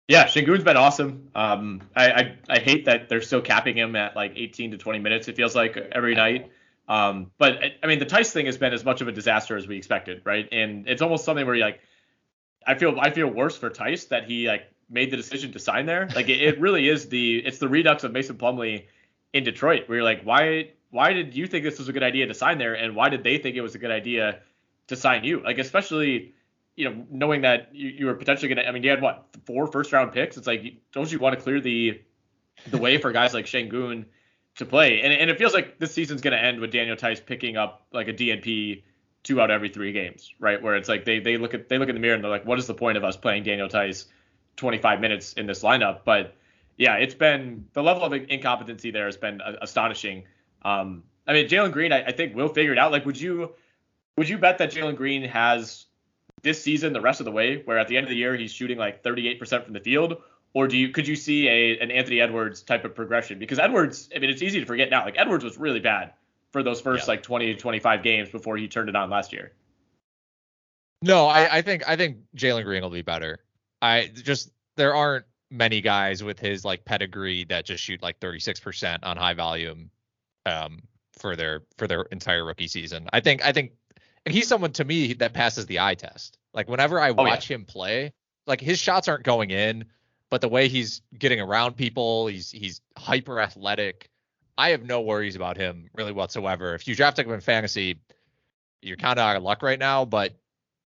Yeah, 0.08 0.26
Sengun's 0.26 0.64
been 0.64 0.76
awesome. 0.78 1.30
Um, 1.36 1.82
I, 1.96 2.12
I 2.12 2.38
I 2.50 2.60
hate 2.60 2.86
that 2.86 3.10
they're 3.10 3.22
still 3.22 3.42
capping 3.42 3.78
him 3.78 3.96
at 3.96 4.16
like 4.16 4.34
18 4.36 4.72
to 4.72 4.78
20 4.78 5.00
minutes. 5.00 5.28
It 5.28 5.36
feels 5.36 5.56
like 5.56 5.78
every 5.78 6.16
night. 6.16 6.52
Um, 6.88 7.30
but 7.38 7.54
I- 7.64 7.76
I 7.84 7.88
mean, 7.88 8.00
the 8.00 8.08
Theis 8.08 8.32
thing 8.32 8.48
has 8.48 8.58
been 8.58 8.74
as 8.74 8.84
much 8.84 9.02
of 9.02 9.08
a 9.08 9.12
disaster 9.12 9.56
as 9.56 9.68
we 9.68 9.78
expected, 9.78 10.24
right? 10.26 10.50
And 10.52 10.90
it's 10.90 11.04
almost 11.04 11.26
something 11.26 11.46
where 11.46 11.54
you 11.54 11.62
like, 11.62 11.80
I 12.66 12.74
feel 12.74 13.00
I 13.00 13.12
feel 13.12 13.28
worse 13.28 13.56
for 13.56 13.70
Theis 13.70 14.08
that 14.10 14.26
he 14.26 14.48
like 14.48 14.64
made 14.90 15.12
the 15.12 15.18
decision 15.18 15.52
to 15.54 15.60
sign 15.60 15.86
there. 15.86 16.10
Like 16.16 16.30
it, 16.30 16.42
it 16.42 16.60
really 16.60 16.88
is 16.88 17.10
the 17.10 17.38
it's 17.38 17.60
the 17.60 17.70
redux 17.70 18.04
of 18.04 18.12
Mason 18.12 18.38
Plumlee 18.38 18.86
in 19.34 19.44
Detroit, 19.44 19.88
where 19.88 19.98
you're 19.98 20.06
like, 20.06 20.24
why 20.24 20.72
why 20.92 21.14
did 21.14 21.36
you 21.36 21.48
think 21.48 21.64
this 21.64 21.78
was 21.78 21.90
a 21.90 21.94
good 21.94 22.04
idea 22.04 22.28
to 22.28 22.34
sign 22.34 22.58
there, 22.58 22.74
and 22.74 22.96
why 22.96 23.10
did 23.10 23.24
they 23.24 23.38
think 23.38 23.56
it 23.56 23.62
was 23.62 23.76
a 23.76 23.80
good 23.80 23.92
idea 23.92 24.40
to 24.88 24.96
sign 24.96 25.24
you? 25.24 25.42
Like 25.44 25.60
especially 25.60 26.34
you 26.80 26.90
know, 26.90 27.06
knowing 27.12 27.42
that 27.42 27.76
you, 27.76 27.90
you 27.90 28.06
were 28.06 28.14
potentially 28.14 28.56
to, 28.56 28.66
I 28.66 28.72
mean, 28.72 28.84
you 28.84 28.90
had 28.90 29.02
what 29.02 29.28
four 29.46 29.68
first 29.68 29.92
round 29.92 30.14
picks. 30.14 30.38
It's 30.38 30.48
like, 30.48 30.78
don't 30.94 31.12
you 31.12 31.20
want 31.20 31.38
to 31.38 31.44
clear 31.44 31.60
the 31.60 32.02
the 32.68 32.78
way 32.78 32.98
for 32.98 33.12
guys 33.12 33.34
like 33.34 33.48
Sengun 33.48 34.06
to 34.56 34.66
play? 34.66 35.02
And 35.02 35.12
and 35.12 35.30
it 35.30 35.38
feels 35.38 35.54
like 35.54 35.78
this 35.78 35.94
season's 35.94 36.22
to 36.22 36.34
end 36.34 36.62
with 36.62 36.72
Daniel 36.72 36.96
Theis 36.96 37.20
picking 37.20 37.58
up 37.58 37.86
like 37.92 38.08
a 38.08 38.14
DNP 38.14 38.84
two 39.24 39.42
out 39.42 39.52
of 39.52 39.56
every 39.56 39.68
three 39.68 39.92
games, 39.92 40.34
right? 40.40 40.62
Where 40.62 40.78
it's 40.78 40.88
like 40.88 41.04
they 41.04 41.20
they 41.20 41.36
look 41.36 41.54
at 41.54 41.68
they 41.68 41.78
look 41.78 41.90
in 41.90 41.96
the 41.96 42.02
mirror 42.02 42.16
and 42.16 42.24
they're 42.24 42.32
like, 42.32 42.46
what 42.46 42.60
is 42.60 42.68
the 42.68 42.74
point 42.74 42.98
of 42.98 43.04
us 43.04 43.18
playing 43.18 43.44
Daniel 43.44 43.68
Theis 43.68 44.06
25 44.60 45.02
minutes 45.02 45.34
in 45.34 45.48
this 45.48 45.64
lineup? 45.64 46.02
But 46.06 46.36
yeah, 46.78 46.96
it's 46.96 47.16
been 47.16 47.66
the 47.74 47.84
level 47.84 48.04
of 48.04 48.14
incompetency 48.14 48.92
there 48.92 49.06
has 49.06 49.18
been 49.18 49.42
astonishing. 49.62 50.24
Um, 50.64 51.04
I 51.28 51.34
mean, 51.34 51.48
Jalen 51.48 51.72
Green, 51.72 51.92
I, 51.92 52.06
I 52.06 52.12
think 52.12 52.36
will 52.36 52.50
figure 52.50 52.72
it 52.72 52.78
out. 52.78 52.92
Like, 52.92 53.06
would 53.06 53.20
you 53.20 53.54
would 54.18 54.30
you 54.30 54.38
bet 54.38 54.58
that 54.58 54.72
Jalen 54.72 54.96
Green 54.96 55.24
has 55.24 55.86
this 56.42 56.62
season 56.62 56.94
the 56.94 57.02
rest 57.02 57.20
of 57.20 57.26
the 57.26 57.32
way, 57.32 57.62
where 57.66 57.78
at 57.78 57.88
the 57.88 57.98
end 57.98 58.06
of 58.06 58.10
the 58.10 58.16
year 58.16 58.36
he's 58.36 58.52
shooting 58.52 58.78
like 58.78 59.04
38% 59.04 59.66
from 59.66 59.74
the 59.74 59.80
field, 59.80 60.22
or 60.54 60.68
do 60.68 60.78
you 60.78 60.90
could 60.90 61.08
you 61.08 61.16
see 61.16 61.48
a 61.48 61.80
an 61.80 61.92
Anthony 61.92 62.22
Edwards 62.22 62.62
type 62.62 62.86
of 62.86 62.96
progression? 62.96 63.40
Because 63.40 63.60
Edwards, 63.60 64.10
I 64.16 64.20
mean, 64.20 64.30
it's 64.30 64.42
easy 64.42 64.60
to 64.60 64.66
forget 64.66 64.90
now. 64.90 65.06
Like 65.06 65.16
Edwards 65.18 65.44
was 65.44 65.58
really 65.58 65.80
bad 65.80 66.14
for 66.52 66.64
those 66.64 66.82
first 66.82 67.08
yeah. 67.08 67.12
like 67.12 67.24
20 67.24 67.54
to 67.54 67.60
25 67.60 68.04
games 68.04 68.30
before 68.30 68.58
he 68.58 68.68
turned 68.68 68.90
it 68.90 68.96
on 68.96 69.10
last 69.10 69.32
year. 69.32 69.52
No, 71.02 71.28
I, 71.28 71.58
I 71.58 71.62
think 71.62 71.88
I 71.88 71.96
think 71.96 72.18
Jalen 72.36 72.64
Green 72.64 72.82
will 72.82 72.90
be 72.90 73.02
better. 73.02 73.40
I 73.82 74.12
just 74.14 74.52
there 74.76 74.96
aren't 74.96 75.26
many 75.52 75.82
guys 75.82 76.24
with 76.24 76.40
his 76.40 76.64
like 76.64 76.86
pedigree 76.86 77.46
that 77.46 77.66
just 77.66 77.84
shoot 77.84 78.02
like 78.02 78.20
36% 78.20 79.00
on 79.04 79.18
high 79.18 79.34
volume 79.34 79.90
um 80.46 80.84
for 81.18 81.36
their 81.36 81.64
for 81.78 81.88
their 81.88 82.04
entire 82.04 82.46
rookie 82.46 82.68
season. 82.68 83.10
I 83.12 83.20
think 83.20 83.44
I 83.44 83.52
think 83.52 83.74
and 84.26 84.34
he's 84.34 84.48
someone 84.48 84.72
to 84.74 84.86
me 84.86 85.14
that 85.14 85.34
passes 85.34 85.66
the 85.66 85.80
eye 85.80 85.96
test. 85.96 86.38
Like 86.54 86.70
whenever 86.70 87.00
I 87.00 87.12
watch 87.12 87.50
oh, 87.50 87.54
yeah. 87.54 87.58
him 87.58 87.66
play, 87.66 88.14
like 88.48 88.62
his 88.62 88.80
shots 88.80 89.08
aren't 89.08 89.24
going 89.24 89.52
in, 89.52 89.86
but 90.30 90.42
the 90.42 90.50
way 90.50 90.68
he's 90.68 91.02
getting 91.18 91.40
around 91.40 91.76
people, 91.76 92.28
he's 92.28 92.52
he's 92.52 92.82
hyper 92.98 93.40
athletic. 93.40 94.10
I 94.58 94.70
have 94.72 94.84
no 94.84 95.02
worries 95.02 95.36
about 95.36 95.58
him 95.58 95.90
really 95.94 96.12
whatsoever. 96.12 96.76
If 96.76 96.88
you 96.88 96.96
draft 96.96 97.18
him 97.18 97.32
in 97.32 97.40
fantasy, 97.40 98.02
you're 98.82 98.98
kind 98.98 99.18
of 99.18 99.24
out 99.24 99.38
of 99.38 99.44
luck 99.44 99.64
right 99.64 99.80
now, 99.80 100.06
but 100.06 100.34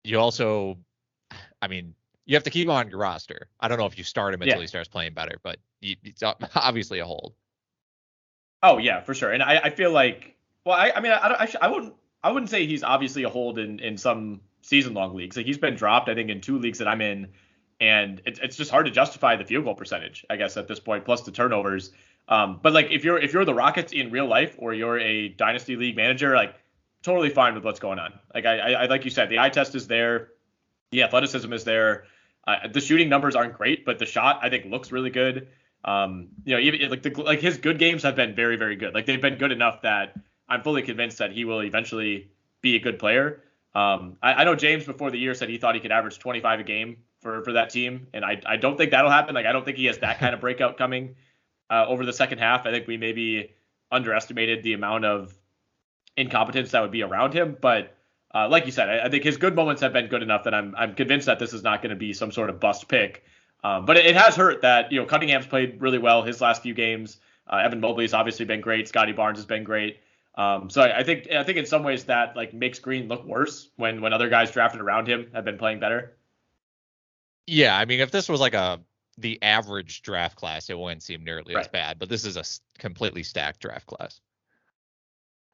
you 0.03 0.19
also, 0.19 0.77
I 1.61 1.67
mean, 1.67 1.95
you 2.31 2.37
have 2.37 2.43
to 2.43 2.49
keep 2.49 2.65
him 2.65 2.71
on 2.71 2.89
your 2.89 2.99
roster. 2.99 3.49
I 3.59 3.67
don't 3.67 3.77
know 3.77 3.87
if 3.87 3.97
you 3.97 4.05
start 4.05 4.33
him 4.33 4.41
until 4.41 4.55
yeah. 4.55 4.61
he 4.61 4.67
starts 4.67 4.87
playing 4.87 5.13
better, 5.13 5.35
but 5.43 5.57
you, 5.81 5.97
it's 6.01 6.23
obviously 6.55 6.99
a 6.99 7.05
hold. 7.05 7.33
Oh 8.63 8.77
yeah, 8.77 9.01
for 9.01 9.13
sure. 9.13 9.33
And 9.33 9.43
I, 9.43 9.57
I 9.65 9.69
feel 9.69 9.91
like, 9.91 10.37
well, 10.63 10.77
I, 10.77 10.93
I 10.95 11.01
mean, 11.01 11.11
I, 11.11 11.17
I, 11.17 11.53
I 11.61 11.67
wouldn't, 11.67 11.93
I 12.23 12.31
wouldn't 12.31 12.49
say 12.49 12.65
he's 12.65 12.83
obviously 12.83 13.23
a 13.23 13.29
hold 13.29 13.59
in 13.59 13.79
in 13.79 13.97
some 13.97 14.39
season 14.61 14.93
long 14.93 15.13
leagues. 15.13 15.35
Like 15.35 15.45
he's 15.45 15.57
been 15.57 15.75
dropped, 15.75 16.07
I 16.07 16.15
think, 16.15 16.29
in 16.29 16.39
two 16.39 16.57
leagues 16.57 16.77
that 16.77 16.87
I'm 16.87 17.01
in, 17.01 17.27
and 17.81 18.21
it's 18.25 18.39
it's 18.39 18.55
just 18.55 18.71
hard 18.71 18.85
to 18.85 18.93
justify 18.93 19.35
the 19.35 19.43
field 19.43 19.65
goal 19.65 19.75
percentage, 19.75 20.25
I 20.29 20.37
guess, 20.37 20.55
at 20.55 20.69
this 20.69 20.79
point, 20.79 21.03
plus 21.03 21.23
the 21.23 21.31
turnovers. 21.31 21.91
Um, 22.29 22.61
but 22.61 22.71
like 22.71 22.91
if 22.91 23.03
you're 23.03 23.19
if 23.19 23.33
you're 23.33 23.43
the 23.43 23.53
Rockets 23.53 23.91
in 23.91 24.09
real 24.09 24.27
life 24.27 24.55
or 24.57 24.73
you're 24.73 24.99
a 24.99 25.27
dynasty 25.27 25.75
league 25.75 25.97
manager, 25.97 26.33
like 26.33 26.55
totally 27.03 27.29
fine 27.29 27.55
with 27.55 27.65
what's 27.65 27.81
going 27.81 27.99
on. 27.99 28.13
Like 28.33 28.45
I, 28.45 28.73
I 28.73 28.85
like 28.85 29.03
you 29.03 29.11
said, 29.11 29.27
the 29.27 29.39
eye 29.39 29.49
test 29.49 29.75
is 29.75 29.87
there, 29.87 30.29
the 30.91 31.03
athleticism 31.03 31.51
is 31.51 31.65
there. 31.65 32.05
Uh, 32.47 32.67
the 32.71 32.81
shooting 32.81 33.09
numbers 33.09 33.35
aren't 33.35 33.53
great, 33.53 33.85
but 33.85 33.99
the 33.99 34.05
shot 34.05 34.39
I 34.41 34.49
think 34.49 34.65
looks 34.65 34.91
really 34.91 35.09
good. 35.09 35.47
Um, 35.83 36.29
you 36.45 36.55
know, 36.55 36.61
even 36.61 36.89
like 36.89 37.03
the 37.03 37.09
like 37.21 37.39
his 37.39 37.57
good 37.57 37.79
games 37.79 38.03
have 38.03 38.15
been 38.15 38.35
very 38.35 38.55
very 38.55 38.75
good. 38.75 38.93
Like 38.93 39.05
they've 39.05 39.21
been 39.21 39.37
good 39.37 39.51
enough 39.51 39.81
that 39.81 40.15
I'm 40.49 40.61
fully 40.61 40.81
convinced 40.81 41.17
that 41.19 41.31
he 41.31 41.45
will 41.45 41.61
eventually 41.61 42.31
be 42.61 42.75
a 42.75 42.79
good 42.79 42.99
player. 42.99 43.43
Um, 43.73 44.17
I, 44.21 44.33
I 44.33 44.43
know 44.43 44.55
James 44.55 44.85
before 44.85 45.11
the 45.11 45.17
year 45.17 45.33
said 45.33 45.49
he 45.49 45.57
thought 45.57 45.75
he 45.75 45.81
could 45.81 45.91
average 45.91 46.19
25 46.19 46.59
a 46.59 46.63
game 46.63 46.97
for 47.21 47.43
for 47.43 47.53
that 47.53 47.69
team, 47.69 48.07
and 48.13 48.25
I 48.25 48.41
I 48.45 48.57
don't 48.57 48.77
think 48.77 48.91
that'll 48.91 49.11
happen. 49.11 49.35
Like 49.35 49.45
I 49.45 49.51
don't 49.51 49.65
think 49.65 49.77
he 49.77 49.85
has 49.85 49.99
that 49.99 50.19
kind 50.19 50.33
of 50.33 50.41
breakout 50.41 50.77
coming 50.77 51.15
uh, 51.69 51.85
over 51.87 52.05
the 52.05 52.13
second 52.13 52.39
half. 52.39 52.65
I 52.65 52.71
think 52.71 52.87
we 52.87 52.97
maybe 52.97 53.51
underestimated 53.91 54.63
the 54.63 54.73
amount 54.73 55.05
of 55.05 55.33
incompetence 56.17 56.71
that 56.71 56.81
would 56.81 56.91
be 56.91 57.03
around 57.03 57.33
him. 57.33 57.57
But 57.59 57.95
uh, 58.33 58.47
like 58.49 58.65
you 58.65 58.71
said, 58.71 58.89
I, 58.89 59.05
I, 59.05 59.09
think 59.09 59.23
his 59.23 59.37
good 59.37 59.55
moments 59.55 59.81
have 59.81 59.93
been 59.93 60.07
good 60.07 60.23
enough 60.23 60.43
that 60.45 60.53
I'm 60.53 60.73
I'm 60.77 60.93
convinced 60.95 61.25
that 61.25 61.39
this 61.39 61.53
is 61.53 61.63
not 61.63 61.81
going 61.81 61.89
to 61.89 61.95
be 61.95 62.13
some 62.13 62.31
sort 62.31 62.49
of 62.49 62.59
bust 62.59 62.87
pick. 62.87 63.23
Um, 63.63 63.85
but 63.85 63.97
it, 63.97 64.05
it, 64.05 64.15
has 64.15 64.35
hurt 64.35 64.61
that 64.61 64.91
you 64.91 64.99
know 64.99 65.05
Cunningham's 65.05 65.45
played 65.45 65.81
really 65.81 65.99
well 65.99 66.23
his 66.23 66.41
last 66.41 66.63
few 66.63 66.73
games. 66.73 67.17
Uh, 67.47 67.57
Evan 67.57 67.79
Mobley's 67.79 68.13
obviously 68.13 68.45
been 68.45 68.61
great. 68.61 68.87
Scotty 68.87 69.11
Barnes 69.11 69.37
has 69.37 69.45
been 69.45 69.63
great. 69.63 69.99
Um, 70.35 70.69
so 70.69 70.81
I, 70.81 70.99
I, 70.99 71.03
think 71.03 71.29
I 71.29 71.43
think 71.43 71.57
in 71.57 71.65
some 71.65 71.83
ways 71.83 72.05
that 72.05 72.35
like 72.35 72.53
makes 72.53 72.79
Green 72.79 73.07
look 73.07 73.25
worse 73.25 73.69
when 73.75 74.01
when 74.01 74.13
other 74.13 74.29
guys 74.29 74.51
drafted 74.51 74.81
around 74.81 75.07
him 75.07 75.27
have 75.33 75.43
been 75.43 75.57
playing 75.57 75.79
better. 75.79 76.17
Yeah, 77.47 77.77
I 77.77 77.85
mean, 77.85 77.99
if 77.99 78.11
this 78.11 78.29
was 78.29 78.39
like 78.39 78.53
a 78.53 78.79
the 79.17 79.41
average 79.43 80.03
draft 80.03 80.37
class, 80.37 80.69
it 80.69 80.79
wouldn't 80.79 81.03
seem 81.03 81.23
nearly 81.23 81.53
right. 81.53 81.65
as 81.65 81.67
bad. 81.67 81.99
But 81.99 82.07
this 82.07 82.23
is 82.23 82.37
a 82.37 82.43
completely 82.79 83.23
stacked 83.23 83.59
draft 83.59 83.87
class. 83.87 84.21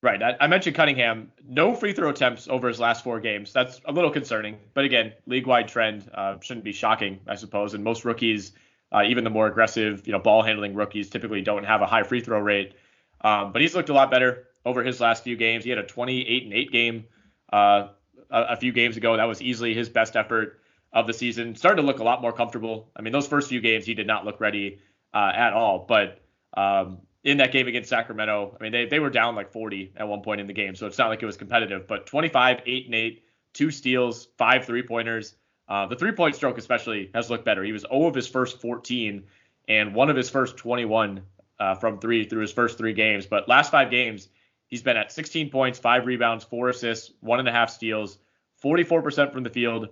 Right. 0.01 0.21
I, 0.21 0.35
I, 0.41 0.47
mentioned 0.47 0.75
Cunningham. 0.75 1.31
No 1.47 1.73
free 1.73 1.91
throw 1.91 2.09
attempts 2.09 2.47
over 2.47 2.67
his 2.67 2.79
last 2.79 3.03
four 3.03 3.19
games. 3.19 3.51
That's 3.51 3.81
a 3.85 3.91
little 3.91 4.11
concerning. 4.11 4.57
But 4.75 4.85
again, 4.85 5.13
league 5.25 5.47
wide 5.47 5.67
trend 5.67 6.09
uh, 6.13 6.39
shouldn't 6.39 6.63
be 6.63 6.71
shocking, 6.71 7.19
I 7.27 7.35
suppose. 7.35 7.73
And 7.73 7.83
most 7.83 8.05
rookies, 8.05 8.51
uh, 8.91 9.03
even 9.07 9.23
the 9.23 9.31
more 9.31 9.47
aggressive, 9.47 10.05
you 10.05 10.13
know, 10.13 10.19
ball 10.19 10.43
handling 10.43 10.75
rookies, 10.75 11.09
typically 11.09 11.41
don't 11.41 11.63
have 11.63 11.81
a 11.81 11.87
high 11.87 12.03
free 12.03 12.21
throw 12.21 12.39
rate. 12.39 12.75
Um, 13.21 13.51
but 13.51 13.63
he's 13.63 13.73
looked 13.73 13.89
a 13.89 13.93
lot 13.93 14.11
better 14.11 14.47
over 14.65 14.83
his 14.83 15.01
last 15.01 15.23
few 15.23 15.35
games. 15.35 15.63
He 15.63 15.71
had 15.71 15.79
a 15.79 15.83
28 15.83 16.43
and 16.43 16.53
8 16.53 16.71
game 16.71 17.05
uh, 17.51 17.87
a, 18.29 18.41
a 18.41 18.55
few 18.55 18.71
games 18.71 18.97
ago. 18.97 19.17
That 19.17 19.25
was 19.25 19.41
easily 19.41 19.73
his 19.73 19.89
best 19.89 20.15
effort 20.15 20.59
of 20.93 21.07
the 21.07 21.13
season. 21.13 21.55
Started 21.55 21.81
to 21.81 21.87
look 21.87 21.99
a 21.99 22.03
lot 22.03 22.21
more 22.21 22.31
comfortable. 22.31 22.91
I 22.95 23.01
mean, 23.01 23.13
those 23.13 23.27
first 23.27 23.49
few 23.49 23.61
games 23.61 23.85
he 23.85 23.95
did 23.95 24.05
not 24.05 24.25
look 24.25 24.39
ready 24.39 24.79
uh, 25.11 25.31
at 25.33 25.53
all. 25.53 25.85
But 25.87 26.21
um, 26.55 26.99
in 27.23 27.37
that 27.37 27.51
game 27.51 27.67
against 27.67 27.89
Sacramento, 27.89 28.55
I 28.59 28.63
mean, 28.63 28.71
they, 28.71 28.85
they 28.85 28.99
were 28.99 29.09
down 29.09 29.35
like 29.35 29.51
40 29.51 29.93
at 29.97 30.07
one 30.07 30.21
point 30.21 30.41
in 30.41 30.47
the 30.47 30.53
game, 30.53 30.75
so 30.75 30.87
it's 30.87 30.97
not 30.97 31.09
like 31.09 31.21
it 31.21 31.25
was 31.25 31.37
competitive. 31.37 31.87
But 31.87 32.05
25, 32.05 32.61
8 32.65 32.85
and 32.85 32.95
8, 32.95 33.23
two 33.53 33.71
steals, 33.71 34.27
five 34.37 34.65
three 34.65 34.83
pointers. 34.83 35.35
Uh, 35.67 35.87
the 35.87 35.95
three 35.95 36.11
point 36.11 36.35
stroke 36.35 36.57
especially 36.57 37.09
has 37.13 37.29
looked 37.29 37.43
better. 37.43 37.63
He 37.63 37.71
was 37.71 37.85
0 37.89 38.05
of 38.05 38.15
his 38.15 38.27
first 38.27 38.61
14 38.61 39.23
and 39.67 39.93
one 39.93 40.09
of 40.09 40.15
his 40.15 40.29
first 40.29 40.57
21 40.57 41.21
uh, 41.59 41.75
from 41.75 41.99
three 41.99 42.23
through 42.23 42.41
his 42.41 42.51
first 42.51 42.77
three 42.77 42.93
games. 42.93 43.25
But 43.25 43.49
last 43.49 43.71
five 43.71 43.89
games, 43.89 44.29
he's 44.67 44.83
been 44.83 44.95
at 44.95 45.11
16 45.11 45.49
points, 45.49 45.79
five 45.79 46.05
rebounds, 46.05 46.43
four 46.43 46.69
assists, 46.69 47.11
one 47.19 47.39
and 47.39 47.47
a 47.47 47.51
half 47.51 47.69
steals, 47.69 48.19
44% 48.63 49.33
from 49.33 49.43
the 49.43 49.49
field, 49.49 49.89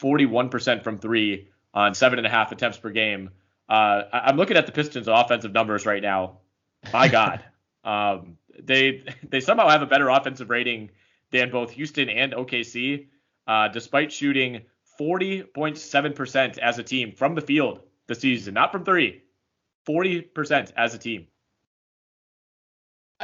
41% 0.00 0.82
from 0.82 0.98
three 0.98 1.48
on 1.74 1.94
seven 1.94 2.18
and 2.18 2.26
a 2.26 2.30
half 2.30 2.50
attempts 2.50 2.78
per 2.78 2.90
game. 2.90 3.30
Uh, 3.68 4.02
I'm 4.12 4.36
looking 4.36 4.56
at 4.56 4.66
the 4.66 4.72
Pistons' 4.72 5.08
offensive 5.08 5.52
numbers 5.52 5.86
right 5.86 6.02
now. 6.02 6.38
My 6.92 7.08
God, 7.08 7.44
um, 7.84 8.38
they 8.58 9.04
they 9.28 9.40
somehow 9.40 9.68
have 9.68 9.82
a 9.82 9.86
better 9.86 10.08
offensive 10.08 10.50
rating 10.50 10.90
than 11.30 11.50
both 11.50 11.70
Houston 11.72 12.08
and 12.08 12.32
OKC, 12.32 13.06
uh, 13.46 13.68
despite 13.68 14.12
shooting 14.12 14.62
40.7% 15.00 16.58
as 16.58 16.78
a 16.78 16.82
team 16.82 17.12
from 17.12 17.34
the 17.34 17.40
field 17.40 17.80
this 18.06 18.20
season, 18.20 18.54
not 18.54 18.72
from 18.72 18.84
three. 18.84 19.22
40% 19.88 20.72
as 20.76 20.94
a 20.94 20.98
team. 20.98 21.26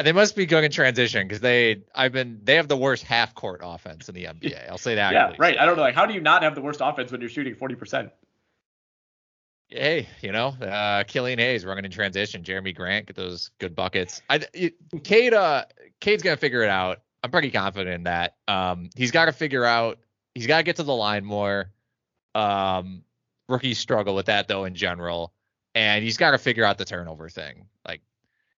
They 0.03 0.13
must 0.13 0.37
be 0.37 0.47
going 0.47 0.65
in 0.65 0.71
transition 0.71 1.27
because 1.27 1.41
they 1.41 1.83
I've 1.93 2.13
been 2.13 2.41
they 2.45 2.55
have 2.55 2.69
the 2.69 2.77
worst 2.77 3.03
half 3.03 3.35
court 3.35 3.61
offense 3.65 4.09
in 4.09 4.15
the 4.15 4.25
NBA. 4.27 4.69
I'll 4.69 4.79
say 4.79 4.95
that. 4.95 5.13
yeah, 5.13 5.33
right. 5.39 5.59
I 5.59 5.67
don't 5.67 5.77
know. 5.77 5.83
Like, 5.83 5.97
how 5.97 6.07
do 6.07 6.15
you 6.15 6.21
not 6.21 6.45
have 6.45 6.55
the 6.55 6.61
worst 6.61 6.81
offense 6.81 7.11
when 7.11 7.21
you're 7.21 7.31
shooting 7.31 7.57
40%? 7.57 8.11
Hey, 9.69 10.09
you 10.23 10.33
know, 10.33 10.49
uh, 10.49 11.05
Killian 11.05 11.39
Hayes 11.39 11.65
running 11.65 11.85
in 11.85 11.91
transition, 11.91 12.43
Jerami 12.43 12.75
Grant 12.75 13.07
get 13.07 13.17
those 13.17 13.51
good 13.59 13.75
buckets. 13.75 14.23
I, 14.31 14.41
it, 14.55 14.75
Cade, 15.05 15.35
uh, 15.35 15.65
Cade's 16.01 16.23
gonna 16.23 16.37
figure 16.37 16.63
it 16.63 16.71
out. 16.71 17.03
I'm 17.23 17.31
pretty 17.31 17.51
confident 17.51 17.95
in 17.95 18.03
that. 18.05 18.37
Um, 18.47 18.91
he's 18.97 19.11
got 19.11 19.27
to 19.27 19.33
figure 19.33 19.65
out. 19.65 19.99
He's 20.35 20.47
got 20.47 20.59
to 20.59 20.63
get 20.63 20.77
to 20.77 20.83
the 20.83 20.95
line 20.95 21.25
more. 21.25 21.73
Um, 22.35 23.03
rookies 23.49 23.79
struggle 23.79 24.15
with 24.15 24.27
that 24.27 24.49
though 24.49 24.65
in 24.65 24.75
general, 24.75 25.33
and 25.75 26.05
he's 26.05 26.17
got 26.17 26.33
to 26.33 26.39
figure 26.39 26.65
out 26.65 26.79
the 26.79 26.85
turnover 26.85 27.29
thing. 27.29 27.67
Like 27.87 28.03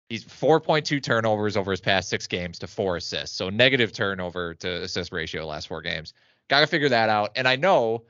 he's 0.09 0.25
4.2 0.25 1.03
turnovers 1.03 1.57
over 1.57 1.71
his 1.71 1.81
past 1.81 2.09
six 2.09 2.27
games 2.27 2.59
to 2.59 2.67
four 2.67 2.97
assists. 2.97 3.37
So 3.37 3.49
negative 3.49 3.93
turnover 3.93 4.55
to 4.55 4.83
assist 4.83 5.13
ratio 5.13 5.47
last 5.47 5.69
four 5.69 5.81
games. 5.81 6.13
Got 6.49 6.61
to 6.61 6.67
figure 6.67 6.89
that 6.91 7.09
out. 7.09 7.31
And 7.37 7.49
I 7.49 7.57
know, 7.57 8.05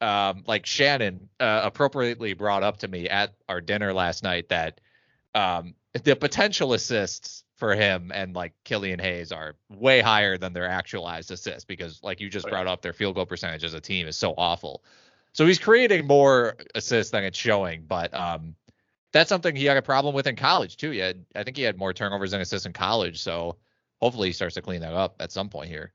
um, 0.00 0.44
like 0.46 0.66
Shannon 0.66 1.28
uh, 1.40 1.62
appropriately 1.64 2.34
brought 2.34 2.62
up 2.62 2.78
to 2.78 2.88
me 2.88 3.08
at 3.08 3.34
our 3.48 3.60
dinner 3.60 3.92
last 3.92 4.22
night 4.22 4.48
that 4.48 4.80
um, 5.34 5.74
the 6.04 6.16
potential 6.16 6.72
assists 6.72 7.44
for 7.56 7.74
him 7.74 8.12
and 8.14 8.34
like 8.34 8.52
Killian 8.64 9.00
Hayes 9.00 9.32
are 9.32 9.56
way 9.68 10.00
higher 10.00 10.38
than 10.38 10.52
their 10.52 10.68
actualized 10.68 11.30
assists 11.30 11.64
because, 11.64 12.00
like 12.02 12.20
you 12.20 12.30
just 12.30 12.46
oh, 12.46 12.50
brought 12.50 12.66
up, 12.66 12.82
their 12.82 12.92
field 12.92 13.16
goal 13.16 13.26
percentage 13.26 13.64
as 13.64 13.74
a 13.74 13.80
team 13.80 14.06
is 14.06 14.16
so 14.16 14.34
awful. 14.38 14.84
So 15.32 15.46
he's 15.46 15.58
creating 15.58 16.06
more 16.06 16.56
assists 16.74 17.10
than 17.10 17.24
it's 17.24 17.38
showing, 17.38 17.84
but 17.86 18.14
um, 18.14 18.54
that's 19.12 19.28
something 19.28 19.54
he 19.54 19.64
had 19.64 19.76
a 19.76 19.82
problem 19.82 20.14
with 20.14 20.26
in 20.26 20.36
college 20.36 20.76
too. 20.76 20.92
Had, 20.92 21.24
I 21.34 21.42
think 21.42 21.56
he 21.56 21.62
had 21.64 21.76
more 21.76 21.92
turnovers 21.92 22.30
than 22.30 22.40
assists 22.40 22.66
in 22.66 22.72
college. 22.72 23.20
So 23.20 23.56
hopefully 24.00 24.28
he 24.28 24.32
starts 24.32 24.54
to 24.54 24.62
clean 24.62 24.80
that 24.80 24.94
up 24.94 25.16
at 25.20 25.32
some 25.32 25.48
point 25.48 25.68
here. 25.68 25.92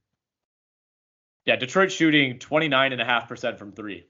Yeah, 1.46 1.56
Detroit 1.58 1.92
shooting 1.92 2.40
29.5% 2.40 3.58
from 3.58 3.72
three. 3.72 4.06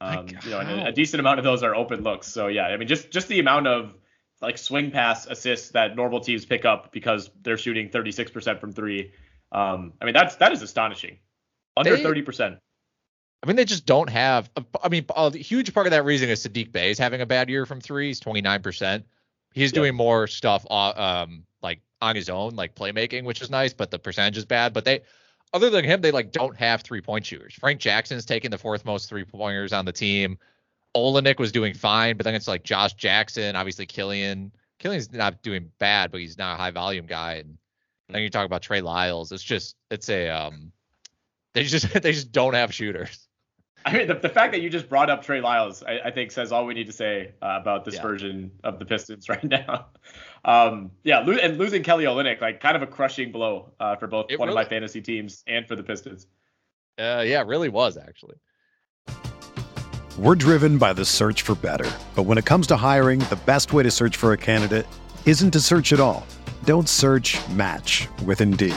Um, 0.00 0.28
you 0.28 0.50
know, 0.50 0.60
a, 0.60 0.88
a, 0.88 0.92
decent 0.92 1.20
amount 1.20 1.38
of 1.38 1.44
those 1.44 1.62
are 1.62 1.74
open 1.74 2.02
looks. 2.02 2.26
So 2.26 2.48
yeah, 2.48 2.66
I 2.66 2.76
mean, 2.76 2.88
just 2.88 3.10
just 3.10 3.28
the 3.28 3.38
amount 3.38 3.66
of 3.66 3.94
like 4.42 4.58
swing 4.58 4.90
pass 4.90 5.26
assists 5.26 5.70
that 5.70 5.96
normal 5.96 6.20
teams 6.20 6.44
pick 6.44 6.64
up 6.64 6.92
because 6.92 7.30
they're 7.42 7.56
shooting 7.56 7.88
36% 7.88 8.60
from 8.60 8.72
three 8.72 9.12
Um, 9.50 9.94
I 10.02 10.04
mean, 10.04 10.12
that's 10.12 10.36
that 10.36 10.52
is 10.52 10.62
astonishing. 10.62 11.18
Under 11.76 11.96
thirty 11.96 12.22
percent. 12.22 12.58
I 13.42 13.46
mean, 13.46 13.56
they 13.56 13.64
just 13.64 13.84
don't 13.84 14.08
have. 14.08 14.50
I 14.82 14.88
mean, 14.88 15.04
a 15.14 15.36
huge 15.36 15.74
part 15.74 15.86
of 15.86 15.90
that 15.90 16.04
reason 16.04 16.30
is 16.30 16.46
Saddiq 16.46 16.72
Bey 16.72 16.90
is 16.90 16.98
having 16.98 17.20
a 17.20 17.26
bad 17.26 17.50
year 17.50 17.66
from 17.66 17.80
three. 17.80 18.06
He's 18.06 18.20
29%. 18.20 19.04
He's 19.52 19.70
doing 19.70 19.94
more 19.94 20.26
stuff 20.26 20.64
uh, 20.70 20.92
um, 20.96 21.44
like 21.60 21.80
on 22.00 22.16
his 22.16 22.30
own, 22.30 22.56
like 22.56 22.74
playmaking, 22.74 23.24
which 23.24 23.42
is 23.42 23.50
nice, 23.50 23.74
but 23.74 23.90
the 23.90 23.98
percentage 23.98 24.38
is 24.38 24.46
bad. 24.46 24.72
But 24.72 24.86
they, 24.86 25.02
other 25.54 25.70
than 25.70 25.84
him, 25.84 26.00
they 26.00 26.10
like 26.10 26.32
don't 26.32 26.56
have 26.56 26.82
three 26.82 27.00
point 27.00 27.24
shooters. 27.24 27.54
Frank 27.54 27.80
Jackson's 27.80 28.26
taking 28.26 28.50
the 28.50 28.58
fourth 28.58 28.84
most 28.84 29.08
three 29.08 29.24
pointers 29.24 29.72
on 29.72 29.84
the 29.84 29.92
team. 29.92 30.36
Olynyk 30.96 31.38
was 31.38 31.52
doing 31.52 31.74
fine, 31.74 32.16
but 32.16 32.24
then 32.24 32.34
it's 32.34 32.48
like 32.48 32.64
Josh 32.64 32.94
Jackson, 32.94 33.56
obviously 33.56 33.86
Killian. 33.86 34.52
Killian's 34.78 35.12
not 35.12 35.42
doing 35.42 35.70
bad, 35.78 36.10
but 36.10 36.20
he's 36.20 36.36
not 36.36 36.54
a 36.54 36.56
high 36.62 36.72
volume 36.72 37.06
guy. 37.06 37.34
And 37.34 37.56
then 38.08 38.22
you 38.22 38.30
talk 38.30 38.46
about 38.46 38.62
Trey 38.62 38.80
Lyles. 38.80 39.32
It's 39.32 39.42
just 39.42 39.76
it's 39.90 40.08
a 40.08 40.28
um 40.28 40.72
they 41.54 41.62
just 41.62 41.92
they 42.02 42.12
just 42.12 42.32
don't 42.32 42.54
have 42.54 42.74
shooters. 42.74 43.23
I 43.86 43.92
mean, 43.92 44.08
the, 44.08 44.14
the 44.14 44.28
fact 44.30 44.52
that 44.52 44.62
you 44.62 44.70
just 44.70 44.88
brought 44.88 45.10
up 45.10 45.22
Trey 45.22 45.40
Lyles, 45.40 45.82
I, 45.82 45.98
I 46.06 46.10
think 46.10 46.30
says 46.30 46.52
all 46.52 46.64
we 46.64 46.72
need 46.72 46.86
to 46.86 46.92
say 46.92 47.32
uh, 47.42 47.58
about 47.60 47.84
this 47.84 47.96
yeah. 47.96 48.02
version 48.02 48.50
of 48.62 48.78
the 48.78 48.86
Pistons 48.86 49.28
right 49.28 49.44
now. 49.44 49.86
Um, 50.44 50.90
yeah, 51.02 51.20
lo- 51.20 51.34
and 51.34 51.58
losing 51.58 51.82
Kelly 51.82 52.04
Olynyk, 52.04 52.40
like 52.40 52.60
kind 52.60 52.76
of 52.76 52.82
a 52.82 52.86
crushing 52.86 53.30
blow 53.30 53.72
uh, 53.78 53.96
for 53.96 54.06
both 54.06 54.26
it 54.30 54.38
one 54.38 54.48
really, 54.48 54.60
of 54.60 54.66
my 54.66 54.68
fantasy 54.68 55.02
teams 55.02 55.44
and 55.46 55.68
for 55.68 55.76
the 55.76 55.82
Pistons. 55.82 56.26
Uh, 56.98 57.22
yeah, 57.26 57.40
it 57.40 57.46
really 57.46 57.68
was 57.68 57.96
actually. 57.96 58.36
We're 60.18 60.36
driven 60.36 60.78
by 60.78 60.92
the 60.92 61.04
search 61.04 61.42
for 61.42 61.54
better, 61.56 61.90
but 62.14 62.22
when 62.22 62.38
it 62.38 62.44
comes 62.44 62.66
to 62.68 62.76
hiring, 62.76 63.18
the 63.18 63.40
best 63.44 63.72
way 63.72 63.82
to 63.82 63.90
search 63.90 64.16
for 64.16 64.32
a 64.32 64.36
candidate 64.36 64.86
isn't 65.26 65.50
to 65.50 65.60
search 65.60 65.92
at 65.92 66.00
all. 66.00 66.24
Don't 66.64 66.88
search. 66.88 67.36
Match 67.48 68.08
with 68.24 68.40
Indeed. 68.40 68.76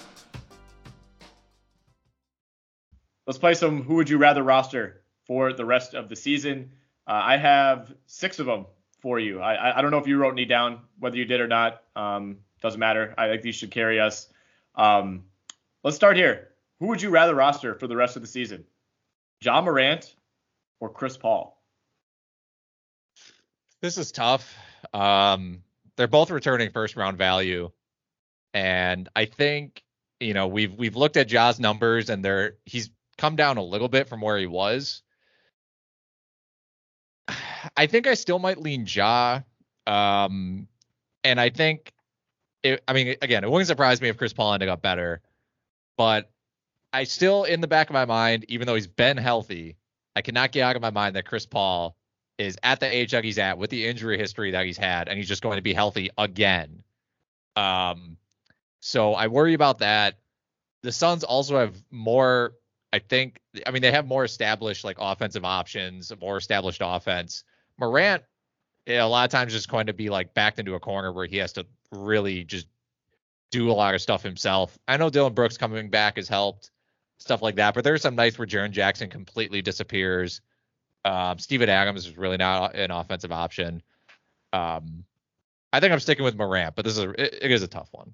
Let's 3.27 3.39
play 3.39 3.53
some 3.53 3.83
Who 3.83 3.95
Would 3.95 4.09
You 4.09 4.17
Rather 4.17 4.43
roster 4.43 5.01
for 5.25 5.53
the 5.53 5.65
rest 5.65 5.93
of 5.93 6.09
the 6.09 6.15
season. 6.15 6.71
Uh, 7.07 7.21
I 7.23 7.37
have 7.37 7.93
six 8.05 8.39
of 8.39 8.45
them 8.45 8.65
for 8.99 9.19
you. 9.19 9.41
I, 9.41 9.77
I 9.77 9.81
don't 9.81 9.91
know 9.91 9.97
if 9.97 10.07
you 10.07 10.17
wrote 10.17 10.33
any 10.33 10.45
down, 10.45 10.79
whether 10.99 11.17
you 11.17 11.25
did 11.25 11.41
or 11.41 11.47
not. 11.47 11.81
Um, 11.95 12.37
doesn't 12.61 12.79
matter. 12.79 13.13
I 13.17 13.27
think 13.27 13.41
these 13.41 13.55
should 13.55 13.71
carry 13.71 13.99
us. 13.99 14.27
Um, 14.75 15.23
let's 15.83 15.95
start 15.95 16.15
here. 16.15 16.49
Who 16.79 16.87
would 16.87 17.01
you 17.01 17.09
rather 17.09 17.35
roster 17.35 17.75
for 17.75 17.87
the 17.87 17.95
rest 17.95 18.15
of 18.15 18.21
the 18.21 18.27
season? 18.27 18.65
Ja 19.41 19.61
Morant 19.61 20.15
or 20.79 20.89
Chris 20.89 21.17
Paul? 21.17 21.59
This 23.81 23.97
is 23.97 24.11
tough. 24.11 24.55
Um, 24.93 25.63
they're 25.95 26.07
both 26.07 26.31
returning 26.31 26.71
first 26.71 26.95
round 26.95 27.17
value. 27.17 27.71
And 28.53 29.09
I 29.15 29.25
think, 29.25 29.83
you 30.19 30.33
know, 30.33 30.47
we've 30.47 30.73
we've 30.75 30.95
looked 30.95 31.17
at 31.17 31.27
Ja's 31.27 31.59
numbers 31.59 32.09
and 32.09 32.23
they're 32.23 32.55
he's 32.65 32.91
come 33.21 33.35
down 33.35 33.57
a 33.57 33.63
little 33.63 33.87
bit 33.87 34.09
from 34.09 34.19
where 34.19 34.39
he 34.39 34.47
was. 34.47 35.03
I 37.77 37.85
think 37.85 38.07
I 38.07 38.15
still 38.15 38.39
might 38.39 38.57
lean 38.57 38.87
Ja. 38.89 39.41
Um, 39.85 40.67
and 41.23 41.39
I 41.39 41.51
think, 41.51 41.93
it, 42.63 42.83
I 42.87 42.93
mean, 42.93 43.15
again, 43.21 43.43
it 43.43 43.51
wouldn't 43.51 43.67
surprise 43.67 44.01
me 44.01 44.09
if 44.09 44.17
Chris 44.17 44.33
Paul 44.33 44.53
ended 44.55 44.69
up 44.69 44.81
better, 44.81 45.21
but 45.97 46.31
I 46.91 47.03
still, 47.03 47.43
in 47.43 47.61
the 47.61 47.67
back 47.67 47.91
of 47.91 47.93
my 47.93 48.05
mind, 48.05 48.45
even 48.47 48.65
though 48.65 48.73
he's 48.73 48.87
been 48.87 49.17
healthy, 49.17 49.77
I 50.15 50.21
cannot 50.21 50.51
get 50.51 50.63
out 50.63 50.75
of 50.75 50.81
my 50.81 50.89
mind 50.89 51.15
that 51.15 51.25
Chris 51.25 51.45
Paul 51.45 51.95
is 52.39 52.57
at 52.63 52.79
the 52.79 52.91
age 52.91 53.11
that 53.11 53.23
he's 53.23 53.37
at 53.37 53.59
with 53.59 53.69
the 53.69 53.85
injury 53.85 54.17
history 54.17 54.51
that 54.51 54.65
he's 54.65 54.77
had, 54.77 55.07
and 55.07 55.17
he's 55.17 55.27
just 55.27 55.43
going 55.43 55.57
to 55.57 55.61
be 55.61 55.73
healthy 55.73 56.09
again. 56.17 56.81
Um, 57.55 58.17
so 58.79 59.13
I 59.13 59.27
worry 59.27 59.53
about 59.53 59.79
that. 59.79 60.17
The 60.81 60.91
Suns 60.91 61.23
also 61.23 61.59
have 61.59 61.75
more 61.91 62.53
I 62.93 62.99
think 62.99 63.39
I 63.65 63.71
mean 63.71 63.81
they 63.81 63.91
have 63.91 64.05
more 64.05 64.23
established 64.23 64.83
like 64.83 64.97
offensive 64.99 65.45
options, 65.45 66.11
more 66.19 66.37
established 66.37 66.81
offense. 66.83 67.43
Morant 67.77 68.23
a 68.87 69.01
lot 69.03 69.25
of 69.25 69.31
times 69.31 69.53
is 69.53 69.65
going 69.65 69.87
to 69.87 69.93
be 69.93 70.09
like 70.09 70.33
backed 70.33 70.59
into 70.59 70.75
a 70.75 70.79
corner 70.79 71.11
where 71.11 71.25
he 71.25 71.37
has 71.37 71.53
to 71.53 71.65
really 71.91 72.43
just 72.43 72.67
do 73.51 73.69
a 73.69 73.73
lot 73.73 73.93
of 73.93 74.01
stuff 74.01 74.23
himself. 74.23 74.77
I 74.87 74.97
know 74.97 75.09
Dillon 75.09 75.33
Brooks 75.33 75.57
coming 75.57 75.89
back 75.89 76.15
has 76.15 76.27
helped, 76.27 76.71
stuff 77.19 77.41
like 77.41 77.55
that. 77.55 77.73
But 77.73 77.83
there's 77.83 78.01
some 78.01 78.15
nights 78.15 78.37
where 78.37 78.47
Jaren 78.47 78.71
Jackson 78.71 79.09
completely 79.09 79.61
disappears. 79.61 80.41
Um, 81.05 81.37
Steven 81.37 81.69
Adams 81.69 82.07
is 82.07 82.17
really 82.17 82.37
not 82.37 82.75
an 82.75 82.91
offensive 82.91 83.31
option. 83.31 83.81
Um, 84.53 85.03
I 85.73 85.79
think 85.79 85.93
I'm 85.93 85.99
sticking 85.99 86.25
with 86.25 86.35
Morant, 86.35 86.75
but 86.75 86.85
this 86.85 86.97
is 86.97 87.03
a, 87.03 87.09
it, 87.11 87.39
it 87.41 87.51
is 87.51 87.63
a 87.63 87.67
tough 87.67 87.89
one. 87.91 88.13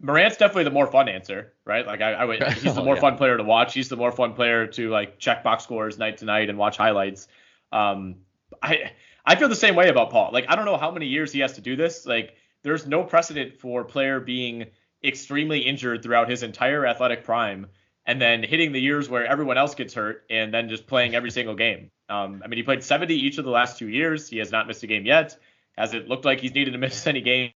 Morant's 0.00 0.36
definitely 0.36 0.64
the 0.64 0.70
more 0.70 0.86
fun 0.86 1.08
answer, 1.08 1.52
right? 1.64 1.86
Like 1.86 2.00
I, 2.00 2.12
I 2.12 2.24
would, 2.24 2.42
he's 2.54 2.74
the 2.74 2.80
oh, 2.80 2.84
more 2.84 2.94
oh, 2.94 2.96
yeah. 2.96 3.00
fun 3.00 3.16
player 3.16 3.36
to 3.36 3.42
watch. 3.42 3.74
He's 3.74 3.88
the 3.88 3.96
more 3.96 4.12
fun 4.12 4.34
player 4.34 4.66
to 4.68 4.90
like 4.90 5.18
check 5.18 5.42
box 5.42 5.64
scores 5.64 5.98
night 5.98 6.18
to 6.18 6.24
night 6.24 6.48
and 6.48 6.58
watch 6.58 6.76
highlights. 6.76 7.28
Um, 7.72 8.16
I 8.62 8.92
I 9.24 9.36
feel 9.36 9.48
the 9.48 9.56
same 9.56 9.74
way 9.74 9.88
about 9.88 10.10
Paul. 10.10 10.30
Like 10.32 10.46
I 10.48 10.56
don't 10.56 10.64
know 10.64 10.76
how 10.76 10.90
many 10.90 11.06
years 11.06 11.32
he 11.32 11.40
has 11.40 11.54
to 11.54 11.60
do 11.60 11.76
this. 11.76 12.06
Like 12.06 12.36
there's 12.62 12.86
no 12.86 13.02
precedent 13.02 13.58
for 13.58 13.84
player 13.84 14.20
being 14.20 14.66
extremely 15.04 15.60
injured 15.60 16.02
throughout 16.02 16.28
his 16.28 16.42
entire 16.42 16.86
athletic 16.86 17.24
prime 17.24 17.66
and 18.06 18.20
then 18.20 18.42
hitting 18.42 18.72
the 18.72 18.80
years 18.80 19.08
where 19.08 19.26
everyone 19.26 19.58
else 19.58 19.74
gets 19.74 19.94
hurt 19.94 20.24
and 20.30 20.54
then 20.54 20.68
just 20.68 20.86
playing 20.86 21.14
every 21.14 21.30
single 21.30 21.54
game. 21.54 21.90
Um, 22.08 22.40
I 22.44 22.48
mean, 22.48 22.56
he 22.56 22.62
played 22.62 22.84
70 22.84 23.14
each 23.14 23.38
of 23.38 23.44
the 23.44 23.50
last 23.50 23.78
two 23.78 23.88
years. 23.88 24.28
He 24.28 24.38
has 24.38 24.52
not 24.52 24.68
missed 24.68 24.82
a 24.84 24.86
game 24.86 25.04
yet. 25.04 25.36
Has 25.76 25.92
it 25.92 26.08
looked 26.08 26.24
like 26.24 26.40
he's 26.40 26.54
needed 26.54 26.70
to 26.72 26.78
miss 26.78 27.06
any 27.06 27.20
game 27.20 27.50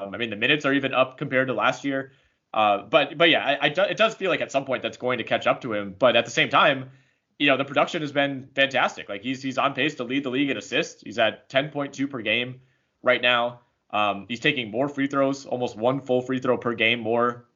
um, 0.00 0.14
I 0.14 0.18
mean, 0.18 0.30
the 0.30 0.36
minutes 0.36 0.64
are 0.64 0.72
even 0.72 0.94
up 0.94 1.18
compared 1.18 1.48
to 1.48 1.54
last 1.54 1.84
year. 1.84 2.12
Uh, 2.54 2.82
but 2.82 3.18
but 3.18 3.28
yeah, 3.28 3.44
I, 3.44 3.66
I, 3.66 3.66
it 3.66 3.96
does 3.96 4.14
feel 4.14 4.30
like 4.30 4.40
at 4.40 4.50
some 4.50 4.64
point 4.64 4.82
that's 4.82 4.96
going 4.96 5.18
to 5.18 5.24
catch 5.24 5.46
up 5.46 5.60
to 5.62 5.74
him. 5.74 5.94
But 5.98 6.16
at 6.16 6.24
the 6.24 6.30
same 6.30 6.48
time, 6.48 6.90
you 7.38 7.48
know, 7.48 7.56
the 7.56 7.64
production 7.64 8.02
has 8.02 8.12
been 8.12 8.48
fantastic. 8.54 9.08
Like 9.08 9.22
he's 9.22 9.42
he's 9.42 9.58
on 9.58 9.74
pace 9.74 9.96
to 9.96 10.04
lead 10.04 10.24
the 10.24 10.30
league 10.30 10.50
in 10.50 10.56
assists. 10.56 11.02
He's 11.02 11.18
at 11.18 11.48
10.2 11.50 12.08
per 12.08 12.22
game 12.22 12.60
right 13.02 13.20
now. 13.20 13.60
Um, 13.90 14.26
he's 14.28 14.40
taking 14.40 14.70
more 14.70 14.88
free 14.88 15.06
throws, 15.06 15.46
almost 15.46 15.76
one 15.76 16.00
full 16.00 16.22
free 16.22 16.40
throw 16.40 16.58
per 16.58 16.74
game 16.74 17.00
more 17.00 17.46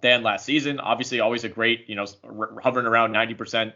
than 0.00 0.22
last 0.22 0.44
season. 0.44 0.78
Obviously, 0.78 1.20
always 1.20 1.44
a 1.44 1.48
great, 1.48 1.88
you 1.88 1.94
know, 1.94 2.06
hovering 2.62 2.86
around 2.86 3.12
90% 3.12 3.72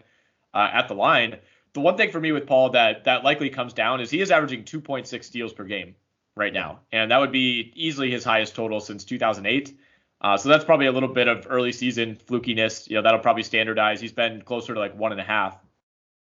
uh, 0.55 0.71
at 0.73 0.89
the 0.89 0.95
line. 0.95 1.39
The 1.73 1.81
one 1.81 1.97
thing 1.97 2.11
for 2.11 2.21
me 2.21 2.33
with 2.33 2.47
Paul 2.47 2.71
that 2.71 3.05
that 3.05 3.25
likely 3.25 3.51
comes 3.51 3.73
down 3.73 4.01
is 4.01 4.11
he 4.11 4.21
is 4.21 4.31
averaging 4.31 4.65
2.6 4.65 5.25
steals 5.25 5.53
per 5.53 5.65
game 5.65 5.95
right 6.39 6.53
now, 6.53 6.81
and 6.93 7.11
that 7.11 7.19
would 7.19 7.33
be 7.33 7.73
easily 7.75 8.11
his 8.11 8.25
highest 8.25 8.55
total 8.55 8.81
since 8.81 9.05
2008. 9.05 9.77
Uh, 10.21 10.37
so 10.37 10.49
that's 10.49 10.65
probably 10.65 10.87
a 10.87 10.93
little 10.93 11.09
bit 11.09 11.29
of 11.29 11.47
early 11.49 11.73
season 11.73 12.17
flukiness. 12.27 12.89
You 12.89 12.97
know, 12.97 13.03
that'll 13.03 13.21
probably 13.21 13.43
standardize. 13.43 14.01
He's 14.01 14.13
been 14.13 14.43
closer 14.43 14.75
to 14.75 14.81
like 14.81 14.97
one 14.97 15.13
and 15.13 15.21
a 15.21 15.25
half 15.25 15.59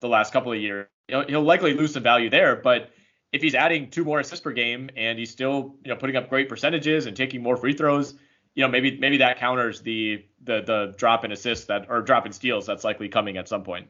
the 0.01 0.09
last 0.09 0.33
couple 0.33 0.53
of 0.53 0.59
years. 0.59 0.87
He'll, 1.09 1.27
he'll 1.27 1.43
likely 1.43 1.75
lose 1.75 1.93
some 1.93 2.03
value 2.03 2.31
there, 2.31 2.57
but 2.57 2.91
if 3.33 3.43
he's 3.43 3.55
adding 3.55 3.91
two 3.91 4.05
more 4.05 4.21
assists 4.21 4.43
per 4.43 4.53
game 4.53 4.91
and 4.97 5.19
he's 5.19 5.31
still, 5.31 5.75
you 5.85 5.89
know, 5.91 5.97
putting 5.97 6.17
up 6.17 6.29
great 6.29 6.49
percentages 6.49 7.07
and 7.07 7.17
taking 7.17 7.43
more 7.43 7.57
free 7.57 7.75
throws, 7.75 8.15
you 8.55 8.63
know, 8.63 8.69
maybe 8.69 8.99
maybe 8.99 9.19
that 9.19 9.39
counters 9.39 9.81
the 9.81 10.25
the 10.45 10.63
the 10.63 10.95
drop 10.99 11.25
in 11.25 11.33
assists 11.33 11.67
that 11.67 11.87
or 11.89 12.03
drop 12.03 12.27
in 12.27 12.33
steals 12.33 12.67
that's 12.67 12.85
likely 12.85 13.09
coming 13.09 13.39
at 13.39 13.49
some 13.49 13.63
point. 13.63 13.89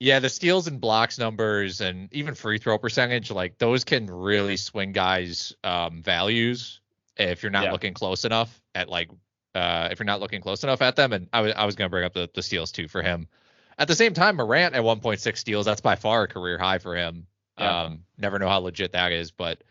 Yeah, 0.00 0.20
the 0.20 0.28
steals 0.28 0.68
and 0.68 0.80
blocks 0.80 1.18
numbers 1.18 1.80
and 1.80 2.12
even 2.14 2.34
free 2.34 2.58
throw 2.58 2.78
percentage, 2.78 3.30
like 3.30 3.58
those 3.58 3.84
can 3.84 4.06
really 4.06 4.56
swing 4.56 4.92
guys' 4.92 5.54
um, 5.64 6.02
values 6.02 6.80
if 7.16 7.42
you're 7.42 7.50
not 7.50 7.64
yeah. 7.64 7.72
looking 7.72 7.94
close 7.94 8.24
enough 8.24 8.60
at 8.74 8.88
like 8.88 9.10
uh, 9.54 9.88
if 9.90 9.98
you're 9.98 10.06
not 10.06 10.20
looking 10.20 10.40
close 10.40 10.62
enough 10.62 10.82
at 10.82 10.94
them. 10.94 11.12
And 11.12 11.28
I 11.32 11.40
was 11.40 11.52
I 11.56 11.64
was 11.64 11.74
gonna 11.74 11.90
bring 11.90 12.04
up 12.04 12.14
the, 12.14 12.30
the 12.32 12.42
steals 12.42 12.70
too 12.70 12.86
for 12.86 13.02
him. 13.02 13.26
At 13.76 13.88
the 13.88 13.94
same 13.94 14.12
time, 14.12 14.36
Morant 14.36 14.74
at 14.74 14.82
1.6 14.82 15.36
steals, 15.36 15.64
that's 15.64 15.80
by 15.80 15.94
far 15.94 16.24
a 16.24 16.28
career 16.28 16.58
high 16.58 16.78
for 16.78 16.96
him. 16.96 17.26
Yeah. 17.58 17.82
Um, 17.82 18.00
never 18.16 18.38
know 18.38 18.48
how 18.48 18.58
legit 18.58 18.92
that 18.92 19.12
is, 19.12 19.30
but 19.30 19.62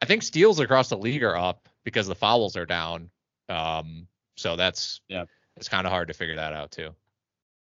I 0.00 0.06
think 0.06 0.22
steals 0.22 0.60
across 0.60 0.90
the 0.90 0.98
league 0.98 1.22
are 1.22 1.36
up 1.36 1.68
because 1.82 2.06
the 2.06 2.14
fouls 2.14 2.56
are 2.56 2.66
down. 2.66 3.10
Um, 3.48 4.08
so 4.36 4.56
that's 4.56 5.00
Yeah. 5.08 5.24
it's 5.56 5.68
kind 5.68 5.86
of 5.86 5.92
hard 5.92 6.08
to 6.08 6.14
figure 6.14 6.36
that 6.36 6.52
out 6.52 6.70
too. 6.70 6.94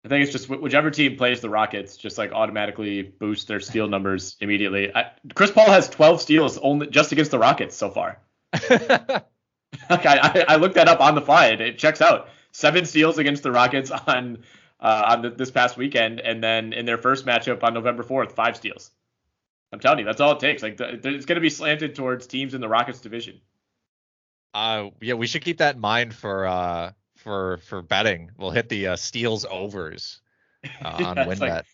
I 0.09 0.11
think 0.11 0.23
it's 0.23 0.33
just 0.33 0.49
whichever 0.49 0.91
team 0.91 1.17
plays 1.17 1.43
the 1.43 1.51
Rockets, 1.51 1.99
just 1.99 2.17
like 2.17 2.33
automatically 2.33 3.03
boost 3.03 3.47
their 3.47 3.61
steal 3.61 3.89
numbers 3.89 4.37
immediately. 4.41 4.91
I, 4.95 5.11
Chris 5.35 5.51
Paul 5.51 5.67
has 5.71 5.87
12 5.91 6.23
steals 6.23 6.57
only 6.59 6.87
just 6.87 7.13
against 7.13 7.31
the 7.31 7.39
Rockets 7.39 7.77
so 7.77 7.91
far. 7.91 8.19
Like 9.91 10.07
I, 10.07 10.45
I, 10.49 10.57
looked 10.57 10.75
that 10.77 10.89
up 10.89 11.01
on 11.01 11.15
the 11.15 11.21
fly. 11.21 11.49
and 11.49 11.61
it 11.61 11.79
checks 11.79 12.01
out. 12.01 12.29
Seven 12.53 12.85
steals 12.85 13.19
against 13.19 13.43
the 13.43 13.53
Rockets 13.53 13.91
on 13.91 14.39
uh, 14.81 15.03
on 15.09 15.23
the, 15.23 15.31
this 15.31 15.51
past 15.51 15.77
weekend, 15.77 16.21
and 16.21 16.43
then 16.43 16.73
in 16.73 16.87
their 16.87 16.99
first 16.99 17.27
matchup 17.27 17.63
on 17.63 17.75
November 17.75 18.03
4th, 18.03 18.33
five 18.33 18.57
steals. 18.57 18.91
I'm 19.73 19.81
telling 19.81 20.01
you, 20.01 20.05
that's 20.05 20.21
all 20.21 20.33
it 20.33 20.41
takes. 20.41 20.63
Like 20.63 20.79
the, 20.79 20.95
it's 20.95 21.27
going 21.27 21.37
to 21.37 21.41
be 21.41 21.51
slanted 21.51 21.95
towards 21.95 22.27
teams 22.27 22.55
in 22.55 22.61
the 22.61 22.69
Rockets 22.69 23.01
division. 23.01 23.41
Uh, 24.55 24.89
yeah, 25.01 25.15
we 25.15 25.27
should 25.27 25.43
keep 25.43 25.59
that 25.59 25.75
in 25.75 25.81
mind 25.81 26.15
for 26.15 26.47
uh 26.47 26.93
for 27.29 27.59
for 27.59 27.83
betting. 27.83 28.31
We'll 28.39 28.51
hit 28.53 28.71
the 28.71 28.89
uh, 28.89 28.97
steals 28.97 29.45
overs 29.45 30.21
uh, 30.83 30.89
on 30.89 31.17
Yeah, 31.17 31.29
it's 31.29 31.41
WynnBET. 31.41 31.41
like- 31.41 31.65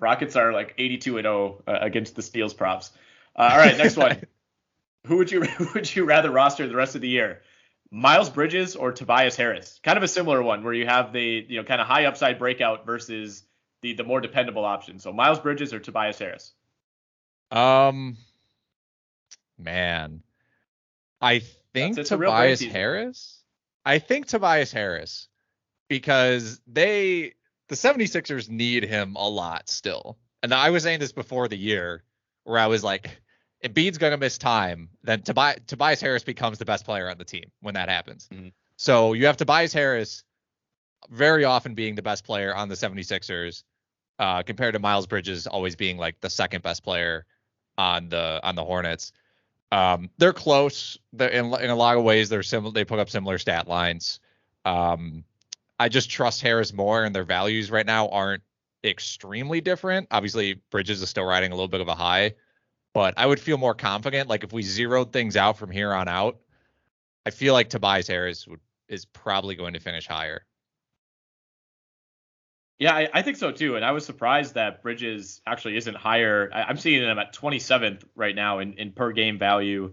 Rockets 0.00 0.34
are 0.34 0.52
like 0.52 0.74
82 0.78 1.18
and 1.18 1.24
0 1.24 1.62
uh, 1.68 1.78
against 1.80 2.16
the 2.16 2.22
steals 2.22 2.52
props. 2.52 2.90
Uh, 3.36 3.48
all 3.52 3.58
right, 3.58 3.78
next 3.78 3.96
one. 3.96 4.20
who 5.06 5.18
would 5.18 5.30
you 5.30 5.42
who 5.58 5.68
would 5.74 5.94
you 5.94 6.04
rather 6.04 6.32
roster 6.32 6.66
the 6.66 6.74
rest 6.74 6.96
of 6.96 7.00
the 7.02 7.08
year? 7.08 7.42
Miles 7.92 8.28
Bridges 8.28 8.74
or 8.74 8.90
Tobias 8.90 9.36
Harris? 9.36 9.78
Kind 9.84 9.96
of 9.96 10.02
a 10.02 10.08
similar 10.08 10.42
one 10.42 10.64
where 10.64 10.72
you 10.74 10.86
have 10.86 11.12
the 11.12 11.46
you 11.48 11.58
know 11.58 11.64
kind 11.64 11.80
of 11.80 11.86
high 11.86 12.06
upside 12.06 12.36
breakout 12.40 12.84
versus 12.84 13.44
the 13.82 13.92
the 13.94 14.02
more 14.02 14.20
dependable 14.20 14.64
option. 14.64 14.98
So 14.98 15.12
Miles 15.12 15.38
Bridges 15.38 15.72
or 15.72 15.78
Tobias 15.78 16.18
Harris? 16.18 16.52
Um, 17.52 18.16
man, 19.56 20.22
I 21.20 21.42
think 21.72 21.96
it's 21.96 22.10
a 22.10 22.16
real 22.16 22.30
Tobias. 22.32 22.60
Harris. 22.60 23.40
I 23.86 24.00
think 24.00 24.26
Tobias 24.26 24.72
Harris 24.72 25.28
because 25.88 26.60
they 26.66 27.32
the 27.68 27.76
76ers 27.76 28.48
need 28.50 28.82
him 28.84 29.16
a 29.16 29.28
lot 29.28 29.68
still. 29.68 30.18
And 30.42 30.52
I 30.52 30.70
was 30.70 30.82
saying 30.82 31.00
this 31.00 31.12
before 31.12 31.48
the 31.48 31.56
year 31.56 32.02
where 32.44 32.58
I 32.58 32.66
was 32.66 32.84
like, 32.84 33.10
Embiid's 33.64 33.98
gonna 33.98 34.16
miss 34.18 34.38
time, 34.38 34.90
then 35.02 35.22
Tobias 35.22 35.60
Tobias 35.66 36.00
Harris 36.00 36.24
becomes 36.24 36.58
the 36.58 36.64
best 36.64 36.84
player 36.84 37.08
on 37.08 37.16
the 37.16 37.24
team 37.24 37.50
when 37.60 37.74
that 37.74 37.88
happens. 37.88 38.28
Mhm. 38.32 38.52
So 38.76 39.12
you 39.14 39.26
have 39.26 39.36
Tobias 39.36 39.72
Harris 39.72 40.24
very 41.08 41.44
often 41.44 41.74
being 41.74 41.94
the 41.94 42.02
best 42.02 42.24
player 42.24 42.54
on 42.54 42.68
the 42.68 42.74
76ers, 42.74 43.62
uh, 44.18 44.42
compared 44.42 44.74
to 44.74 44.80
Miles 44.80 45.06
Bridges 45.06 45.46
always 45.46 45.76
being 45.76 45.96
like 45.96 46.20
the 46.20 46.30
second 46.30 46.62
best 46.62 46.82
player 46.82 47.24
on 47.78 48.08
the 48.08 48.40
on 48.42 48.56
the 48.56 48.64
Hornets. 48.64 49.12
Um, 49.72 50.10
they're 50.18 50.32
close. 50.32 50.98
They're 51.12 51.28
in 51.28 51.46
in 51.54 51.70
a 51.70 51.76
lot 51.76 51.96
of 51.96 52.04
ways 52.04 52.28
they're 52.28 52.42
similar. 52.42 52.72
They 52.72 52.84
put 52.84 52.98
up 52.98 53.10
similar 53.10 53.38
stat 53.38 53.68
lines. 53.68 54.20
Um, 54.64 55.24
I 55.78 55.88
just 55.88 56.10
trust 56.10 56.42
Harris 56.42 56.72
more, 56.72 57.04
and 57.04 57.14
their 57.14 57.24
values 57.24 57.70
right 57.70 57.86
now 57.86 58.08
aren't 58.08 58.42
extremely 58.84 59.60
different. 59.60 60.08
Obviously, 60.10 60.54
Bridges 60.70 61.02
is 61.02 61.10
still 61.10 61.24
riding 61.24 61.52
a 61.52 61.54
little 61.54 61.68
bit 61.68 61.80
of 61.80 61.88
a 61.88 61.94
high, 61.94 62.34
but 62.94 63.14
I 63.16 63.26
would 63.26 63.40
feel 63.40 63.58
more 63.58 63.74
confident. 63.74 64.28
Like 64.28 64.44
if 64.44 64.52
we 64.52 64.62
zeroed 64.62 65.12
things 65.12 65.36
out 65.36 65.58
from 65.58 65.70
here 65.70 65.92
on 65.92 66.08
out, 66.08 66.38
I 67.26 67.30
feel 67.30 67.52
like 67.52 67.68
Tobias 67.68 68.06
Harris 68.06 68.46
would, 68.46 68.60
is 68.88 69.04
probably 69.04 69.56
going 69.56 69.74
to 69.74 69.80
finish 69.80 70.06
higher. 70.06 70.44
Yeah, 72.78 72.94
I, 72.94 73.08
I 73.12 73.22
think 73.22 73.38
so 73.38 73.52
too. 73.52 73.76
And 73.76 73.84
I 73.84 73.92
was 73.92 74.04
surprised 74.04 74.54
that 74.54 74.82
Bridges 74.82 75.40
actually 75.46 75.76
isn't 75.78 75.96
higher. 75.96 76.50
I, 76.52 76.64
I'm 76.64 76.76
seeing 76.76 77.02
him 77.02 77.18
at 77.18 77.34
27th 77.34 78.04
right 78.14 78.34
now 78.34 78.58
in, 78.58 78.74
in 78.74 78.92
per 78.92 79.12
game 79.12 79.38
value. 79.38 79.92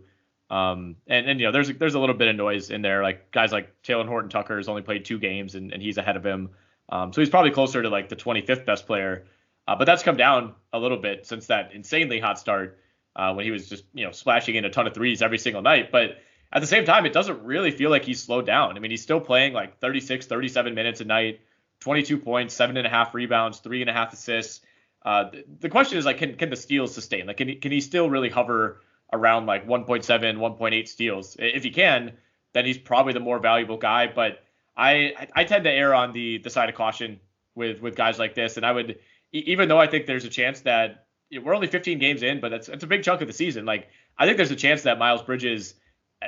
Um, 0.49 0.97
and, 1.07 1.29
and 1.29 1.39
you 1.39 1.45
know, 1.45 1.51
there's 1.51 1.69
there's 1.69 1.95
a 1.95 1.99
little 1.99 2.15
bit 2.15 2.27
of 2.27 2.36
noise 2.36 2.69
in 2.69 2.81
there. 2.81 3.01
Like 3.01 3.31
guys 3.31 3.51
like 3.51 3.81
Talen 3.84 4.07
Horton 4.07 4.29
Tucker 4.29 4.57
has 4.57 4.67
only 4.67 4.81
played 4.81 5.05
two 5.05 5.17
games 5.17 5.55
and, 5.55 5.71
and 5.71 5.81
he's 5.81 5.97
ahead 5.97 6.17
of 6.17 6.25
him. 6.25 6.49
Um, 6.89 7.13
so 7.13 7.21
he's 7.21 7.29
probably 7.29 7.51
closer 7.51 7.81
to 7.81 7.89
like 7.89 8.09
the 8.09 8.15
25th 8.15 8.65
best 8.65 8.86
player. 8.86 9.25
Uh, 9.65 9.75
but 9.77 9.86
that's 9.86 10.03
come 10.03 10.17
down 10.17 10.53
a 10.73 10.79
little 10.79 10.97
bit 10.97 11.25
since 11.25 11.47
that 11.47 11.71
insanely 11.73 12.19
hot 12.19 12.38
start 12.38 12.79
uh, 13.15 13.34
when 13.34 13.45
he 13.45 13.51
was 13.51 13.69
just 13.69 13.86
you 13.93 14.05
know 14.05 14.11
splashing 14.11 14.55
in 14.55 14.65
a 14.65 14.69
ton 14.69 14.88
of 14.88 14.93
threes 14.93 15.21
every 15.21 15.38
single 15.38 15.61
night. 15.61 15.91
But 15.91 16.17
at 16.51 16.59
the 16.59 16.67
same 16.67 16.86
time, 16.86 17.05
it 17.05 17.13
doesn't 17.13 17.43
really 17.43 17.71
feel 17.71 17.89
like 17.89 18.03
he's 18.03 18.21
slowed 18.21 18.45
down. 18.45 18.75
I 18.75 18.79
mean, 18.79 18.91
he's 18.91 19.01
still 19.01 19.21
playing 19.21 19.53
like 19.53 19.79
36, 19.79 20.27
37 20.27 20.75
minutes 20.75 21.01
a 21.01 21.05
night. 21.05 21.39
22 21.84 22.17
points, 22.17 22.53
seven 22.53 22.77
and 22.77 22.88
a 22.88 22.89
half 22.89 23.13
rebounds, 23.13 23.59
three 23.59 23.81
and 23.81 23.89
a 23.89 23.93
half 23.93 24.13
assists. 24.13 24.61
Uh, 25.05 25.29
th- 25.29 25.45
the 25.59 25.67
question 25.69 25.97
is 25.97 26.05
like, 26.05 26.17
can 26.17 26.36
can 26.36 26.49
the 26.49 26.55
steals 26.55 26.93
sustain? 26.93 27.27
Like, 27.27 27.38
can 27.38 27.49
he, 27.49 27.55
can 27.55 27.73
he 27.73 27.81
still 27.81 28.09
really 28.09 28.29
hover 28.29 28.81
around 29.11 29.45
like 29.47 29.67
1.7, 29.67 30.05
1.8 30.05 30.88
steals? 30.88 31.36
If 31.38 31.63
he 31.63 31.71
can, 31.71 32.13
then 32.53 32.65
he's 32.65 32.77
probably 32.77 33.11
the 33.11 33.19
more 33.19 33.38
valuable 33.38 33.77
guy. 33.77 34.07
But 34.07 34.39
I 34.77 35.27
I- 35.36 35.43
tend 35.43 35.65
to 35.65 35.71
err 35.71 35.93
on 35.93 36.13
the 36.13 36.38
the 36.38 36.49
side 36.49 36.69
of 36.69 36.75
caution 36.75 37.19
with 37.53 37.81
with 37.81 37.95
guys 37.97 38.17
like 38.17 38.34
this, 38.34 38.55
and 38.55 38.65
I 38.65 38.71
would 38.71 38.99
even 39.34 39.67
though 39.67 39.79
I 39.79 39.88
think 39.88 40.05
there's 40.05 40.25
a 40.25 40.29
chance 40.29 40.61
that 40.61 41.05
we're 41.31 41.55
only 41.55 41.67
15 41.67 41.99
games 41.99 42.23
in, 42.23 42.39
but 42.39 42.49
that's 42.49 42.69
it's 42.69 42.84
a 42.84 42.88
big 42.88 43.03
chunk 43.03 43.19
of 43.19 43.27
the 43.27 43.34
season. 43.34 43.65
Like, 43.65 43.89
I 44.17 44.25
think 44.25 44.38
there's 44.38 44.51
a 44.51 44.55
chance 44.55 44.84
that 44.84 44.97
Miles 44.99 45.21
Bridges 45.21 45.73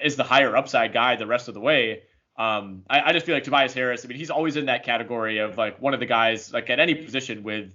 is 0.03 0.17
the 0.17 0.23
higher 0.23 0.57
upside 0.57 0.91
guy 0.91 1.15
the 1.15 1.27
rest 1.27 1.47
of 1.47 1.53
the 1.53 1.61
way. 1.61 2.03
Um, 2.37 2.83
I, 2.89 3.01
I 3.01 3.13
just 3.13 3.25
feel 3.25 3.35
like 3.35 3.43
Tobias 3.45 3.73
Harris. 3.73 4.03
I 4.03 4.07
mean, 4.09 4.17
he's 4.17 4.29
always 4.29 4.57
in 4.57 4.65
that 4.65 4.83
category 4.83 5.37
of 5.39 5.57
like 5.57 5.81
one 5.81 5.93
of 5.93 5.99
the 5.99 6.05
guys 6.05 6.51
like 6.51 6.69
at 6.69 6.79
any 6.79 6.93
position 6.95 7.43
with, 7.43 7.73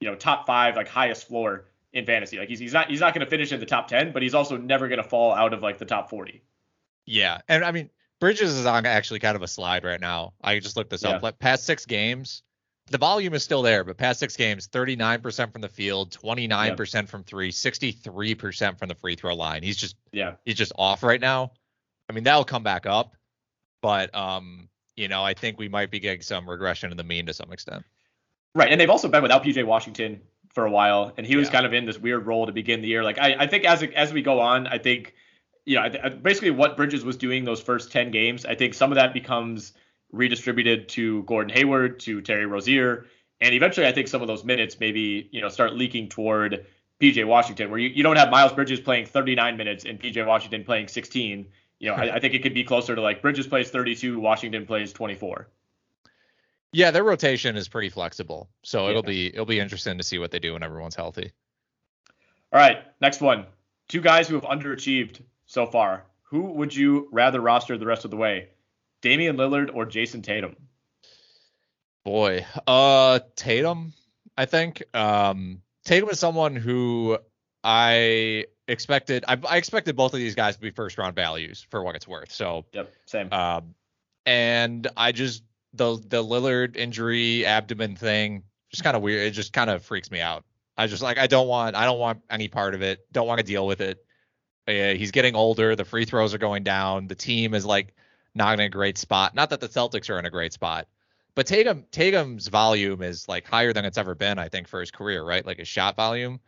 you 0.00 0.08
know, 0.08 0.14
top 0.14 0.46
five 0.46 0.76
like 0.76 0.88
highest 0.88 1.26
floor 1.28 1.64
in 1.92 2.04
fantasy. 2.04 2.38
Like 2.38 2.48
he's 2.48 2.58
he's 2.58 2.72
not 2.74 2.90
he's 2.90 3.00
not 3.00 3.14
going 3.14 3.24
to 3.24 3.30
finish 3.30 3.52
in 3.52 3.60
the 3.60 3.66
top 3.66 3.88
ten, 3.88 4.12
but 4.12 4.22
he's 4.22 4.34
also 4.34 4.56
never 4.56 4.88
going 4.88 5.02
to 5.02 5.08
fall 5.08 5.32
out 5.32 5.54
of 5.54 5.62
like 5.62 5.78
the 5.78 5.84
top 5.86 6.10
forty. 6.10 6.42
Yeah, 7.06 7.40
and 7.48 7.64
I 7.64 7.72
mean 7.72 7.88
Bridges 8.20 8.52
is 8.52 8.66
on 8.66 8.86
actually 8.86 9.18
kind 9.18 9.34
of 9.34 9.42
a 9.42 9.48
slide 9.48 9.82
right 9.84 10.00
now. 10.00 10.34
I 10.42 10.58
just 10.60 10.76
looked 10.76 10.90
this 10.90 11.02
Yeah. 11.02 11.10
up. 11.10 11.22
Like 11.22 11.38
past 11.38 11.64
six 11.64 11.86
games, 11.86 12.42
the 12.90 12.98
volume 12.98 13.34
is 13.34 13.42
still 13.42 13.62
there, 13.62 13.82
but 13.82 13.96
past 13.96 14.20
six 14.20 14.36
games, 14.36 14.68
39% 14.68 15.52
from 15.52 15.60
the 15.62 15.68
field, 15.68 16.10
29% 16.22 17.08
from 17.08 17.24
three, 17.24 17.50
63% 17.50 18.78
from 18.78 18.88
the 18.88 18.94
free 18.94 19.14
throw 19.16 19.34
line. 19.34 19.62
He's 19.62 19.76
just 19.76 19.96
Yeah, 20.12 20.34
he's 20.44 20.56
just 20.56 20.72
off 20.76 21.02
right 21.02 21.20
now. 21.20 21.52
I 22.08 22.12
mean 22.12 22.24
that'll 22.24 22.44
come 22.44 22.62
back 22.62 22.86
up, 22.86 23.14
but 23.82 24.14
um, 24.14 24.68
you 24.96 25.08
know, 25.08 25.22
I 25.22 25.34
think 25.34 25.58
we 25.58 25.68
might 25.68 25.90
be 25.90 26.00
getting 26.00 26.22
some 26.22 26.48
regression 26.48 26.90
in 26.90 26.96
the 26.96 27.04
mean 27.04 27.26
to 27.26 27.34
some 27.34 27.52
extent. 27.52 27.84
right. 28.54 28.70
And 28.70 28.80
they've 28.80 28.88
also 28.90 29.08
been 29.08 29.22
without 29.22 29.42
PJ 29.44 29.64
Washington 29.66 30.20
for 30.54 30.64
a 30.66 30.70
while, 30.70 31.12
and 31.16 31.26
he 31.26 31.36
was 31.36 31.48
Yeah. 31.48 31.52
kind 31.52 31.66
of 31.66 31.72
in 31.74 31.84
this 31.86 31.98
weird 31.98 32.26
role 32.26 32.46
to 32.46 32.52
begin 32.52 32.80
the 32.82 32.88
year. 32.88 33.02
Like 33.04 33.18
I, 33.18 33.36
I 33.40 33.46
think 33.46 33.64
as 33.64 33.82
as 33.82 34.12
we 34.12 34.22
go 34.22 34.40
on, 34.40 34.66
I 34.66 34.78
think 34.78 35.14
you 35.66 35.76
know 35.76 35.82
I 35.82 35.88
th- 35.90 36.22
basically 36.22 36.50
what 36.50 36.76
Bridges 36.76 37.04
was 37.04 37.16
doing 37.16 37.44
those 37.44 37.60
first 37.60 37.90
ten 37.92 38.10
games, 38.10 38.44
I 38.46 38.54
think 38.54 38.74
some 38.74 38.90
of 38.92 38.96
that 38.96 39.12
becomes 39.12 39.72
redistributed 40.12 40.88
to 40.90 41.22
Gordon 41.24 41.54
Hayward, 41.54 41.98
to 42.00 42.20
Terry 42.20 42.44
Rozier, 42.46 43.06
and 43.40 43.54
eventually 43.54 43.86
I 43.86 43.92
think 43.92 44.08
some 44.08 44.20
of 44.20 44.28
those 44.28 44.44
minutes 44.44 44.78
maybe 44.78 45.28
you 45.32 45.40
know 45.40 45.48
start 45.48 45.72
leaking 45.74 46.10
toward 46.10 46.66
PJ 47.00 47.26
Washington, 47.26 47.70
where 47.70 47.80
you, 47.80 47.88
you 47.88 48.02
don't 48.02 48.16
have 48.16 48.30
Miles 48.30 48.52
Bridges 48.52 48.78
playing 48.78 49.06
39 49.06 49.56
minutes 49.56 49.84
and 49.86 49.98
PJ 49.98 50.24
Washington 50.26 50.62
playing 50.64 50.86
16. 50.88 51.46
You 51.82 51.88
know, 51.88 51.96
I, 51.96 52.14
I 52.14 52.20
think 52.20 52.32
it 52.34 52.44
could 52.44 52.54
be 52.54 52.62
closer 52.62 52.94
to 52.94 53.02
like 53.02 53.22
Bridges 53.22 53.48
plays 53.48 53.68
32, 53.70 54.20
Washington 54.20 54.66
plays 54.66 54.92
24. 54.92 55.48
Yeah, 56.72 56.92
their 56.92 57.02
rotation 57.02 57.56
is 57.56 57.66
pretty 57.66 57.88
flexible, 57.88 58.48
so 58.62 58.88
it'll 58.88 59.02
be 59.02 59.26
it'll 59.26 59.44
be 59.44 59.58
interesting 59.58 59.98
to 59.98 60.04
see 60.04 60.18
what 60.18 60.30
they 60.30 60.38
do 60.38 60.52
when 60.52 60.62
everyone's 60.62 60.94
healthy. 60.94 61.32
All 62.52 62.60
right, 62.60 62.84
next 63.00 63.20
one. 63.20 63.46
Two 63.88 64.00
guys 64.00 64.28
who 64.28 64.36
have 64.36 64.44
underachieved 64.44 65.22
so 65.46 65.66
far. 65.66 66.04
Who 66.22 66.52
would 66.52 66.74
you 66.74 67.08
rather 67.10 67.40
roster 67.40 67.76
the 67.76 67.84
rest 67.84 68.04
of 68.04 68.12
the 68.12 68.16
way? 68.16 68.50
Damian 69.00 69.36
Lillard 69.36 69.74
or 69.74 69.84
Jayson 69.84 70.22
Tatum? 70.22 70.54
Boy, 72.04 72.46
uh, 72.66 73.18
Tatum, 73.34 73.92
I 74.38 74.46
think. 74.46 74.84
Um, 74.94 75.62
Tatum 75.84 76.10
is 76.10 76.20
someone 76.20 76.54
who 76.54 77.18
I 77.64 78.46
expected. 78.72 79.24
I, 79.28 79.38
I 79.48 79.56
expected 79.58 79.94
both 79.94 80.12
of 80.14 80.18
these 80.18 80.34
guys 80.34 80.56
to 80.56 80.60
be 80.60 80.70
first 80.70 80.98
round 80.98 81.14
values 81.14 81.64
for 81.70 81.82
what 81.82 81.94
it's 81.94 82.08
worth. 82.08 82.32
So, 82.32 82.64
Yep, 82.72 82.92
same. 83.06 83.32
um, 83.32 83.74
and 84.26 84.88
I 84.96 85.12
just 85.12 85.42
the 85.74 85.96
the 86.06 86.22
Lillard 86.22 86.76
injury 86.76 87.46
abdomen 87.46 87.96
thing 87.96 88.42
just 88.70 88.82
kind 88.84 88.96
of 88.96 89.02
weird. 89.02 89.26
It 89.26 89.30
just 89.32 89.52
kind 89.52 89.70
of 89.70 89.82
freaks 89.84 90.10
me 90.10 90.20
out. 90.20 90.44
I 90.76 90.86
just 90.86 91.02
like 91.02 91.18
I 91.18 91.26
don't 91.26 91.48
want 91.48 91.76
I 91.76 91.84
don't 91.84 91.98
want 91.98 92.22
any 92.30 92.48
part 92.48 92.74
of 92.74 92.82
it. 92.82 93.00
Don't 93.12 93.26
want 93.26 93.38
to 93.38 93.44
deal 93.44 93.66
with 93.66 93.80
it. 93.80 94.04
Uh, 94.66 94.94
he's 94.96 95.10
getting 95.10 95.34
older. 95.34 95.74
The 95.76 95.84
free 95.84 96.04
throws 96.04 96.34
are 96.34 96.38
going 96.38 96.62
down. 96.62 97.08
The 97.08 97.14
team 97.14 97.52
is 97.54 97.66
like 97.66 97.94
not 98.34 98.54
in 98.54 98.60
a 98.60 98.68
great 98.68 98.96
spot. 98.96 99.34
Not 99.34 99.50
that 99.50 99.60
the 99.60 99.68
Celtics 99.68 100.08
are 100.08 100.18
in 100.18 100.24
a 100.24 100.30
great 100.30 100.52
spot, 100.52 100.86
but 101.34 101.46
Tatum 101.46 101.84
Tatum's 101.90 102.48
volume 102.48 103.02
is 103.02 103.28
like 103.28 103.46
higher 103.46 103.72
than 103.72 103.84
it's 103.84 103.98
ever 103.98 104.14
been. 104.14 104.38
I 104.38 104.48
think 104.48 104.68
for 104.68 104.80
his 104.80 104.90
career, 104.90 105.22
right? 105.24 105.44
Like 105.44 105.58
his 105.58 105.68
shot 105.68 105.96
volume. 105.96 106.40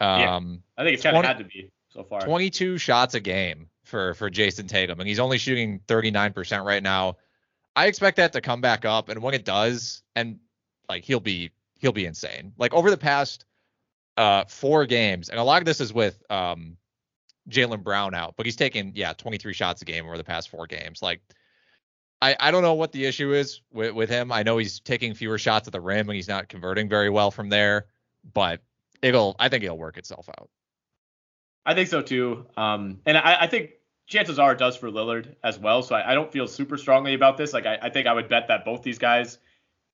Yeah. 0.00 0.36
Um, 0.36 0.62
I 0.76 0.84
think 0.84 0.94
it's 0.94 1.02
kind 1.02 1.16
of 1.16 1.24
had 1.24 1.38
to 1.38 1.44
be 1.44 1.70
so 1.90 2.04
far. 2.04 2.20
22 2.20 2.78
shots 2.78 3.14
a 3.14 3.20
game 3.20 3.68
for 3.84 4.14
for 4.14 4.30
Jayson 4.30 4.66
Tatum, 4.66 5.00
and 5.00 5.08
he's 5.08 5.18
only 5.18 5.38
shooting 5.38 5.80
39% 5.86 6.64
right 6.64 6.82
now. 6.82 7.16
I 7.76 7.86
expect 7.86 8.16
that 8.16 8.32
to 8.32 8.40
come 8.40 8.60
back 8.60 8.84
up, 8.84 9.08
and 9.08 9.22
when 9.22 9.34
it 9.34 9.44
does, 9.44 10.02
and 10.16 10.38
like 10.88 11.04
he'll 11.04 11.20
be 11.20 11.50
he'll 11.78 11.92
be 11.92 12.06
insane. 12.06 12.52
Like 12.58 12.72
over 12.74 12.90
the 12.90 12.96
past 12.96 13.44
uh 14.16 14.44
four 14.48 14.86
games, 14.86 15.28
and 15.28 15.38
a 15.38 15.44
lot 15.44 15.60
of 15.60 15.66
this 15.66 15.80
is 15.80 15.92
with 15.92 16.22
um 16.30 16.76
Jaylen 17.48 17.82
Brown 17.82 18.14
out, 18.14 18.34
but 18.36 18.46
he's 18.46 18.56
taken 18.56 18.92
yeah 18.94 19.12
23 19.12 19.52
shots 19.52 19.82
a 19.82 19.84
game 19.84 20.06
over 20.06 20.16
the 20.16 20.24
past 20.24 20.48
four 20.48 20.66
games. 20.66 21.02
Like 21.02 21.20
I 22.22 22.36
I 22.40 22.50
don't 22.50 22.62
know 22.62 22.74
what 22.74 22.92
the 22.92 23.04
issue 23.04 23.32
is 23.34 23.60
with 23.72 23.92
with 23.92 24.08
him. 24.08 24.32
I 24.32 24.42
know 24.42 24.56
he's 24.56 24.80
taking 24.80 25.14
fewer 25.14 25.38
shots 25.38 25.68
at 25.68 25.72
the 25.72 25.80
rim 25.80 26.08
and 26.08 26.16
he's 26.16 26.28
not 26.28 26.48
converting 26.48 26.88
very 26.88 27.10
well 27.10 27.30
from 27.30 27.48
there, 27.48 27.86
but 28.32 28.62
it'll 29.02 29.36
I 29.38 29.48
think 29.48 29.64
it'll 29.64 29.78
work 29.78 29.96
itself 29.96 30.28
out. 30.28 30.50
I 31.64 31.74
think 31.74 31.88
so 31.88 32.02
too. 32.02 32.46
Um, 32.56 33.00
and 33.06 33.16
I, 33.16 33.42
I 33.42 33.46
think 33.46 33.70
chances 34.06 34.38
are 34.38 34.52
it 34.52 34.58
does 34.58 34.76
for 34.76 34.90
Lillard 34.90 35.36
as 35.44 35.58
well. 35.58 35.82
So 35.82 35.94
I, 35.94 36.12
I 36.12 36.14
don't 36.14 36.32
feel 36.32 36.46
super 36.46 36.76
strongly 36.76 37.14
about 37.14 37.36
this. 37.36 37.52
Like 37.52 37.66
I, 37.66 37.78
I, 37.82 37.90
think 37.90 38.06
I 38.06 38.12
would 38.12 38.28
bet 38.28 38.48
that 38.48 38.64
both 38.64 38.82
these 38.82 38.98
guys 38.98 39.38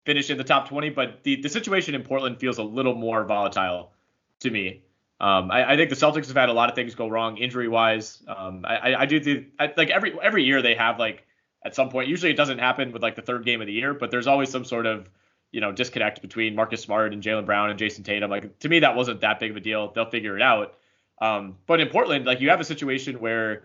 finish 0.04 0.30
in 0.30 0.38
the 0.38 0.44
top 0.44 0.68
20, 0.68 0.90
but 0.90 1.22
the, 1.22 1.40
the 1.42 1.48
situation 1.48 1.94
in 1.94 2.02
Portland 2.02 2.38
feels 2.38 2.58
a 2.58 2.62
little 2.62 2.94
more 2.94 3.24
volatile 3.24 3.92
to 4.40 4.50
me. 4.50 4.82
Um, 5.18 5.50
I, 5.50 5.76
think 5.76 5.88
the 5.88 5.96
Celtics 5.96 6.26
have 6.28 6.36
had 6.36 6.50
a 6.50 6.52
lot 6.52 6.68
of 6.68 6.74
things 6.74 6.94
go 6.94 7.08
wrong 7.08 7.38
injury 7.38 7.68
wise. 7.68 8.22
Um, 8.28 8.64
I, 8.66 8.94
I, 8.94 9.06
do 9.06 9.18
think 9.18 9.46
like 9.58 9.88
every 9.88 10.14
every 10.22 10.44
year 10.44 10.60
they 10.60 10.74
have 10.74 10.98
like 10.98 11.26
at 11.64 11.74
some 11.74 11.88
point. 11.88 12.08
Usually 12.08 12.30
it 12.30 12.36
doesn't 12.36 12.58
happen 12.58 12.92
with 12.92 13.02
like 13.02 13.16
the 13.16 13.22
third 13.22 13.46
game 13.46 13.62
of 13.62 13.66
the 13.66 13.72
year, 13.72 13.94
but 13.94 14.10
there's 14.10 14.26
always 14.26 14.50
some 14.50 14.66
sort 14.66 14.84
of 14.84 15.08
you 15.52 15.60
know 15.60 15.72
disconnect 15.72 16.22
between 16.22 16.54
Marcus 16.54 16.82
Smart 16.82 17.12
and 17.12 17.22
Jaylen 17.22 17.46
Brown 17.46 17.70
and 17.70 17.78
Jayson 17.78 18.04
Tatum. 18.04 18.30
Like 18.30 18.58
to 18.60 18.68
me 18.68 18.80
that 18.80 18.96
wasn't 18.96 19.20
that 19.20 19.40
big 19.40 19.50
of 19.50 19.56
a 19.56 19.60
deal. 19.60 19.92
They'll 19.92 20.10
figure 20.10 20.36
it 20.36 20.42
out. 20.42 20.74
Um, 21.20 21.56
but 21.66 21.80
in 21.80 21.88
Portland, 21.88 22.26
like 22.26 22.40
you 22.40 22.50
have 22.50 22.60
a 22.60 22.64
situation 22.64 23.20
where 23.20 23.64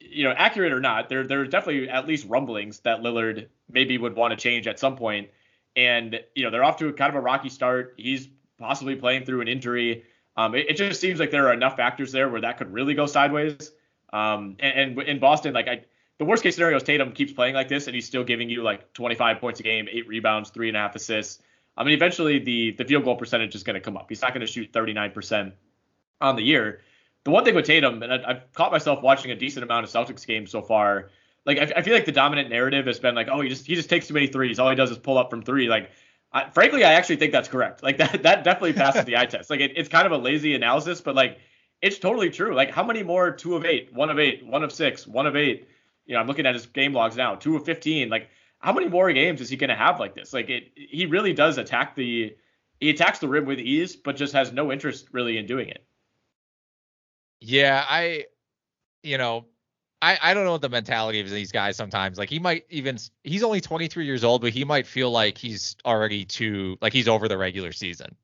you 0.00 0.24
know, 0.24 0.30
accurate 0.30 0.72
or 0.72 0.80
not, 0.80 1.08
there 1.08 1.26
there 1.26 1.40
are 1.40 1.46
definitely 1.46 1.88
at 1.88 2.06
least 2.06 2.26
rumblings 2.28 2.80
that 2.80 3.00
Lillard 3.00 3.48
maybe 3.70 3.98
would 3.98 4.14
want 4.14 4.32
to 4.32 4.36
change 4.36 4.66
at 4.66 4.78
some 4.78 4.96
point. 4.96 5.28
And 5.76 6.20
you 6.34 6.44
know, 6.44 6.50
they're 6.50 6.64
off 6.64 6.76
to 6.78 6.88
a 6.88 6.92
kind 6.92 7.10
of 7.10 7.16
a 7.16 7.20
rocky 7.20 7.48
start. 7.48 7.94
He's 7.96 8.28
possibly 8.58 8.96
playing 8.96 9.24
through 9.24 9.40
an 9.40 9.48
injury. 9.48 10.04
Um, 10.36 10.54
it, 10.54 10.70
it, 10.70 10.76
just 10.76 11.00
seems 11.00 11.18
like 11.18 11.30
there 11.30 11.48
are 11.48 11.52
enough 11.52 11.76
factors 11.76 12.12
there 12.12 12.28
where 12.28 12.40
that 12.42 12.58
could 12.58 12.72
really 12.72 12.94
go 12.94 13.06
sideways. 13.06 13.72
Um, 14.12 14.56
and, 14.60 14.98
and 14.98 15.02
in 15.02 15.18
Boston, 15.18 15.52
like 15.52 15.66
I, 15.66 15.84
the 16.18 16.24
worst 16.24 16.42
case 16.42 16.54
scenario 16.54 16.76
is 16.76 16.82
Tatum 16.82 17.12
keeps 17.12 17.32
playing 17.32 17.54
like 17.54 17.68
this 17.68 17.86
and 17.86 17.94
he's 17.94 18.06
still 18.06 18.24
giving 18.24 18.50
you 18.50 18.62
like 18.62 18.92
25 18.92 19.40
points 19.40 19.60
a 19.60 19.62
game, 19.62 19.88
eight 19.90 20.06
rebounds, 20.06 20.50
three 20.50 20.68
and 20.68 20.76
a 20.76 20.80
half 20.80 20.94
assists. 20.94 21.42
I 21.76 21.84
mean, 21.84 21.94
eventually 21.94 22.38
the 22.38 22.72
the 22.72 22.84
field 22.84 23.04
goal 23.04 23.16
percentage 23.16 23.54
is 23.54 23.62
going 23.62 23.74
to 23.74 23.80
come 23.80 23.96
up. 23.96 24.06
He's 24.08 24.22
not 24.22 24.34
going 24.34 24.46
to 24.46 24.52
shoot 24.52 24.72
39% 24.72 25.52
on 26.20 26.36
the 26.36 26.42
year 26.42 26.80
the 27.28 27.30
one 27.32 27.44
thing 27.44 27.54
with 27.54 27.66
Tatum, 27.66 28.02
and 28.02 28.10
I, 28.12 28.26
have 28.26 28.52
caught 28.54 28.72
myself 28.72 29.02
watching 29.02 29.30
a 29.30 29.36
decent 29.36 29.62
amount 29.62 29.84
of 29.84 29.90
Celtics 29.90 30.26
games 30.26 30.50
so 30.50 30.62
far. 30.62 31.10
Like 31.44 31.58
I, 31.58 31.72
I, 31.76 31.82
feel 31.82 31.92
like 31.92 32.06
the 32.06 32.12
dominant 32.12 32.48
narrative 32.48 32.86
has 32.86 32.98
been 32.98 33.14
like, 33.14 33.28
oh, 33.30 33.42
he 33.42 33.50
just 33.50 33.66
he 33.66 33.74
just 33.74 33.90
takes 33.90 34.08
too 34.08 34.14
many 34.14 34.28
threes. 34.28 34.58
All 34.58 34.70
he 34.70 34.76
does 34.76 34.90
is 34.90 34.96
pull 34.96 35.18
up 35.18 35.28
from 35.28 35.42
three. 35.42 35.68
Like, 35.68 35.90
I, 36.32 36.48
frankly, 36.48 36.84
I 36.84 36.94
actually 36.94 37.16
think 37.16 37.32
that's 37.32 37.48
correct. 37.48 37.82
Like 37.82 37.98
that 37.98 38.22
that 38.22 38.44
definitely 38.44 38.72
passes 38.72 39.04
the 39.04 39.18
eye 39.18 39.26
test. 39.34 39.50
Like 39.50 39.60
it, 39.60 39.72
it's 39.76 39.90
kind 39.90 40.06
of 40.06 40.12
a 40.12 40.16
lazy 40.16 40.54
analysis, 40.54 41.02
but 41.02 41.14
like 41.14 41.38
it's 41.82 41.98
totally 41.98 42.30
true. 42.30 42.54
Like 42.54 42.70
how 42.70 42.82
many 42.82 43.02
more 43.02 43.30
two 43.30 43.56
of 43.56 43.66
eight, 43.66 43.92
one 43.92 44.08
of 44.08 44.18
eight, 44.18 44.46
one 44.46 44.62
of 44.62 44.72
six, 44.72 45.06
one 45.06 45.26
of 45.26 45.36
eight? 45.36 45.68
You 46.08 46.14
know, 46.14 46.20
I'm 46.20 46.26
looking 46.26 46.46
at 46.46 46.54
his 46.54 46.66
game 46.66 46.92
logs 46.92 47.16
now, 47.16 47.36
two 47.36 47.54
of 47.54 47.64
fifteen. 47.64 48.08
Like 48.08 48.30
how 48.58 48.72
many 48.72 48.88
more 48.88 49.12
games 49.12 49.40
is 49.40 49.48
he 49.48 49.56
going 49.56 49.70
to 49.70 49.76
have 49.76 50.00
like 50.00 50.14
this? 50.14 50.32
Like 50.32 50.50
it, 50.50 50.72
he 50.74 51.06
really 51.06 51.32
does 51.32 51.58
attack 51.58 51.94
the 51.94 52.34
he 52.80 52.90
attacks 52.90 53.18
the 53.18 53.28
rim 53.28 53.44
with 53.44 53.58
ease, 53.58 53.96
but 53.96 54.16
just 54.16 54.32
has 54.32 54.52
no 54.52 54.72
interest 54.72 55.08
really 55.12 55.38
in 55.38 55.46
doing 55.46 55.68
it. 55.68 55.84
Yeah, 57.40 57.84
I, 57.88 58.24
you 59.02 59.18
know, 59.18 59.46
I 60.02 60.18
I 60.20 60.34
don't 60.34 60.44
know 60.44 60.52
what 60.52 60.62
the 60.62 60.68
mentality 60.68 61.20
of 61.20 61.30
these 61.30 61.52
guys 61.52 61.76
sometimes. 61.76 62.18
Like 62.18 62.30
he 62.30 62.38
might 62.38 62.64
even 62.70 62.98
he's 63.22 63.42
only 63.42 63.60
23 63.60 64.04
years 64.04 64.24
old, 64.24 64.42
but 64.42 64.52
he 64.52 64.64
might 64.64 64.86
feel 64.86 65.10
like 65.10 65.38
he's 65.38 65.76
already 65.84 66.24
too 66.24 66.78
like 66.80 66.92
he's 66.92 67.08
over 67.08 67.28
the 67.28 67.38
regular 67.38 67.72
season. 67.72 68.16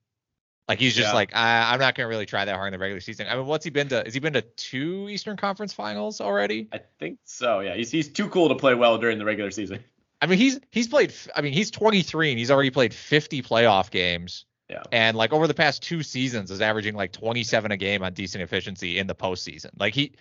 Like 0.69 0.79
he's 0.79 0.95
just 0.95 1.09
yeah. 1.09 1.15
like 1.15 1.35
I, 1.35 1.75
am 1.75 1.81
not 1.81 1.95
gonna 1.95 2.09
really 2.09 2.25
try 2.25 2.45
that 2.45 2.55
hard 2.55 2.69
in 2.69 2.73
the 2.73 2.79
regular 2.79 3.01
season. 3.01 3.27
I 3.29 3.37
mean, 3.37 3.47
what's 3.47 3.65
he 3.65 3.71
been 3.71 3.89
to? 3.89 4.03
Has 4.03 4.15
he 4.15 4.21
been 4.21 4.33
to 4.33 4.43
two 4.43 5.09
Eastern 5.11 5.37
Conference 5.37 5.75
Finals 5.75 6.21
already? 6.21 6.69
I 6.73 6.81
think 6.99 7.19
so. 7.25 7.61
Yeah, 7.61 7.75
he's 7.75 7.91
he's 7.91 8.09
too 8.09 8.29
cool 8.29 8.49
to 8.49 8.55
play 8.55 8.75
well 8.75 8.97
during 8.97 9.19
the 9.19 9.25
regular 9.25 9.51
season. 9.51 9.85
I 10.23 10.27
mean, 10.27 10.39
he's 10.39 10.59
he's 10.71 10.89
played. 10.89 11.13
I 11.37 11.43
mean, 11.43 11.53
he's 11.53 11.71
23 11.71 12.31
and 12.31 12.39
he's 12.39 12.51
already 12.51 12.71
played 12.71 12.95
50 12.95 13.43
playoff 13.43 13.91
games. 13.91 14.47
Yeah. 14.71 14.83
And 14.91 15.17
like 15.17 15.35
over 15.35 15.47
the 15.47 15.55
past 15.55 15.83
two 15.83 16.03
seasons 16.03 16.51
is 16.51 16.63
averaging 16.63 16.95
like 16.95 17.13
27 17.13 17.71
a 17.71 17.77
game 17.77 18.03
on 18.03 18.15
decent 18.15 18.43
efficiency 18.43 18.99
in 18.99 19.07
the 19.07 19.15
postseason. 19.15 19.71
Like 19.79 19.93
he, 19.93 20.13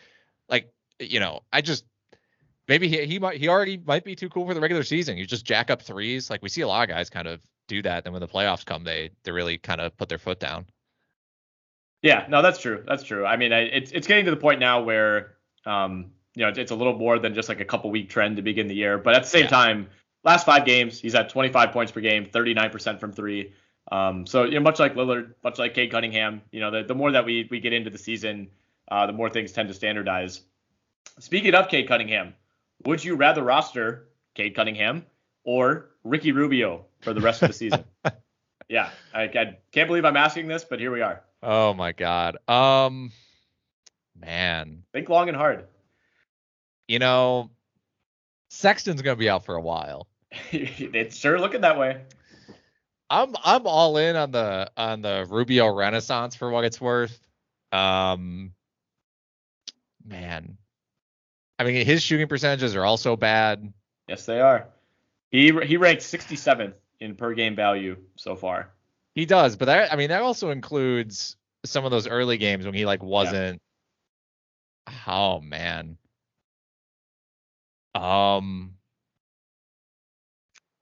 like 0.49 0.73
you 0.99 1.21
know, 1.21 1.39
I 1.53 1.61
just 1.61 1.85
maybe 2.67 2.89
he 2.89 3.05
he 3.05 3.19
might 3.19 3.37
he 3.37 3.47
already 3.47 3.77
might 3.77 4.03
be 4.03 4.15
too 4.15 4.27
cool 4.27 4.45
for 4.45 4.53
the 4.53 4.59
regular 4.59 4.83
season. 4.83 5.17
You 5.17 5.25
just 5.25 5.45
jack 5.45 5.69
up 5.69 5.81
threes. 5.81 6.29
Like 6.29 6.41
we 6.41 6.49
see 6.49 6.61
a 6.61 6.67
lot 6.67 6.83
of 6.83 6.93
guys 6.93 7.09
kind 7.09 7.27
of 7.27 7.39
do 7.67 7.81
that. 7.81 8.03
Then 8.03 8.13
when 8.13 8.21
the 8.21 8.27
playoffs 8.27 8.65
come, 8.65 8.83
they 8.83 9.11
they 9.23 9.31
really 9.31 9.57
kind 9.57 9.81
of 9.81 9.95
put 9.97 10.09
their 10.09 10.17
foot 10.17 10.39
down. 10.39 10.65
Yeah, 12.01 12.25
no, 12.29 12.41
that's 12.41 12.59
true. 12.59 12.83
That's 12.85 13.03
true. 13.03 13.25
I 13.25 13.37
mean, 13.37 13.53
I, 13.53 13.61
it's 13.61 13.91
it's 13.91 14.07
getting 14.07 14.25
to 14.25 14.31
the 14.31 14.37
point 14.37 14.59
now 14.59 14.81
where 14.83 15.35
um 15.65 16.11
you 16.35 16.45
know 16.45 16.51
it's 16.55 16.71
a 16.71 16.75
little 16.75 16.97
more 16.97 17.19
than 17.19 17.33
just 17.33 17.49
like 17.49 17.61
a 17.61 17.65
couple 17.65 17.89
week 17.91 18.09
trend 18.09 18.35
to 18.35 18.41
begin 18.41 18.67
the 18.67 18.75
year. 18.75 18.97
But 18.97 19.15
at 19.15 19.23
the 19.23 19.29
same 19.29 19.43
yeah. 19.43 19.49
time, 19.49 19.89
last 20.23 20.45
five 20.45 20.65
games 20.65 20.99
he's 20.99 21.15
at 21.15 21.29
25 21.29 21.71
points 21.71 21.91
per 21.91 22.01
game, 22.01 22.25
39% 22.25 22.99
from 22.99 23.13
three. 23.13 23.53
Um, 23.91 24.25
so 24.25 24.43
you 24.43 24.55
know, 24.55 24.59
much 24.61 24.79
like 24.79 24.95
Lillard, 24.95 25.33
much 25.43 25.59
like 25.59 25.73
Cade 25.73 25.91
Cunningham, 25.91 26.41
you 26.51 26.59
know, 26.59 26.71
the, 26.71 26.83
the 26.83 26.95
more 26.95 27.11
that 27.11 27.25
we 27.25 27.47
we 27.49 27.59
get 27.59 27.73
into 27.73 27.89
the 27.89 27.97
season, 27.97 28.49
uh, 28.89 29.05
the 29.07 29.13
more 29.13 29.29
things 29.29 29.51
tend 29.51 29.69
to 29.69 29.73
standardize. 29.73 30.41
Speaking 31.19 31.53
of 31.53 31.69
Cade 31.69 31.87
Cunningham, 31.87 32.33
would 32.85 33.03
you 33.03 33.15
rather 33.15 33.43
roster 33.43 34.09
Cade 34.35 34.55
Cunningham 34.55 35.05
or 35.43 35.91
Ricky 36.03 36.31
Rubio 36.31 36.85
for 37.01 37.13
the 37.13 37.21
rest 37.21 37.41
of 37.41 37.49
the 37.49 37.53
season? 37.53 37.83
yeah, 38.69 38.89
I, 39.13 39.23
I 39.23 39.57
can't 39.71 39.87
believe 39.87 40.05
I'm 40.05 40.17
asking 40.17 40.47
this, 40.47 40.63
but 40.63 40.79
here 40.79 40.91
we 40.91 41.01
are. 41.01 41.21
Oh 41.41 41.73
my 41.73 41.91
God. 41.91 42.37
Um, 42.47 43.11
man. 44.19 44.83
Think 44.93 45.09
long 45.09 45.27
and 45.27 45.37
hard. 45.37 45.65
You 46.87 46.99
know, 46.99 47.49
Sexton's 48.49 49.01
gonna 49.01 49.15
be 49.15 49.29
out 49.29 49.45
for 49.45 49.55
a 49.55 49.61
while. 49.61 50.07
it's 50.51 51.17
sure 51.17 51.39
looking 51.39 51.61
that 51.61 51.77
way. 51.77 52.01
I'm 53.09 53.35
I'm 53.43 53.67
all 53.67 53.97
in 53.97 54.15
on 54.15 54.31
the 54.31 54.71
on 54.75 55.01
the 55.01 55.25
Rubio 55.29 55.73
Renaissance 55.73 56.35
for 56.35 56.49
what 56.49 56.63
it's 56.63 56.81
worth. 56.81 57.19
Um, 57.71 58.53
man, 60.05 60.57
I 61.59 61.63
mean 61.63 61.85
his 61.85 62.01
shooting 62.01 62.27
percentages 62.27 62.75
are 62.75 62.85
also 62.85 63.15
bad. 63.15 63.71
Yes, 64.07 64.25
they 64.25 64.39
are. 64.39 64.67
He 65.33 65.51
he 65.65 65.77
ranked 65.77 66.03
67th 66.03 66.75
in 66.99 67.15
per 67.15 67.33
game 67.33 67.55
value 67.55 67.97
so 68.15 68.35
far. 68.35 68.71
He 69.15 69.25
does, 69.25 69.55
but 69.55 69.65
that 69.65 69.91
I 69.91 69.95
mean 69.95 70.09
that 70.09 70.21
also 70.21 70.51
includes 70.51 71.35
some 71.65 71.85
of 71.85 71.91
those 71.91 72.07
early 72.07 72.37
games 72.37 72.65
when 72.65 72.75
he 72.75 72.85
like 72.85 73.01
wasn't. 73.01 73.59
Yeah. 74.87 74.93
Oh 75.07 75.41
man. 75.41 75.97
Um, 77.95 78.75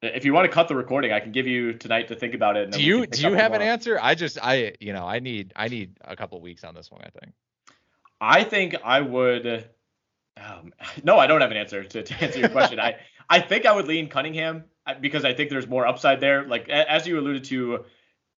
if 0.01 0.25
you 0.25 0.33
want 0.33 0.45
to 0.45 0.51
cut 0.51 0.67
the 0.67 0.75
recording, 0.75 1.13
I 1.13 1.21
can 1.21 1.31
give 1.31 1.47
you 1.47 1.73
tonight 1.73 2.09
to 2.09 2.15
think 2.15 2.33
about 2.33 2.57
it. 2.57 2.71
do 2.71 2.83
you 2.83 3.07
do 3.07 3.21
you 3.21 3.33
have 3.33 3.53
an 3.53 3.61
answer? 3.61 3.97
I 4.01 4.15
just 4.15 4.37
I 4.43 4.73
you 4.81 4.91
know 4.91 5.07
I 5.07 5.19
need 5.19 5.53
I 5.55 5.69
need 5.69 5.97
a 6.01 6.17
couple 6.17 6.41
weeks 6.41 6.65
on 6.65 6.75
this 6.75 6.91
one. 6.91 7.01
I 7.05 7.09
think. 7.21 7.33
I 8.19 8.43
think 8.43 8.75
I 8.83 8.99
would. 8.99 9.69
Um, 10.35 10.73
no, 11.05 11.17
I 11.17 11.27
don't 11.27 11.39
have 11.39 11.51
an 11.51 11.57
answer 11.57 11.85
to, 11.85 12.03
to 12.03 12.23
answer 12.23 12.39
your 12.39 12.49
question. 12.49 12.81
I 12.81 12.97
I 13.31 13.39
think 13.39 13.65
I 13.65 13.73
would 13.73 13.87
lean 13.87 14.09
Cunningham 14.09 14.65
uh, 14.85 14.95
because 14.99 15.25
I 15.25 15.33
think 15.33 15.49
there's 15.49 15.67
more 15.67 15.87
upside 15.87 16.19
there. 16.19 16.45
Like 16.47 16.69
as 16.69 17.07
you 17.07 17.19
alluded 17.19 17.45
to, 17.45 17.85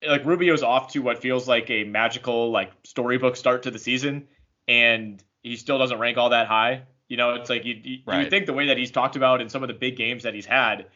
like 0.07 0.25
Rubio's 0.25 0.63
off 0.63 0.93
to 0.93 1.01
what 1.01 1.21
feels 1.21 1.49
like 1.49 1.71
a 1.71 1.85
magical 1.85 2.51
like 2.51 2.73
storybook 2.85 3.37
start 3.37 3.65
to 3.65 3.71
the 3.71 3.79
season, 3.79 4.29
and 4.69 5.23
he 5.43 5.57
still 5.57 5.79
doesn't 5.79 5.99
rank 5.99 6.19
all 6.19 6.31
that 6.31 6.47
high. 6.47 6.83
You 7.09 7.17
know, 7.17 7.35
it's 7.35 7.51
like 7.51 7.65
you 7.65 7.81
you, 7.83 7.99
right. 8.07 8.25
you 8.25 8.31
think 8.31 8.47
the 8.47 8.53
way 8.53 8.69
that 8.69 8.79
he's 8.79 8.91
talked 8.91 9.17
about 9.17 9.41
in 9.41 9.49
some 9.49 9.63
of 9.63 9.69
the 9.69 9.75
big 9.75 9.97
games 9.97 10.23
that 10.23 10.35
he's 10.35 10.47
had 10.47 10.87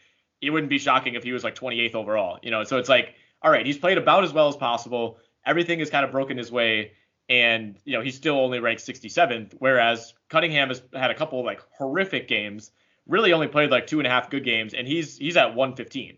it 0.41 0.49
wouldn't 0.49 0.69
be 0.69 0.77
shocking 0.77 1.15
if 1.15 1.23
he 1.23 1.31
was 1.31 1.43
like 1.43 1.55
28th 1.55 1.95
overall. 1.95 2.39
You 2.41 2.51
know, 2.51 2.63
so 2.63 2.77
it's 2.77 2.89
like, 2.89 3.15
all 3.41 3.51
right, 3.51 3.65
he's 3.65 3.77
played 3.77 3.97
about 3.97 4.23
as 4.23 4.33
well 4.33 4.47
as 4.47 4.55
possible. 4.55 5.17
Everything 5.45 5.79
has 5.79 5.89
kind 5.89 6.05
of 6.05 6.11
broken 6.11 6.37
his 6.37 6.51
way, 6.51 6.91
and 7.29 7.77
you 7.85 7.93
know 7.93 8.01
he's 8.01 8.15
still 8.15 8.39
only 8.39 8.59
ranked 8.59 8.85
67th. 8.85 9.53
Whereas 9.59 10.13
Cunningham 10.29 10.69
has 10.69 10.81
had 10.93 11.11
a 11.11 11.15
couple 11.15 11.43
like 11.43 11.61
horrific 11.71 12.27
games, 12.27 12.71
really 13.07 13.33
only 13.33 13.47
played 13.47 13.71
like 13.71 13.87
two 13.87 13.99
and 13.99 14.07
a 14.07 14.09
half 14.09 14.29
good 14.29 14.43
games, 14.43 14.73
and 14.73 14.87
he's 14.87 15.17
he's 15.17 15.37
at 15.37 15.55
115. 15.55 16.17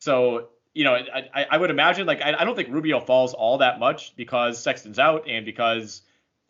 So 0.00 0.48
you 0.74 0.84
know, 0.84 0.94
I, 0.94 1.46
I 1.50 1.56
would 1.56 1.70
imagine 1.70 2.06
like 2.06 2.20
I, 2.20 2.34
I 2.38 2.44
don't 2.44 2.56
think 2.56 2.68
Rubio 2.70 3.00
falls 3.00 3.32
all 3.34 3.58
that 3.58 3.78
much 3.78 4.16
because 4.16 4.60
Sexton's 4.60 4.98
out 4.98 5.28
and 5.28 5.46
because 5.46 6.02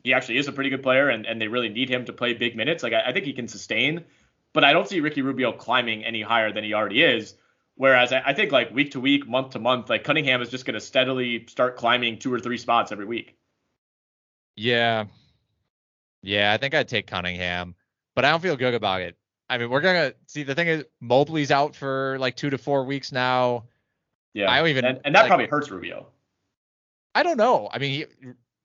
he 0.03 0.14
actually 0.14 0.39
is 0.39 0.49
a 0.49 0.53
pretty 0.53 0.70
good 0.70 0.82
player 0.82 1.09
and, 1.09 1.26
and 1.26 1.41
they 1.41 1.49
really 1.49 1.68
need 1.68 1.91
him 1.91 2.05
to 2.07 2.12
play 2.12 2.35
big 2.35 2.57
minutes. 2.57 2.82
Like 2.82 2.93
I, 2.93 3.11
I 3.11 3.12
think 3.12 3.26
he 3.26 3.32
can 3.32 3.49
sustain 3.49 4.05
but 4.55 4.64
I 4.64 4.72
don't 4.72 4.89
see 4.89 5.01
Ricky 5.01 5.20
Rubio 5.20 5.53
climbing 5.53 6.05
any 6.05 6.22
higher 6.22 6.51
than 6.51 6.64
he 6.64 6.72
already 6.72 7.03
is. 7.03 7.35
Whereas 7.74 8.12
I, 8.12 8.22
I 8.24 8.32
think 8.32 8.53
like 8.53 8.72
week 8.72 8.93
to 8.93 9.01
week, 9.01 9.26
month 9.28 9.51
to 9.51 9.59
month, 9.59 9.91
like 9.91 10.05
Cunningham 10.05 10.41
is 10.41 10.49
just 10.49 10.64
going 10.64 10.74
to 10.74 10.80
steadily 10.80 11.45
start 11.49 11.76
climbing 11.76 12.18
two 12.18 12.32
or 12.32 12.39
three 12.39 12.57
spots 12.57 12.93
every 12.93 13.05
week. 13.05 13.37
Yeah. 14.57 15.07
Yeah, 16.22 16.53
I 16.53 16.57
think 16.57 16.72
I'd 16.72 16.89
take 16.89 17.09
Cunningham, 17.09 17.74
but 18.14 18.24
I 18.24 18.30
don't 18.30 18.41
feel 18.41 18.57
good 18.57 18.72
about 18.72 19.03
it 19.03 19.16
I 19.49 19.59
mean, 19.59 19.71
we're 19.71 19.81
gonna 19.81 20.15
see. 20.27 20.43
The 20.43 20.55
thing 20.55 20.69
is, 20.69 20.85
Mobley's 21.01 21.51
out 21.51 21.77
for 21.77 22.17
like 22.19 22.37
two 22.37 22.51
to 22.51 22.59
four 22.59 22.85
weeks 22.85 23.13
now. 23.13 23.65
Yeah, 24.33 24.51
I 24.51 24.59
don't 24.59 24.69
even- 24.69 24.85
and, 24.85 25.01
and 25.05 25.15
that 25.15 25.21
like- 25.23 25.29
probably 25.29 25.47
hurts 25.47 25.71
Rubio. 25.71 26.07
I 27.15 27.23
don't 27.23 27.37
know. 27.37 27.69
I 27.73 27.79
mean, 27.79 27.91
he, 27.93 28.07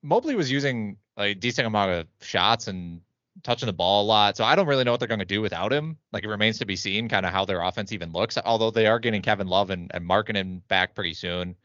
Mobley 0.01 0.33
was 0.35 0.49
using 0.49 0.97
like, 1.15 1.31
a 1.31 1.39
decent 1.39 1.67
amount 1.67 1.91
of 1.91 2.07
shots 2.21 2.67
and 2.67 3.01
touching 3.43 3.67
the 3.67 3.73
ball 3.73 4.03
a 4.03 4.07
lot, 4.07 4.35
so 4.35 4.43
I 4.43 4.55
don't 4.55 4.65
really 4.65 4.83
know 4.83 4.91
what 4.91 4.99
they're 4.99 5.07
going 5.07 5.19
to 5.19 5.25
do 5.25 5.41
without 5.41 5.71
him. 5.71 5.97
Like, 6.11 6.23
it 6.23 6.29
remains 6.29 6.57
to 6.59 6.65
be 6.65 6.75
seen, 6.75 7.07
kind 7.09 7.25
of 7.25 7.31
how 7.31 7.45
their 7.45 7.61
offense 7.61 7.91
even 7.91 8.11
looks. 8.11 8.37
Although 8.43 8.71
they 8.71 8.87
are 8.87 8.97
getting 8.99 9.21
Kevin 9.21 9.47
Love 9.47 9.69
and 9.69 9.91
and 9.93 10.03
Markkanen 10.09 10.61
back 10.67 10.95
pretty 10.95 11.13
soon. 11.13 11.55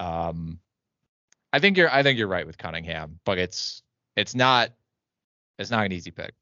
Um, 0.00 0.58
I 1.52 1.58
think 1.58 1.76
you're 1.76 1.90
I 1.92 2.02
think 2.02 2.18
you're 2.18 2.28
right 2.28 2.46
with 2.46 2.56
Cunningham, 2.58 3.20
but 3.24 3.38
it's 3.38 3.82
it's 4.16 4.34
not 4.34 4.70
it's 5.58 5.70
not 5.70 5.84
an 5.84 5.92
easy 5.92 6.10
pick. 6.10 6.32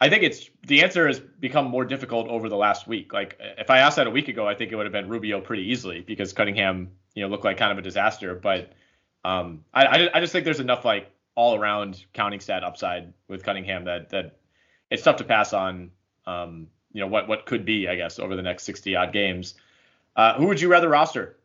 I 0.00 0.10
think 0.10 0.22
it's 0.24 0.50
the 0.66 0.82
answer 0.82 1.06
has 1.06 1.18
become 1.18 1.66
more 1.66 1.84
difficult 1.84 2.28
over 2.28 2.48
the 2.48 2.56
last 2.56 2.86
week. 2.86 3.12
Like 3.12 3.38
if 3.40 3.70
I 3.70 3.78
asked 3.78 3.96
that 3.96 4.06
a 4.06 4.10
week 4.10 4.28
ago, 4.28 4.46
I 4.46 4.54
think 4.54 4.72
it 4.72 4.76
would 4.76 4.84
have 4.84 4.92
been 4.92 5.08
Rubio 5.08 5.40
pretty 5.40 5.70
easily 5.70 6.00
because 6.00 6.32
Cunningham, 6.32 6.90
you 7.14 7.22
know, 7.22 7.28
looked 7.28 7.44
like 7.44 7.56
kind 7.56 7.72
of 7.72 7.78
a 7.78 7.82
disaster. 7.82 8.34
But 8.34 8.72
um, 9.24 9.64
I, 9.72 10.10
I, 10.12 10.20
just 10.20 10.32
think 10.32 10.44
there's 10.44 10.60
enough 10.60 10.84
like 10.84 11.10
all 11.34 11.58
around 11.58 12.04
counting 12.12 12.40
stat 12.40 12.62
upside 12.62 13.12
with 13.26 13.42
Cunningham 13.42 13.84
that 13.84 14.10
that 14.10 14.38
it's 14.90 15.02
tough 15.02 15.16
to 15.16 15.24
pass 15.24 15.52
on. 15.52 15.90
Um, 16.26 16.68
you 16.92 17.00
know 17.00 17.06
what 17.06 17.26
what 17.26 17.46
could 17.46 17.64
be, 17.64 17.88
I 17.88 17.96
guess, 17.96 18.18
over 18.18 18.36
the 18.36 18.42
next 18.42 18.64
60 18.64 18.96
odd 18.96 19.12
games. 19.12 19.54
Uh, 20.14 20.34
who 20.34 20.46
would 20.46 20.60
you 20.60 20.68
rather 20.68 20.88
roster 20.88 21.36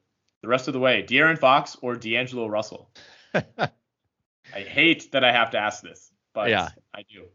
the 0.42 0.48
rest 0.48 0.68
of 0.68 0.74
the 0.74 0.80
way, 0.80 1.04
De'Aaron 1.04 1.38
Fox 1.38 1.78
or 1.82 1.96
D'Angelo 1.96 2.48
Russell? 2.48 2.90
I 3.34 4.60
hate 4.60 5.12
that 5.14 5.24
I 5.24 5.32
have 5.32 5.52
to 5.52 5.58
ask 5.58 5.82
this, 5.82 6.12
but 6.34 6.50
Yeah. 6.50 6.70
I 6.94 7.04
do. 7.04 7.28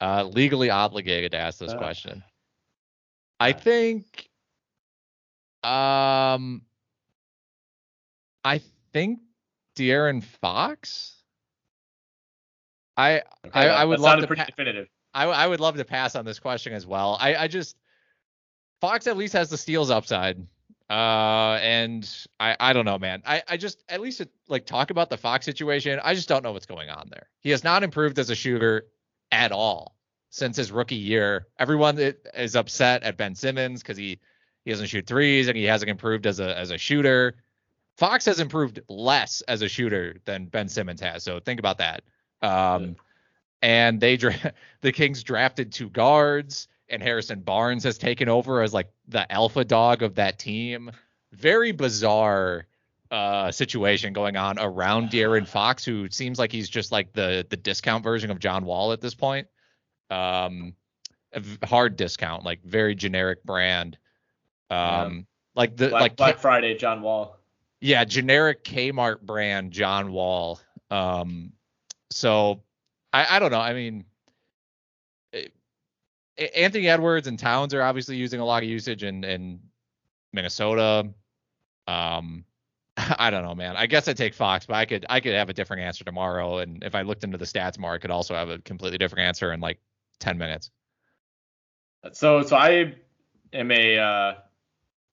Uh, 0.00 0.24
legally 0.24 0.70
obligated 0.70 1.32
to 1.32 1.38
ask 1.38 1.58
this 1.58 1.72
Uh, 1.72 1.78
question. 1.78 2.22
I 3.40 3.52
think, 3.52 4.28
um, 5.62 6.62
I 8.44 8.60
think 8.92 9.20
De'Aaron 9.76 10.22
Fox. 10.24 11.14
I 12.96 13.22
Okay, 13.46 13.60
I, 13.68 13.82
I 13.82 13.84
would 13.84 14.00
love 14.00 14.20
to 14.20 14.26
pa- 14.26 14.44
definitive. 14.44 14.88
I, 15.14 15.24
I 15.26 15.46
would 15.46 15.60
love 15.60 15.76
to 15.76 15.84
pass 15.84 16.16
on 16.16 16.24
this 16.24 16.38
question 16.40 16.72
as 16.72 16.84
well. 16.86 17.16
I, 17.20 17.36
I 17.36 17.48
just 17.48 17.76
Fox 18.80 19.06
at 19.06 19.16
least 19.16 19.32
has 19.34 19.50
the 19.50 19.56
steals 19.58 19.90
upside. 19.90 20.44
Uh, 20.90 21.58
and 21.60 22.08
I, 22.40 22.56
I 22.58 22.72
don't 22.72 22.86
know, 22.86 22.98
man. 22.98 23.22
I, 23.26 23.42
I 23.46 23.56
just 23.58 23.84
at 23.90 24.00
least 24.00 24.22
like 24.48 24.64
talk 24.64 24.90
about 24.90 25.10
the 25.10 25.18
Fox 25.18 25.44
situation. 25.44 26.00
I 26.02 26.14
just 26.14 26.28
don't 26.28 26.42
know 26.42 26.52
what's 26.52 26.66
going 26.66 26.88
on 26.88 27.08
there. 27.10 27.28
He 27.40 27.50
has 27.50 27.62
not 27.62 27.82
improved 27.82 28.18
as 28.18 28.30
a 28.30 28.34
shooter 28.34 28.86
at 29.32 29.52
all 29.52 29.94
since 30.30 30.56
his 30.56 30.70
rookie 30.70 30.94
year. 30.94 31.46
Everyone 31.58 31.98
is 31.98 32.56
upset 32.56 33.02
at 33.02 33.16
Ben 33.16 33.34
Simmons 33.34 33.82
because 33.82 33.96
he 33.96 34.18
he 34.64 34.70
doesn't 34.70 34.86
shoot 34.86 35.06
threes 35.06 35.48
and 35.48 35.56
he 35.56 35.64
hasn't 35.64 35.90
improved 35.90 36.26
as 36.26 36.40
a 36.40 36.56
as 36.56 36.70
a 36.70 36.78
shooter. 36.78 37.36
Fox 37.96 38.24
has 38.26 38.38
improved 38.38 38.80
less 38.88 39.40
as 39.48 39.62
a 39.62 39.68
shooter 39.68 40.16
than 40.24 40.46
Ben 40.46 40.68
Simmons 40.68 41.00
has. 41.00 41.24
So 41.24 41.40
think 41.40 41.58
about 41.58 41.78
that. 41.78 42.04
Um, 42.42 42.94
and 43.60 44.00
they 44.00 44.16
dra- 44.16 44.52
the 44.82 44.92
Kings 44.92 45.24
drafted 45.24 45.72
two 45.72 45.90
guards, 45.90 46.68
and 46.88 47.02
Harrison 47.02 47.40
Barnes 47.40 47.82
has 47.82 47.98
taken 47.98 48.28
over 48.28 48.62
as 48.62 48.72
like 48.72 48.88
the 49.08 49.30
alpha 49.32 49.64
dog 49.64 50.04
of 50.04 50.14
that 50.14 50.38
team. 50.38 50.92
Very 51.32 51.72
bizarre 51.72 52.67
uh 53.10 53.50
situation 53.50 54.12
going 54.12 54.36
on 54.36 54.58
around 54.58 55.10
De'Aaron 55.10 55.46
Fox, 55.48 55.84
who 55.84 56.08
seems 56.10 56.38
like 56.38 56.52
he's 56.52 56.68
just 56.68 56.92
like 56.92 57.12
the 57.12 57.46
the 57.48 57.56
discount 57.56 58.04
version 58.04 58.30
of 58.30 58.38
John 58.38 58.64
Wall 58.64 58.92
at 58.92 59.00
this 59.00 59.14
point. 59.14 59.46
Um, 60.10 60.74
hard 61.64 61.96
discount, 61.96 62.44
like 62.44 62.62
very 62.64 62.94
generic 62.94 63.44
brand. 63.44 63.98
Um, 64.70 65.26
like 65.54 65.76
the 65.76 65.88
Black, 65.88 66.00
like 66.00 66.16
Black 66.16 66.38
Friday, 66.38 66.74
John 66.76 67.02
Wall. 67.02 67.36
yeah, 67.80 68.04
generic 68.04 68.64
Kmart 68.64 69.22
brand 69.22 69.72
John 69.72 70.12
Wall. 70.12 70.60
Um, 70.90 71.52
so 72.10 72.62
I, 73.12 73.36
I 73.36 73.38
don't 73.38 73.50
know. 73.50 73.60
I 73.60 73.74
mean, 73.74 74.04
eh, 75.32 75.48
Anthony 76.56 76.88
Edwards 76.88 77.26
and 77.26 77.38
Towns 77.38 77.74
are 77.74 77.82
obviously 77.82 78.16
using 78.16 78.40
a 78.40 78.44
lot 78.44 78.62
of 78.62 78.68
usage 78.68 79.02
in 79.02 79.24
in 79.24 79.60
Minnesota. 80.32 81.08
Um, 81.86 82.44
I 83.18 83.30
don't 83.30 83.44
know, 83.44 83.54
man. 83.54 83.76
I 83.76 83.86
guess 83.86 84.08
I 84.08 84.12
take 84.12 84.34
Fox, 84.34 84.66
but 84.66 84.74
I 84.74 84.84
could 84.84 85.06
I 85.08 85.20
could 85.20 85.34
have 85.34 85.48
a 85.48 85.54
different 85.54 85.82
answer 85.82 86.04
tomorrow. 86.04 86.58
And 86.58 86.82
if 86.82 86.94
I 86.94 87.02
looked 87.02 87.24
into 87.24 87.38
the 87.38 87.44
stats 87.44 87.78
more, 87.78 87.94
I 87.94 87.98
could 87.98 88.10
also 88.10 88.34
have 88.34 88.50
a 88.50 88.58
completely 88.58 88.98
different 88.98 89.26
answer 89.26 89.52
in 89.52 89.60
like 89.60 89.78
ten 90.18 90.38
minutes. 90.38 90.70
So 92.12 92.42
so 92.42 92.56
I 92.56 92.94
am 93.52 93.70
a 93.70 93.98
uh, 93.98 94.34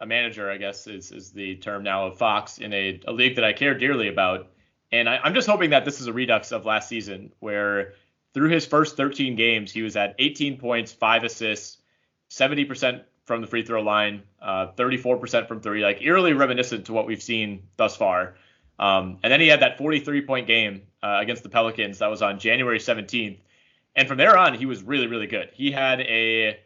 a 0.02 0.06
manager, 0.06 0.50
I 0.50 0.58
guess 0.58 0.88
is 0.88 1.12
is 1.12 1.32
the 1.32 1.56
term 1.58 1.84
now 1.84 2.08
of 2.08 2.18
Fox 2.18 2.58
in 2.58 2.74
a, 2.74 3.00
a 3.08 3.14
league 3.14 3.36
that 3.36 3.44
I 3.44 3.54
care 3.54 3.78
dearly 3.78 4.08
about, 4.08 4.52
and 4.92 5.10
I, 5.10 5.20
I'm 5.24 5.34
just 5.34 5.48
hoping 5.48 5.70
that 5.72 5.86
this 5.86 6.02
is 6.02 6.08
a 6.08 6.14
redux 6.14 6.52
of 6.52 6.66
last 6.66 6.90
season, 6.90 7.32
where 7.40 7.94
through 8.34 8.50
his 8.50 8.66
first 8.66 8.98
13 8.98 9.36
games 9.36 9.72
he 9.72 9.82
was 9.82 9.96
at 9.96 10.16
18 10.20 10.58
points, 10.58 10.92
five 10.92 11.24
assists, 11.24 11.78
70% 12.30 13.02
from 13.26 13.42
the 13.42 13.48
free 13.48 13.64
throw 13.64 13.82
line, 13.82 14.24
uh, 14.42 14.68
34% 14.78 15.48
from 15.48 15.60
three, 15.60 15.84
like 15.84 16.02
eerily 16.02 16.34
reminiscent 16.34 16.86
to 16.86 16.94
what 16.94 17.08
we've 17.08 17.22
seen 17.22 17.64
thus 17.76 17.96
far. 17.96 18.36
Um, 18.78 19.20
and 19.24 19.32
then 19.32 19.40
he 19.40 19.48
had 19.48 19.62
that 19.62 19.78
43 19.78 20.22
point 20.22 20.48
game 20.48 20.84
uh, 21.02 21.18
against 21.22 21.44
the 21.44 21.50
Pelicans 21.50 22.00
that 22.00 22.08
was 22.08 22.22
on 22.22 22.40
January 22.40 22.80
17th. 22.80 23.40
And 23.96 24.08
from 24.08 24.18
there 24.18 24.38
on, 24.38 24.54
he 24.54 24.66
was 24.66 24.84
really, 24.84 25.08
really 25.08 25.28
good. 25.28 25.50
He 25.54 25.72
had 25.72 26.02
a, 26.02 26.60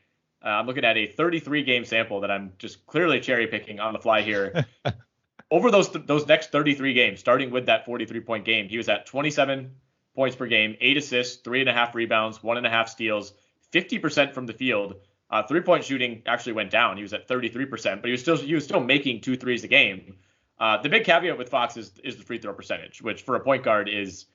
uh, 0.44 0.48
I'm 0.48 0.66
looking 0.66 0.84
at 0.86 0.98
a 0.98 1.08
33 1.08 1.64
game 1.64 1.86
sample 1.86 2.22
that 2.22 2.32
I'm 2.32 2.54
just 2.58 2.86
clearly 2.88 3.20
cherry 3.20 3.48
picking 3.48 3.80
on 3.80 3.94
the 3.94 4.00
fly 4.00 4.22
here. 4.22 4.66
Over 5.52 5.72
those 5.72 5.90
those 5.90 6.28
next 6.28 6.52
33 6.52 6.94
games, 6.94 7.20
starting 7.20 7.50
with 7.50 7.66
that 7.68 7.86
43 7.86 8.20
point 8.22 8.46
game, 8.46 8.68
he 8.68 8.78
was 8.78 8.88
at 8.88 9.08
27 9.08 9.72
points 10.16 10.36
per 10.36 10.46
game, 10.46 10.76
eight 10.80 10.98
assists, 10.98 11.38
three 11.38 11.60
and 11.62 11.70
a 11.70 11.74
half 11.74 11.96
rebounds, 11.96 12.44
one 12.44 12.58
and 12.58 12.68
a 12.68 12.70
half 12.70 12.88
steals, 12.88 13.34
50% 13.74 14.34
from 14.34 14.46
the 14.46 14.54
field. 14.54 14.96
Uh, 15.30 15.44
three 15.44 15.62
point 15.62 15.84
shooting 15.84 16.24
actually 16.26 16.54
went 16.54 16.72
down. 16.72 16.98
He 16.98 17.04
was 17.04 17.14
at 17.14 17.28
33%, 17.28 18.02
but 18.02 18.06
he 18.06 18.12
was 18.12 18.22
still 18.22 18.38
he 18.38 18.56
was 18.56 18.64
still 18.64 18.80
making 18.80 19.22
two 19.22 19.36
threes 19.36 19.64
a 19.64 19.68
game. 19.68 20.18
Uh, 20.60 20.82
the 20.82 20.90
big 20.90 21.06
caveat 21.06 21.38
with 21.38 21.50
Fox 21.50 21.78
is 21.78 21.92
is 22.04 22.18
the 22.18 22.24
free 22.24 22.40
throw 22.40 22.54
percentage, 22.54 23.02
which 23.02 23.22
for 23.22 23.36
a 23.36 23.40
point 23.40 23.64
guard 23.64 23.88
is 23.88 24.26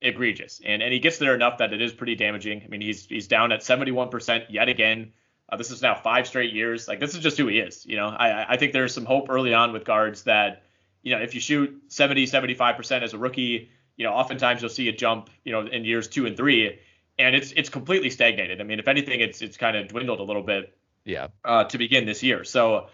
egregious, 0.00 0.60
and 0.64 0.82
and 0.82 0.92
he 0.92 0.98
gets 1.00 1.18
there 1.18 1.34
enough 1.34 1.58
that 1.58 1.72
it 1.72 1.80
is 1.80 1.92
pretty 1.92 2.14
damaging. 2.14 2.62
I 2.64 2.68
mean, 2.68 2.82
he's 2.82 3.06
he's 3.06 3.28
down 3.28 3.50
at 3.50 3.60
71% 3.60 4.46
yet 4.50 4.68
again. 4.68 5.12
Uh, 5.48 5.56
this 5.56 5.70
is 5.70 5.80
now 5.80 5.94
five 5.94 6.26
straight 6.26 6.52
years. 6.52 6.86
Like 6.86 7.00
this 7.00 7.14
is 7.14 7.20
just 7.20 7.38
who 7.38 7.46
he 7.46 7.58
is. 7.58 7.86
You 7.86 7.96
know, 7.96 8.08
I 8.08 8.54
I 8.54 8.56
think 8.58 8.72
there's 8.72 8.92
some 8.92 9.06
hope 9.06 9.28
early 9.30 9.54
on 9.54 9.72
with 9.72 9.84
guards 9.84 10.24
that 10.24 10.64
you 11.02 11.14
know 11.14 11.22
if 11.22 11.34
you 11.34 11.40
shoot 11.40 11.82
70 11.88 12.26
75% 12.26 13.02
as 13.02 13.14
a 13.14 13.18
rookie, 13.18 13.70
you 13.96 14.04
know, 14.04 14.12
oftentimes 14.12 14.60
you'll 14.60 14.68
see 14.68 14.88
a 14.88 14.92
jump, 14.92 15.30
you 15.44 15.52
know, 15.52 15.62
in 15.62 15.84
years 15.84 16.08
two 16.08 16.26
and 16.26 16.36
three, 16.36 16.78
and 17.18 17.34
it's 17.34 17.52
it's 17.52 17.68
completely 17.68 18.10
stagnated. 18.10 18.60
I 18.60 18.64
mean, 18.64 18.78
if 18.78 18.88
anything, 18.88 19.20
it's 19.20 19.42
it's 19.42 19.56
kind 19.56 19.76
of 19.76 19.88
dwindled 19.88 20.20
a 20.20 20.22
little 20.22 20.42
bit 20.42 20.76
Yeah. 21.04 21.28
uh, 21.44 21.64
to 21.64 21.78
begin 21.78 22.06
this 22.06 22.22
year. 22.22 22.44
So 22.44 22.88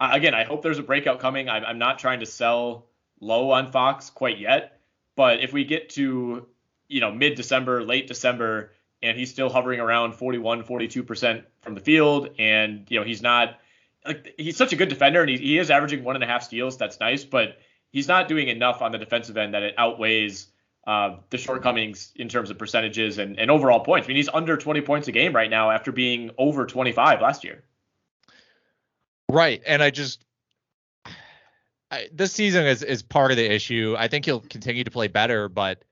uh, 0.00 0.10
again, 0.12 0.34
I 0.34 0.44
hope 0.44 0.62
there's 0.62 0.78
a 0.78 0.82
breakout 0.82 1.20
coming. 1.20 1.48
I'm, 1.48 1.64
I'm 1.64 1.78
not 1.78 1.98
trying 1.98 2.20
to 2.20 2.26
sell 2.26 2.86
low 3.20 3.50
on 3.50 3.70
Fox 3.72 4.10
quite 4.10 4.38
yet, 4.38 4.80
but 5.16 5.40
if 5.40 5.52
we 5.52 5.64
get 5.64 5.90
to 5.90 6.46
you 6.88 7.00
know 7.00 7.10
mid 7.12 7.34
December, 7.34 7.82
late 7.84 8.06
December, 8.06 8.72
and 9.02 9.16
he's 9.18 9.30
still 9.30 9.48
hovering 9.50 9.80
around 9.80 10.14
41, 10.14 10.64
42 10.64 11.02
percent 11.02 11.44
from 11.62 11.74
the 11.74 11.80
field, 11.80 12.30
and 12.38 12.86
you 12.88 12.98
know 12.98 13.04
he's 13.04 13.22
not 13.22 13.58
like 14.06 14.34
he's 14.36 14.56
such 14.56 14.72
a 14.72 14.76
good 14.76 14.88
defender, 14.90 15.20
and 15.22 15.30
he, 15.30 15.38
he 15.38 15.58
is 15.58 15.70
averaging 15.70 16.04
one 16.04 16.14
and 16.16 16.22
a 16.24 16.26
half 16.26 16.42
steals. 16.42 16.76
That's 16.76 17.00
nice, 17.00 17.24
but 17.24 17.58
he's 17.90 18.06
not 18.08 18.28
doing 18.28 18.48
enough 18.48 18.82
on 18.82 18.92
the 18.92 18.98
defensive 18.98 19.36
end 19.36 19.54
that 19.54 19.62
it 19.62 19.74
outweighs 19.78 20.48
uh, 20.86 21.16
the 21.30 21.38
shortcomings 21.38 22.12
in 22.16 22.28
terms 22.28 22.50
of 22.50 22.58
percentages 22.58 23.18
and, 23.18 23.38
and 23.38 23.50
overall 23.50 23.80
points. 23.80 24.06
I 24.06 24.08
mean, 24.08 24.16
he's 24.16 24.28
under 24.28 24.56
20 24.56 24.82
points 24.82 25.08
a 25.08 25.12
game 25.12 25.34
right 25.34 25.48
now 25.48 25.70
after 25.70 25.92
being 25.92 26.30
over 26.36 26.66
25 26.66 27.20
last 27.22 27.44
year. 27.44 27.64
Right. 29.30 29.62
And 29.66 29.82
I 29.82 29.90
just 29.90 30.24
I, 31.90 32.08
this 32.12 32.32
season 32.32 32.66
is 32.66 32.82
is 32.82 33.02
part 33.02 33.30
of 33.30 33.36
the 33.36 33.50
issue. 33.50 33.94
I 33.98 34.08
think 34.08 34.24
he'll 34.24 34.40
continue 34.40 34.84
to 34.84 34.90
play 34.90 35.08
better, 35.08 35.48
but 35.48 35.84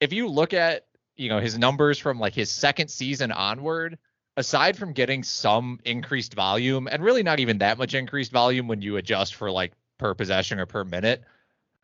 if 0.00 0.12
you 0.12 0.28
look 0.28 0.52
at, 0.52 0.86
you 1.16 1.28
know, 1.28 1.38
his 1.38 1.56
numbers 1.56 1.98
from 1.98 2.18
like 2.18 2.34
his 2.34 2.50
second 2.50 2.88
season 2.88 3.32
onward, 3.32 3.98
aside 4.36 4.76
from 4.76 4.92
getting 4.92 5.22
some 5.22 5.80
increased 5.84 6.34
volume 6.34 6.88
and 6.90 7.02
really 7.02 7.22
not 7.22 7.40
even 7.40 7.58
that 7.58 7.78
much 7.78 7.94
increased 7.94 8.32
volume 8.32 8.68
when 8.68 8.82
you 8.82 8.96
adjust 8.96 9.34
for 9.34 9.50
like 9.50 9.72
per 9.98 10.14
possession 10.14 10.58
or 10.58 10.66
per 10.66 10.84
minute, 10.84 11.22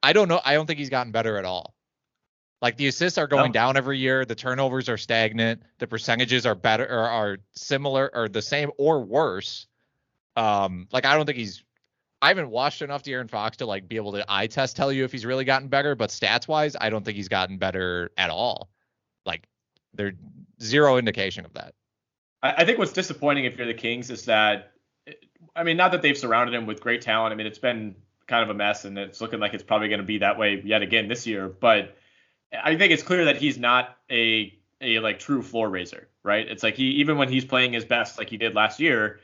I 0.03 0.13
don't 0.13 0.29
know, 0.29 0.41
I 0.45 0.55
don't 0.55 0.67
think 0.67 0.79
he's 0.79 0.91
gotten 0.91 1.13
better 1.13 1.39
at 1.39 1.45
all. 1.45 1.75
Like 2.63 2.77
the 2.77 2.87
assists 2.87 3.19
are 3.19 3.27
going 3.27 3.49
No. 3.49 3.53
down 3.53 3.77
every 3.77 3.99
year, 3.99 4.25
the 4.25 4.37
turnovers 4.37 4.89
are 4.89 4.97
stagnant, 4.97 5.65
the 5.79 5.89
percentages 5.89 6.47
are 6.47 6.55
better 6.55 6.85
or 6.85 7.09
are 7.09 7.39
similar 7.55 8.09
or 8.15 8.29
the 8.29 8.41
same 8.41 8.71
or 8.79 9.01
worse. 9.05 9.67
Um, 10.37 10.87
like 10.93 11.05
I 11.05 11.17
don't 11.17 11.27
think 11.27 11.39
he's. 11.39 11.65
I 12.23 12.29
haven't 12.29 12.51
watched 12.51 12.81
enough 12.83 13.03
De'Aaron 13.03 13.29
Fox 13.29 13.57
to 13.57 13.67
like 13.67 13.89
be 13.89 13.97
able 13.97 14.13
to 14.13 14.25
eye 14.29 14.47
test 14.47 14.77
tell 14.77 14.93
you 14.93 15.03
if 15.03 15.11
he's 15.11 15.27
really 15.27 15.45
gotten 15.45 15.67
better, 15.67 15.97
but 15.97 16.11
stats 16.11 16.47
wise, 16.47 16.77
I 16.81 16.89
don't 16.89 17.05
think 17.05 17.17
he's 17.17 17.29
gotten 17.29 17.59
better 17.59 18.13
at 18.17 18.31
all. 18.31 18.71
Like 19.27 19.49
there's 19.93 20.15
zero 20.63 20.99
indication 20.99 21.45
of 21.45 21.55
that. 21.55 21.75
I, 22.45 22.55
I 22.59 22.65
think 22.65 22.79
what's 22.79 22.93
disappointing 22.93 23.45
if 23.45 23.59
you're 23.59 23.67
the 23.67 23.75
Kings 23.75 24.09
is 24.09 24.27
that, 24.27 24.71
I 25.57 25.65
mean, 25.65 25.77
not 25.77 25.91
that 25.93 26.03
they've 26.03 26.17
surrounded 26.17 26.55
him 26.55 26.67
with 26.67 26.81
great 26.81 27.03
talent. 27.03 27.33
I 27.33 27.35
mean, 27.35 27.49
it's 27.49 27.59
been 27.59 27.97
kind 28.29 28.45
of 28.45 28.51
a 28.51 28.55
mess, 28.55 28.85
and 28.85 28.97
it's 28.97 29.21
looking 29.21 29.41
like 29.41 29.53
it's 29.53 29.65
probably 29.65 29.89
going 29.89 30.01
to 30.01 30.07
be 30.07 30.19
that 30.19 30.39
way 30.39 30.63
yet 30.65 30.83
again 30.83 31.09
this 31.09 31.27
year. 31.27 31.49
But 31.49 31.97
I 32.53 32.77
think 32.77 32.93
it's 32.93 33.03
clear 33.03 33.25
that 33.27 33.37
he's 33.37 33.59
not 33.59 33.97
a 34.11 34.55
a 34.81 34.99
like 34.99 35.19
true 35.19 35.43
floor 35.43 35.69
raiser, 35.69 36.09
right? 36.23 36.47
It's 36.49 36.63
like 36.63 36.75
he 36.75 36.85
even 36.85 37.17
when 37.17 37.29
he's 37.29 37.45
playing 37.45 37.73
his 37.73 37.85
best, 37.85 38.19
like 38.19 38.29
he 38.29 38.37
did 38.37 38.55
last 38.55 38.81
year, 38.81 39.21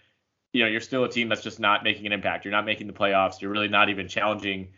you 0.52 0.62
know, 0.62 0.68
you're 0.68 0.80
still 0.80 1.04
a 1.04 1.08
team 1.08 1.28
that's 1.28 1.42
just 1.42 1.60
not 1.60 1.84
making 1.84 2.06
an 2.06 2.12
impact. 2.12 2.44
You're 2.44 2.52
not 2.52 2.64
making 2.64 2.86
the 2.86 2.92
playoffs. 2.92 3.40
You're 3.40 3.50
really 3.50 3.68
not 3.68 3.88
even 3.90 4.08
challenging 4.08 4.68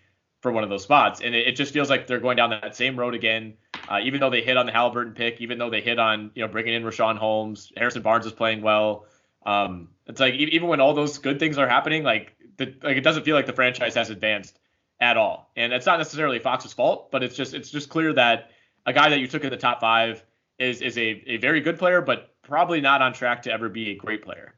for 0.40 0.50
one 0.52 0.64
of 0.64 0.70
those 0.70 0.82
spots. 0.82 1.20
And 1.20 1.34
it, 1.34 1.48
it 1.48 1.56
just 1.56 1.72
feels 1.72 1.90
like 1.90 2.06
they're 2.06 2.20
going 2.20 2.36
down 2.36 2.50
that 2.50 2.74
same 2.74 2.98
road 2.98 3.14
again. 3.14 3.54
Uh, 3.88 3.98
even 4.02 4.20
though 4.20 4.30
they 4.30 4.42
hit 4.42 4.56
on 4.56 4.66
the 4.66 4.72
Halliburton 4.72 5.14
pick, 5.14 5.40
even 5.40 5.58
though 5.58 5.70
they 5.70 5.80
hit 5.80 5.98
on 5.98 6.30
you 6.34 6.42
know 6.42 6.48
bringing 6.48 6.74
in 6.74 6.82
Richaun 6.82 7.16
Holmes, 7.16 7.72
Harrison 7.76 8.02
Barnes 8.02 8.26
is 8.26 8.32
playing 8.32 8.62
well. 8.62 9.06
Um, 9.44 9.88
it's 10.06 10.20
like 10.20 10.34
even 10.34 10.68
when 10.68 10.80
all 10.80 10.94
those 10.94 11.18
good 11.18 11.38
things 11.38 11.58
are 11.58 11.68
happening, 11.68 12.04
like 12.04 12.34
the, 12.56 12.74
like 12.82 12.96
it 12.96 13.02
doesn't 13.02 13.24
feel 13.24 13.34
like 13.34 13.46
the 13.46 13.52
franchise 13.52 13.94
has 13.94 14.10
advanced 14.10 14.59
at 15.00 15.16
all. 15.16 15.50
And 15.56 15.72
it's 15.72 15.86
not 15.86 15.98
necessarily 15.98 16.38
Fox's 16.38 16.72
fault, 16.72 17.10
but 17.10 17.22
it's 17.22 17.34
just 17.34 17.54
it's 17.54 17.70
just 17.70 17.88
clear 17.88 18.12
that 18.14 18.50
a 18.86 18.92
guy 18.92 19.08
that 19.08 19.20
you 19.20 19.26
took 19.26 19.44
in 19.44 19.50
the 19.50 19.56
top 19.56 19.80
five 19.80 20.24
is 20.58 20.82
is 20.82 20.96
a, 20.98 21.22
a 21.26 21.36
very 21.38 21.60
good 21.60 21.78
player, 21.78 22.00
but 22.00 22.34
probably 22.42 22.80
not 22.80 23.02
on 23.02 23.12
track 23.12 23.42
to 23.42 23.52
ever 23.52 23.68
be 23.68 23.90
a 23.90 23.94
great 23.94 24.22
player. 24.22 24.54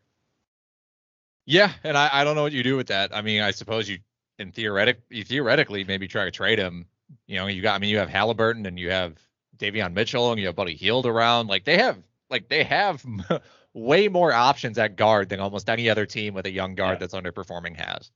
Yeah, 1.45 1.73
and 1.83 1.97
I, 1.97 2.09
I 2.13 2.25
don't 2.25 2.37
know 2.37 2.43
what 2.43 2.53
you 2.53 2.63
do 2.63 2.77
with 2.77 2.89
that. 2.89 3.15
I 3.15 3.23
mean, 3.23 3.43
I 3.43 3.51
suppose 3.51 3.89
you 3.89 3.99
in 4.39 4.53
theoretic 4.53 5.01
you 5.11 5.25
theoretically 5.25 5.85
maybe 5.85 6.09
try 6.09 6.25
to 6.25 6.31
trade 6.31 6.59
him. 6.59 6.87
You 7.27 7.37
know, 7.37 7.47
you 7.47 7.63
got 7.63 7.75
I 7.75 7.79
mean 7.79 7.91
you 7.91 7.99
have 7.99 8.09
Halliburton 8.09 8.67
and 8.67 8.79
you 8.79 8.91
have 8.91 9.19
Davion 9.57 9.93
Mitchell 9.93 10.31
and 10.31 10.41
you 10.41 10.47
have 10.47 10.57
Buddy 10.57 10.75
Hield 10.75 11.07
around. 11.07 11.49
Like 11.49 11.65
they 11.65 11.79
have 11.79 11.99
like 12.31 12.49
they 12.49 12.65
have 12.65 13.05
way 13.75 14.09
more 14.09 14.33
options 14.33 14.79
at 14.79 14.97
guard 14.97 15.29
than 15.29 15.41
almost 15.41 15.69
any 15.69 15.89
other 15.89 16.07
team 16.07 16.35
with 16.35 16.47
a 16.47 16.53
young 16.53 16.75
guard 16.75 16.97
yeah. 16.97 16.99
that's 17.07 17.15
underperforming 17.15 17.77
has. 17.77 18.11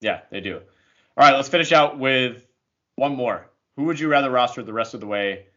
Yeah, 0.00 0.20
they 0.30 0.40
do. 0.40 0.62
All 1.20 1.26
right, 1.26 1.36
let's 1.36 1.50
finish 1.50 1.70
out 1.70 1.98
with 1.98 2.46
one 2.96 3.14
more. 3.14 3.46
Who 3.76 3.84
would 3.84 4.00
you 4.00 4.08
rather 4.08 4.30
roster 4.30 4.62
the 4.62 4.72
rest 4.72 4.94
of 4.94 5.00
the 5.00 5.06
way? 5.06 5.48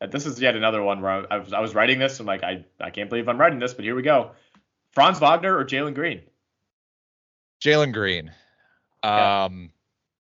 Uh, 0.00 0.08
this 0.08 0.26
is 0.26 0.40
yet 0.40 0.56
another 0.56 0.82
one 0.82 1.00
where 1.02 1.32
I 1.32 1.38
was, 1.38 1.52
I 1.52 1.60
was 1.60 1.72
writing 1.72 2.00
this. 2.00 2.18
I'm 2.18 2.26
like, 2.26 2.42
I, 2.42 2.64
I 2.80 2.90
can't 2.90 3.08
believe 3.08 3.28
I'm 3.28 3.38
writing 3.38 3.60
this, 3.60 3.74
but 3.74 3.84
here 3.84 3.94
we 3.94 4.02
go. 4.02 4.32
Franz 4.90 5.20
Wagner 5.20 5.56
or 5.56 5.64
Jalen 5.64 5.94
Green? 5.94 6.20
Jalen 7.62 7.92
Green. 7.92 8.32
Yeah. 9.04 9.44
Um, 9.44 9.70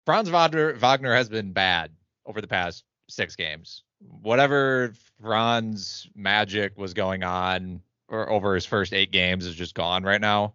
Franz 0.06 0.30
Wagner, 0.30 0.76
Wagner 0.76 1.16
has 1.16 1.28
been 1.28 1.54
bad 1.54 1.90
over 2.28 2.40
the 2.40 2.48
past 2.48 2.84
six 3.10 3.36
games. 3.36 3.82
Whatever 4.22 4.94
Franz 5.20 6.08
magic 6.14 6.78
was 6.78 6.94
going 6.94 7.24
on 7.24 7.82
or 8.10 8.30
over 8.30 8.54
his 8.54 8.68
first 8.68 8.94
eight 8.94 9.12
games 9.12 9.48
is 9.48 9.56
just 9.56 9.74
gone 9.74 10.04
right 10.04 10.22
now. 10.22 10.54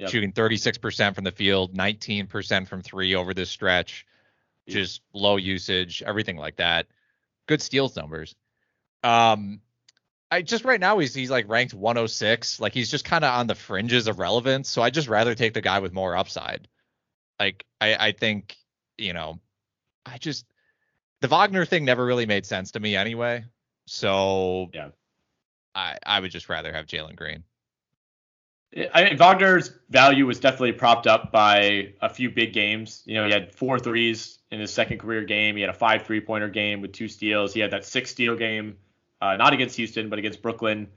Yep. 0.00 0.08
Shooting 0.08 0.32
36% 0.32 1.14
from 1.14 1.24
the 1.24 1.30
field, 1.30 1.76
19% 1.76 2.66
from 2.66 2.80
three 2.80 3.14
over 3.14 3.34
this 3.34 3.50
stretch. 3.50 4.06
Just 4.66 5.02
low 5.12 5.36
usage, 5.36 6.02
everything 6.06 6.38
like 6.38 6.56
that. 6.56 6.86
Good 7.46 7.60
steals 7.60 7.94
numbers. 7.96 8.34
Um, 9.02 9.60
I 10.30 10.40
just 10.40 10.64
right 10.64 10.80
now 10.80 10.98
he's 11.00 11.12
he's 11.12 11.30
like 11.30 11.50
ranked 11.50 11.74
106. 11.74 12.60
Like 12.60 12.72
he's 12.72 12.90
just 12.90 13.04
kind 13.04 13.24
of 13.24 13.34
on 13.34 13.46
the 13.46 13.54
fringes 13.54 14.06
of 14.06 14.18
relevance. 14.18 14.70
So 14.70 14.80
I 14.80 14.88
just 14.88 15.08
rather 15.08 15.34
take 15.34 15.52
the 15.52 15.60
guy 15.60 15.80
with 15.80 15.92
more 15.92 16.16
upside. 16.16 16.66
Like 17.38 17.66
I 17.78 18.08
I 18.08 18.12
think 18.12 18.56
you 18.96 19.12
know 19.12 19.38
I 20.06 20.16
just 20.16 20.46
the 21.20 21.28
Wagner 21.28 21.66
thing 21.66 21.84
never 21.84 22.06
really 22.06 22.26
made 22.26 22.46
sense 22.46 22.70
to 22.70 22.80
me 22.80 22.96
anyway. 22.96 23.44
So 23.86 24.70
yeah, 24.72 24.90
I 25.74 25.98
I 26.06 26.20
would 26.20 26.30
just 26.30 26.48
rather 26.48 26.72
have 26.72 26.86
Jalen 26.86 27.16
Green. 27.16 27.44
I 28.94 29.04
mean, 29.04 29.16
Wagner's 29.16 29.72
value 29.88 30.26
was 30.26 30.38
definitely 30.38 30.72
propped 30.72 31.08
up 31.08 31.32
by 31.32 31.92
a 32.00 32.08
few 32.08 32.30
big 32.30 32.52
games. 32.52 33.02
You 33.04 33.16
know, 33.16 33.26
he 33.26 33.32
had 33.32 33.52
four 33.52 33.80
threes 33.80 34.38
in 34.52 34.60
his 34.60 34.72
second 34.72 34.98
career 34.98 35.24
game. 35.24 35.56
He 35.56 35.62
had 35.62 35.70
a 35.70 35.74
five 35.74 36.02
three 36.02 36.20
pointer 36.20 36.48
game 36.48 36.80
with 36.80 36.92
two 36.92 37.08
steals. 37.08 37.52
He 37.52 37.60
had 37.60 37.72
that 37.72 37.84
six 37.84 38.10
steal 38.10 38.36
game 38.36 38.76
uh, 39.20 39.36
not 39.36 39.52
against 39.52 39.76
Houston, 39.76 40.08
but 40.08 40.18
against 40.18 40.40
Brooklyn 40.40 40.88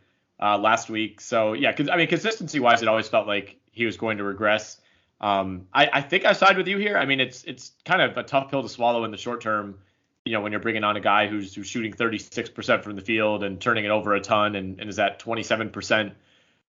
uh, 0.42 0.58
last 0.58 0.90
week. 0.90 1.20
So 1.20 1.54
yeah, 1.54 1.74
I 1.92 1.98
mean, 1.98 2.08
consistency 2.08 2.60
wise, 2.60 2.82
it 2.82 2.88
always 2.88 3.10
felt 3.10 3.28
like 3.28 3.58
he 3.72 3.86
was 3.86 3.98
going 3.98 4.18
to 4.18 4.24
regress. 4.24 4.80
Um, 5.20 5.68
I, 5.74 5.90
I 5.94 6.02
think 6.02 6.26
I 6.26 6.34
side 6.34 6.58
with 6.58 6.68
you 6.68 6.78
here. 6.78 6.98
I 6.98 7.06
mean, 7.06 7.20
it's 7.20 7.44
it's 7.46 7.72
kind 7.86 8.02
of 8.02 8.18
a 8.18 8.24
tough 8.24 8.52
pill 8.52 8.62
to 8.62 8.70
swallow 8.70 9.04
in 9.04 9.12
the 9.12 9.18
short 9.18 9.42
term. 9.42 9.80
You 10.26 10.34
know, 10.34 10.42
when 10.42 10.52
you're 10.52 10.62
bringing 10.62 10.84
on 10.84 10.96
a 10.96 11.02
guy 11.02 11.28
who's 11.28 11.56
who's 11.56 11.68
shooting 11.68 11.94
36% 11.94 12.84
from 12.84 12.96
the 12.96 13.02
field 13.02 13.44
and 13.44 13.60
turning 13.60 13.86
it 13.86 13.90
over 13.90 14.14
a 14.14 14.22
ton 14.22 14.56
and, 14.56 14.80
and 14.80 14.90
is 14.90 15.00
at 15.00 15.20
27% 15.20 16.14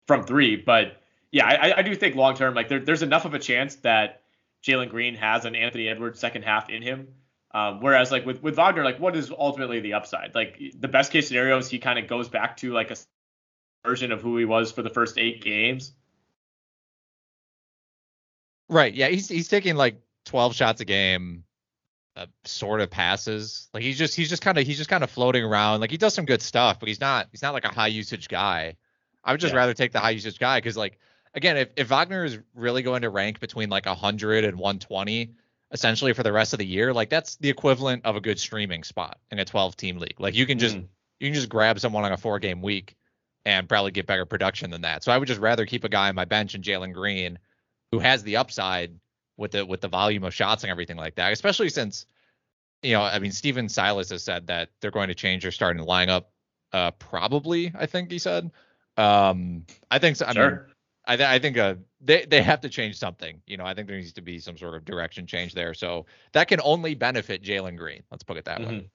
from 0.06 0.24
three. 0.24 0.56
But 0.56 1.00
yeah, 1.30 1.46
I, 1.46 1.78
I 1.78 1.82
do 1.82 1.94
think 1.94 2.14
long 2.14 2.34
term, 2.34 2.54
like 2.54 2.68
there, 2.68 2.80
there's 2.80 3.02
enough 3.02 3.24
of 3.24 3.34
a 3.34 3.38
chance 3.38 3.76
that 3.76 4.22
Jalen 4.64 4.90
Green 4.90 5.14
has 5.14 5.44
an 5.44 5.54
Anthony 5.54 5.88
Edwards 5.88 6.20
second 6.20 6.42
half 6.42 6.70
in 6.70 6.82
him 6.82 7.08
um, 7.54 7.80
whereas 7.80 8.10
like 8.10 8.24
with 8.24 8.42
with 8.42 8.56
Wagner, 8.56 8.84
like 8.84 8.98
what 8.98 9.14
is 9.14 9.30
ultimately 9.30 9.80
the 9.80 9.94
upside? 9.94 10.34
Like 10.34 10.60
the 10.78 10.88
best 10.88 11.12
case 11.12 11.28
scenario 11.28 11.58
is 11.58 11.68
he 11.68 11.78
kind 11.78 11.98
of 11.98 12.08
goes 12.08 12.28
back 12.28 12.56
to 12.58 12.72
like 12.72 12.90
a 12.90 12.96
version 13.84 14.10
of 14.10 14.22
who 14.22 14.38
he 14.38 14.44
was 14.44 14.72
for 14.72 14.82
the 14.82 14.88
first 14.88 15.18
eight 15.18 15.42
games. 15.42 15.92
Right. 18.68 18.94
Yeah. 18.94 19.08
He's 19.08 19.28
he's 19.28 19.48
taking 19.48 19.76
like 19.76 20.00
12 20.24 20.54
shots 20.54 20.80
a 20.80 20.86
game, 20.86 21.44
uh, 22.16 22.26
sort 22.44 22.80
of 22.80 22.90
passes. 22.90 23.68
Like 23.74 23.82
he's 23.82 23.98
just 23.98 24.14
he's 24.14 24.30
just 24.30 24.40
kind 24.40 24.56
of 24.56 24.66
he's 24.66 24.78
just 24.78 24.88
kind 24.88 25.04
of 25.04 25.10
floating 25.10 25.44
around. 25.44 25.80
Like 25.80 25.90
he 25.90 25.98
does 25.98 26.14
some 26.14 26.24
good 26.24 26.40
stuff, 26.40 26.80
but 26.80 26.88
he's 26.88 27.00
not 27.00 27.28
he's 27.32 27.42
not 27.42 27.52
like 27.52 27.66
a 27.66 27.74
high 27.74 27.88
usage 27.88 28.28
guy. 28.28 28.76
I 29.24 29.32
would 29.32 29.40
just 29.40 29.52
yeah. 29.52 29.58
rather 29.60 29.74
take 29.74 29.92
the 29.92 30.00
high 30.00 30.10
usage 30.10 30.38
guy 30.38 30.58
because 30.58 30.76
like 30.76 30.98
again, 31.34 31.56
if 31.56 31.70
if 31.76 31.88
Wagner 31.88 32.24
is 32.24 32.38
really 32.54 32.82
going 32.82 33.02
to 33.02 33.10
rank 33.10 33.40
between 33.40 33.70
like 33.70 33.86
100 33.86 34.44
and 34.44 34.58
120 34.58 35.34
essentially 35.70 36.12
for 36.12 36.22
the 36.22 36.32
rest 36.32 36.52
of 36.52 36.58
the 36.58 36.66
year, 36.66 36.92
like 36.92 37.08
that's 37.08 37.36
the 37.36 37.48
equivalent 37.48 38.04
of 38.04 38.16
a 38.16 38.20
good 38.20 38.38
streaming 38.38 38.84
spot 38.84 39.18
in 39.30 39.38
a 39.38 39.44
12 39.44 39.76
team 39.76 39.98
league. 39.98 40.18
Like 40.18 40.34
you 40.34 40.46
can 40.46 40.58
just 40.58 40.76
mm. 40.76 40.86
you 41.20 41.28
can 41.28 41.34
just 41.34 41.48
grab 41.48 41.78
someone 41.80 42.04
on 42.04 42.12
a 42.12 42.16
four 42.16 42.38
game 42.38 42.62
week 42.62 42.96
and 43.44 43.68
probably 43.68 43.90
get 43.90 44.06
better 44.06 44.26
production 44.26 44.70
than 44.70 44.82
that. 44.82 45.02
So 45.02 45.12
I 45.12 45.18
would 45.18 45.28
just 45.28 45.40
rather 45.40 45.66
keep 45.66 45.84
a 45.84 45.88
guy 45.88 46.08
on 46.08 46.14
my 46.14 46.24
bench 46.24 46.54
in 46.54 46.62
Jalen 46.62 46.92
Green 46.92 47.38
who 47.90 47.98
has 47.98 48.22
the 48.22 48.36
upside 48.36 48.98
with 49.36 49.52
the 49.52 49.64
with 49.64 49.80
the 49.80 49.88
volume 49.88 50.24
of 50.24 50.34
shots 50.34 50.62
and 50.64 50.70
everything 50.70 50.96
like 50.96 51.16
that, 51.16 51.32
especially 51.32 51.68
since 51.68 52.06
you 52.82 52.92
know, 52.92 53.02
I 53.02 53.20
mean, 53.20 53.32
Stephen 53.32 53.68
Silas 53.68 54.10
has 54.10 54.24
said 54.24 54.48
that 54.48 54.70
they're 54.80 54.90
going 54.90 55.08
to 55.08 55.14
change 55.14 55.42
their 55.42 55.52
starting 55.52 55.84
lineup. 55.84 56.24
Uh, 56.72 56.90
probably, 56.92 57.72
I 57.74 57.86
think 57.86 58.10
he 58.10 58.18
said. 58.18 58.50
Um, 58.96 59.66
I 59.90 59.98
think 59.98 60.16
so. 60.16 60.26
I 60.26 60.32
sure. 60.32 60.50
mean, 60.50 60.60
I, 61.06 61.16
th- 61.16 61.28
I 61.28 61.38
think 61.38 61.58
uh, 61.58 61.74
they 62.00 62.24
they 62.24 62.42
have 62.42 62.60
to 62.60 62.68
change 62.68 62.98
something. 62.98 63.40
You 63.46 63.56
know, 63.56 63.64
I 63.64 63.74
think 63.74 63.88
there 63.88 63.96
needs 63.96 64.12
to 64.14 64.22
be 64.22 64.38
some 64.38 64.56
sort 64.56 64.74
of 64.74 64.84
direction 64.84 65.26
change 65.26 65.54
there. 65.54 65.74
So 65.74 66.06
that 66.32 66.48
can 66.48 66.60
only 66.62 66.94
benefit 66.94 67.42
Jalen 67.42 67.76
Green. 67.76 68.02
Let's 68.10 68.22
put 68.22 68.36
it 68.36 68.44
that 68.44 68.60
mm-hmm. 68.60 68.70
way. 68.70 68.90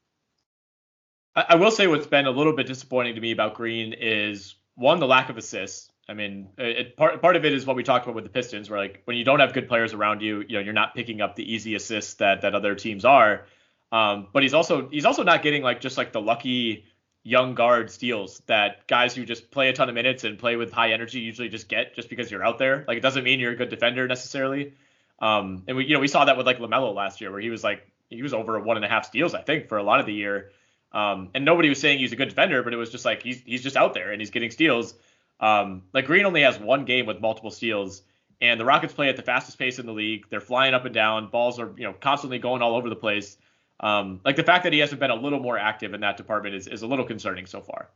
I, 1.35 1.45
I 1.49 1.55
will 1.55 1.71
say 1.71 1.87
what's 1.87 2.07
been 2.07 2.25
a 2.25 2.31
little 2.31 2.53
bit 2.53 2.67
disappointing 2.67 3.15
to 3.15 3.21
me 3.21 3.31
about 3.31 3.55
Green 3.55 3.93
is 3.93 4.55
one 4.75 4.99
the 4.99 5.07
lack 5.07 5.29
of 5.29 5.37
assists. 5.37 5.91
I 6.09 6.13
mean, 6.13 6.47
it, 6.57 6.95
part 6.95 7.21
part 7.21 7.35
of 7.35 7.43
it 7.43 7.51
is 7.51 7.65
what 7.65 7.75
we 7.75 7.83
talked 7.83 8.05
about 8.05 8.15
with 8.15 8.23
the 8.23 8.29
Pistons, 8.29 8.69
where 8.69 8.79
like 8.79 9.01
when 9.05 9.17
you 9.17 9.25
don't 9.25 9.41
have 9.41 9.53
good 9.53 9.67
players 9.67 9.93
around 9.93 10.21
you, 10.21 10.45
you 10.47 10.55
know, 10.55 10.61
you're 10.61 10.73
not 10.73 10.95
picking 10.95 11.19
up 11.19 11.35
the 11.35 11.53
easy 11.53 11.75
assists 11.75 12.15
that 12.15 12.41
that 12.41 12.55
other 12.55 12.75
teams 12.75 13.03
are. 13.03 13.45
Um, 13.91 14.27
but 14.31 14.43
he's 14.43 14.53
also 14.53 14.87
he's 14.89 15.05
also 15.05 15.23
not 15.23 15.41
getting 15.41 15.63
like 15.63 15.81
just 15.81 15.97
like 15.97 16.13
the 16.13 16.21
lucky 16.21 16.85
young 17.27 17.55
guard 17.55 17.91
steals 17.91 18.41
that 18.45 18.87
guys 18.87 19.13
who 19.13 19.25
just 19.25 19.51
play 19.51 19.67
a 19.67 19.73
ton 19.73 19.89
of 19.89 19.95
minutes 19.95 20.23
and 20.23 20.39
play 20.39 20.55
with 20.55 20.71
high 20.71 20.93
energy 20.93 21.19
usually 21.19 21.49
just 21.49 21.67
get 21.67 21.93
just 21.93 22.07
because 22.07 22.31
you're 22.31 22.43
out 22.43 22.57
there. 22.57 22.85
Like 22.87 22.97
it 22.97 23.01
doesn't 23.01 23.25
mean 23.25 23.41
you're 23.41 23.51
a 23.51 23.55
good 23.55 23.67
defender 23.67 24.07
necessarily. 24.07 24.73
Um, 25.19 25.63
and 25.67 25.75
we 25.75 25.85
you 25.85 25.93
know 25.93 25.99
we 25.99 26.07
saw 26.07 26.23
that 26.23 26.37
with 26.37 26.45
like 26.45 26.59
Lamelo 26.59 26.95
last 26.95 27.19
year 27.19 27.29
where 27.29 27.41
he 27.41 27.49
was 27.49 27.65
like 27.65 27.85
he 28.09 28.21
was 28.21 28.33
over 28.33 28.57
one 28.61 28.77
and 28.77 28.85
a 28.85 28.87
half 28.87 29.05
steals 29.05 29.33
I 29.33 29.41
think 29.41 29.67
for 29.67 29.77
a 29.77 29.83
lot 29.83 29.99
of 29.99 30.05
the 30.05 30.13
year. 30.13 30.51
Um, 30.93 31.29
and 31.35 31.43
nobody 31.43 31.67
was 31.67 31.81
saying 31.81 31.99
he's 31.99 32.13
a 32.13 32.15
good 32.15 32.29
defender, 32.29 32.63
but 32.63 32.73
it 32.73 32.77
was 32.77 32.91
just 32.91 33.03
like 33.03 33.23
he's 33.23 33.41
he's 33.41 33.61
just 33.61 33.75
out 33.75 33.93
there 33.93 34.13
and 34.13 34.21
he's 34.21 34.29
getting 34.29 34.49
steals. 34.49 34.93
Um, 35.41 35.83
like 35.93 36.05
Green 36.05 36.25
only 36.25 36.43
has 36.43 36.57
one 36.57 36.85
game 36.85 37.05
with 37.05 37.19
multiple 37.19 37.51
steals, 37.51 38.03
and 38.39 38.57
the 38.57 38.63
Rockets 38.63 38.93
play 38.93 39.09
at 39.09 39.17
the 39.17 39.21
fastest 39.21 39.59
pace 39.59 39.79
in 39.79 39.85
the 39.85 39.91
league. 39.91 40.27
They're 40.29 40.39
flying 40.39 40.73
up 40.73 40.85
and 40.85 40.93
down, 40.93 41.27
balls 41.27 41.59
are 41.59 41.73
you 41.75 41.83
know 41.83 41.93
constantly 41.93 42.39
going 42.39 42.61
all 42.61 42.75
over 42.75 42.87
the 42.87 42.95
place. 42.95 43.37
Um, 43.79 44.21
like 44.25 44.35
the 44.35 44.43
fact 44.43 44.63
that 44.63 44.73
he 44.73 44.79
hasn't 44.79 44.99
been 44.99 45.11
a 45.11 45.15
little 45.15 45.39
more 45.39 45.57
active 45.57 45.93
in 45.93 46.01
that 46.01 46.17
department 46.17 46.55
is, 46.55 46.67
is 46.67 46.81
a 46.81 46.87
little 46.87 47.05
concerning 47.05 47.45
so 47.45 47.61
far. 47.61 47.89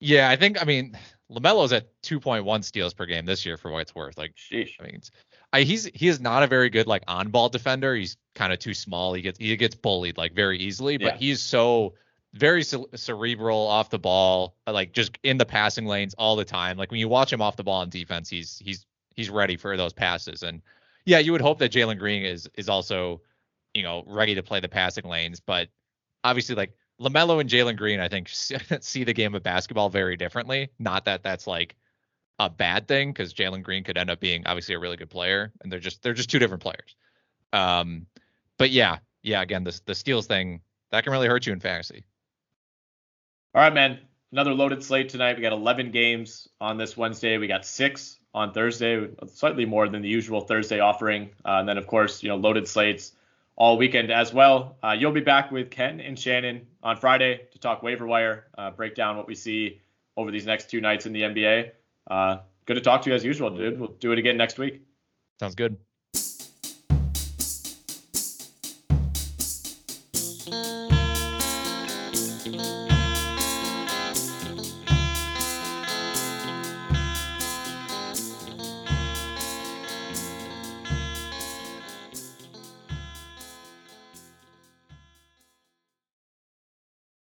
Yeah, 0.00 0.28
I 0.28 0.36
think 0.36 0.60
I 0.60 0.64
mean 0.64 0.96
Lamelo's 1.30 1.72
at 1.72 1.88
2.1 2.02 2.64
steals 2.64 2.94
per 2.94 3.06
game 3.06 3.26
this 3.26 3.44
year 3.44 3.56
for 3.56 3.70
what 3.70 3.80
it's 3.80 3.94
worth. 3.94 4.16
Like, 4.16 4.34
Sheesh. 4.36 4.74
I 4.80 4.84
mean, 4.84 5.00
I, 5.52 5.62
he's 5.62 5.84
he 5.94 6.08
is 6.08 6.20
not 6.20 6.42
a 6.42 6.46
very 6.46 6.70
good 6.70 6.86
like 6.86 7.02
on 7.08 7.30
ball 7.30 7.48
defender. 7.48 7.94
He's 7.94 8.16
kind 8.34 8.52
of 8.52 8.58
too 8.58 8.74
small. 8.74 9.14
He 9.14 9.22
gets 9.22 9.38
he 9.38 9.56
gets 9.56 9.74
bullied 9.74 10.18
like 10.18 10.34
very 10.34 10.58
easily, 10.58 10.98
but 10.98 11.14
yeah. 11.14 11.16
he's 11.16 11.40
so 11.40 11.94
very 12.34 12.62
cerebral 12.62 13.66
off 13.66 13.90
the 13.90 13.98
ball, 13.98 14.54
like 14.66 14.92
just 14.92 15.18
in 15.22 15.38
the 15.38 15.46
passing 15.46 15.86
lanes 15.86 16.14
all 16.14 16.36
the 16.36 16.44
time. 16.44 16.76
Like 16.76 16.90
when 16.90 17.00
you 17.00 17.08
watch 17.08 17.32
him 17.32 17.40
off 17.40 17.56
the 17.56 17.64
ball 17.64 17.80
on 17.80 17.88
defense, 17.88 18.28
he's 18.28 18.58
he's 18.58 18.86
he's 19.16 19.30
ready 19.30 19.56
for 19.56 19.76
those 19.76 19.92
passes. 19.92 20.42
And 20.42 20.62
yeah, 21.04 21.18
you 21.18 21.32
would 21.32 21.40
hope 21.40 21.58
that 21.58 21.72
Jalen 21.72 21.98
Green 21.98 22.24
is 22.24 22.48
is 22.54 22.68
also 22.68 23.22
you 23.78 23.84
know, 23.84 24.02
ready 24.06 24.34
to 24.34 24.42
play 24.42 24.60
the 24.60 24.68
passing 24.68 25.04
lanes. 25.04 25.40
But 25.40 25.68
obviously, 26.24 26.56
like 26.56 26.74
LaMelo 27.00 27.40
and 27.40 27.48
Jalen 27.48 27.76
Green, 27.76 28.00
I 28.00 28.08
think 28.08 28.28
see 28.80 29.04
the 29.04 29.14
game 29.14 29.34
of 29.34 29.42
basketball 29.42 29.88
very 29.88 30.16
differently. 30.16 30.70
Not 30.78 31.04
that 31.04 31.22
that's 31.22 31.46
like 31.46 31.76
a 32.38 32.50
bad 32.50 32.88
thing 32.88 33.10
because 33.10 33.32
Jalen 33.32 33.62
Green 33.62 33.84
could 33.84 33.96
end 33.96 34.10
up 34.10 34.20
being 34.20 34.42
obviously 34.46 34.74
a 34.74 34.78
really 34.78 34.96
good 34.96 35.10
player, 35.10 35.52
and 35.62 35.72
they're 35.72 35.80
just 35.80 36.02
they're 36.02 36.14
just 36.14 36.30
two 36.30 36.38
different 36.38 36.62
players. 36.62 36.96
Um, 37.52 38.06
but 38.58 38.70
yeah, 38.70 38.98
yeah, 39.22 39.42
again, 39.42 39.64
the 39.64 39.80
the 39.86 39.94
steals 39.94 40.26
thing 40.26 40.60
that 40.90 41.04
can 41.04 41.12
really 41.12 41.28
hurt 41.28 41.46
you 41.46 41.52
in 41.52 41.60
fantasy. 41.60 42.04
All 43.54 43.62
right, 43.62 43.72
man. 43.72 44.00
Another 44.30 44.52
loaded 44.52 44.84
slate 44.84 45.08
tonight. 45.08 45.36
We 45.36 45.42
got 45.42 45.52
11 45.52 45.90
games 45.90 46.48
on 46.60 46.76
this 46.76 46.98
Wednesday. 46.98 47.38
We 47.38 47.46
got 47.46 47.64
six 47.64 48.18
on 48.34 48.52
Thursday, 48.52 49.08
slightly 49.26 49.64
more 49.64 49.88
than 49.88 50.02
the 50.02 50.08
usual 50.08 50.42
Thursday 50.42 50.80
offering. 50.80 51.30
Uh, 51.46 51.60
and 51.60 51.68
then, 51.68 51.78
of 51.78 51.86
course, 51.86 52.22
you 52.22 52.28
know, 52.28 52.36
loaded 52.36 52.68
slates 52.68 53.12
all 53.58 53.76
weekend 53.76 54.10
as 54.10 54.32
well. 54.32 54.76
Uh, 54.82 54.92
you'll 54.98 55.12
be 55.12 55.20
back 55.20 55.50
with 55.50 55.70
Ken 55.70 56.00
and 56.00 56.18
Shannon 56.18 56.66
on 56.82 56.96
Friday 56.96 57.40
to 57.52 57.58
talk 57.58 57.82
waiver 57.82 58.06
wire, 58.06 58.46
uh, 58.56 58.70
break 58.70 58.94
down 58.94 59.16
what 59.16 59.26
we 59.26 59.34
see 59.34 59.82
over 60.16 60.30
these 60.30 60.46
next 60.46 60.70
two 60.70 60.80
nights 60.80 61.06
in 61.06 61.12
the 61.12 61.22
NBA. 61.22 61.72
Uh, 62.08 62.38
good 62.64 62.74
to 62.74 62.80
talk 62.80 63.02
to 63.02 63.10
you 63.10 63.16
as 63.16 63.24
usual, 63.24 63.50
dude. 63.50 63.78
We'll 63.78 63.90
do 63.98 64.12
it 64.12 64.18
again 64.18 64.36
next 64.36 64.58
week. 64.58 64.82
Sounds 65.40 65.56
good. 65.56 65.76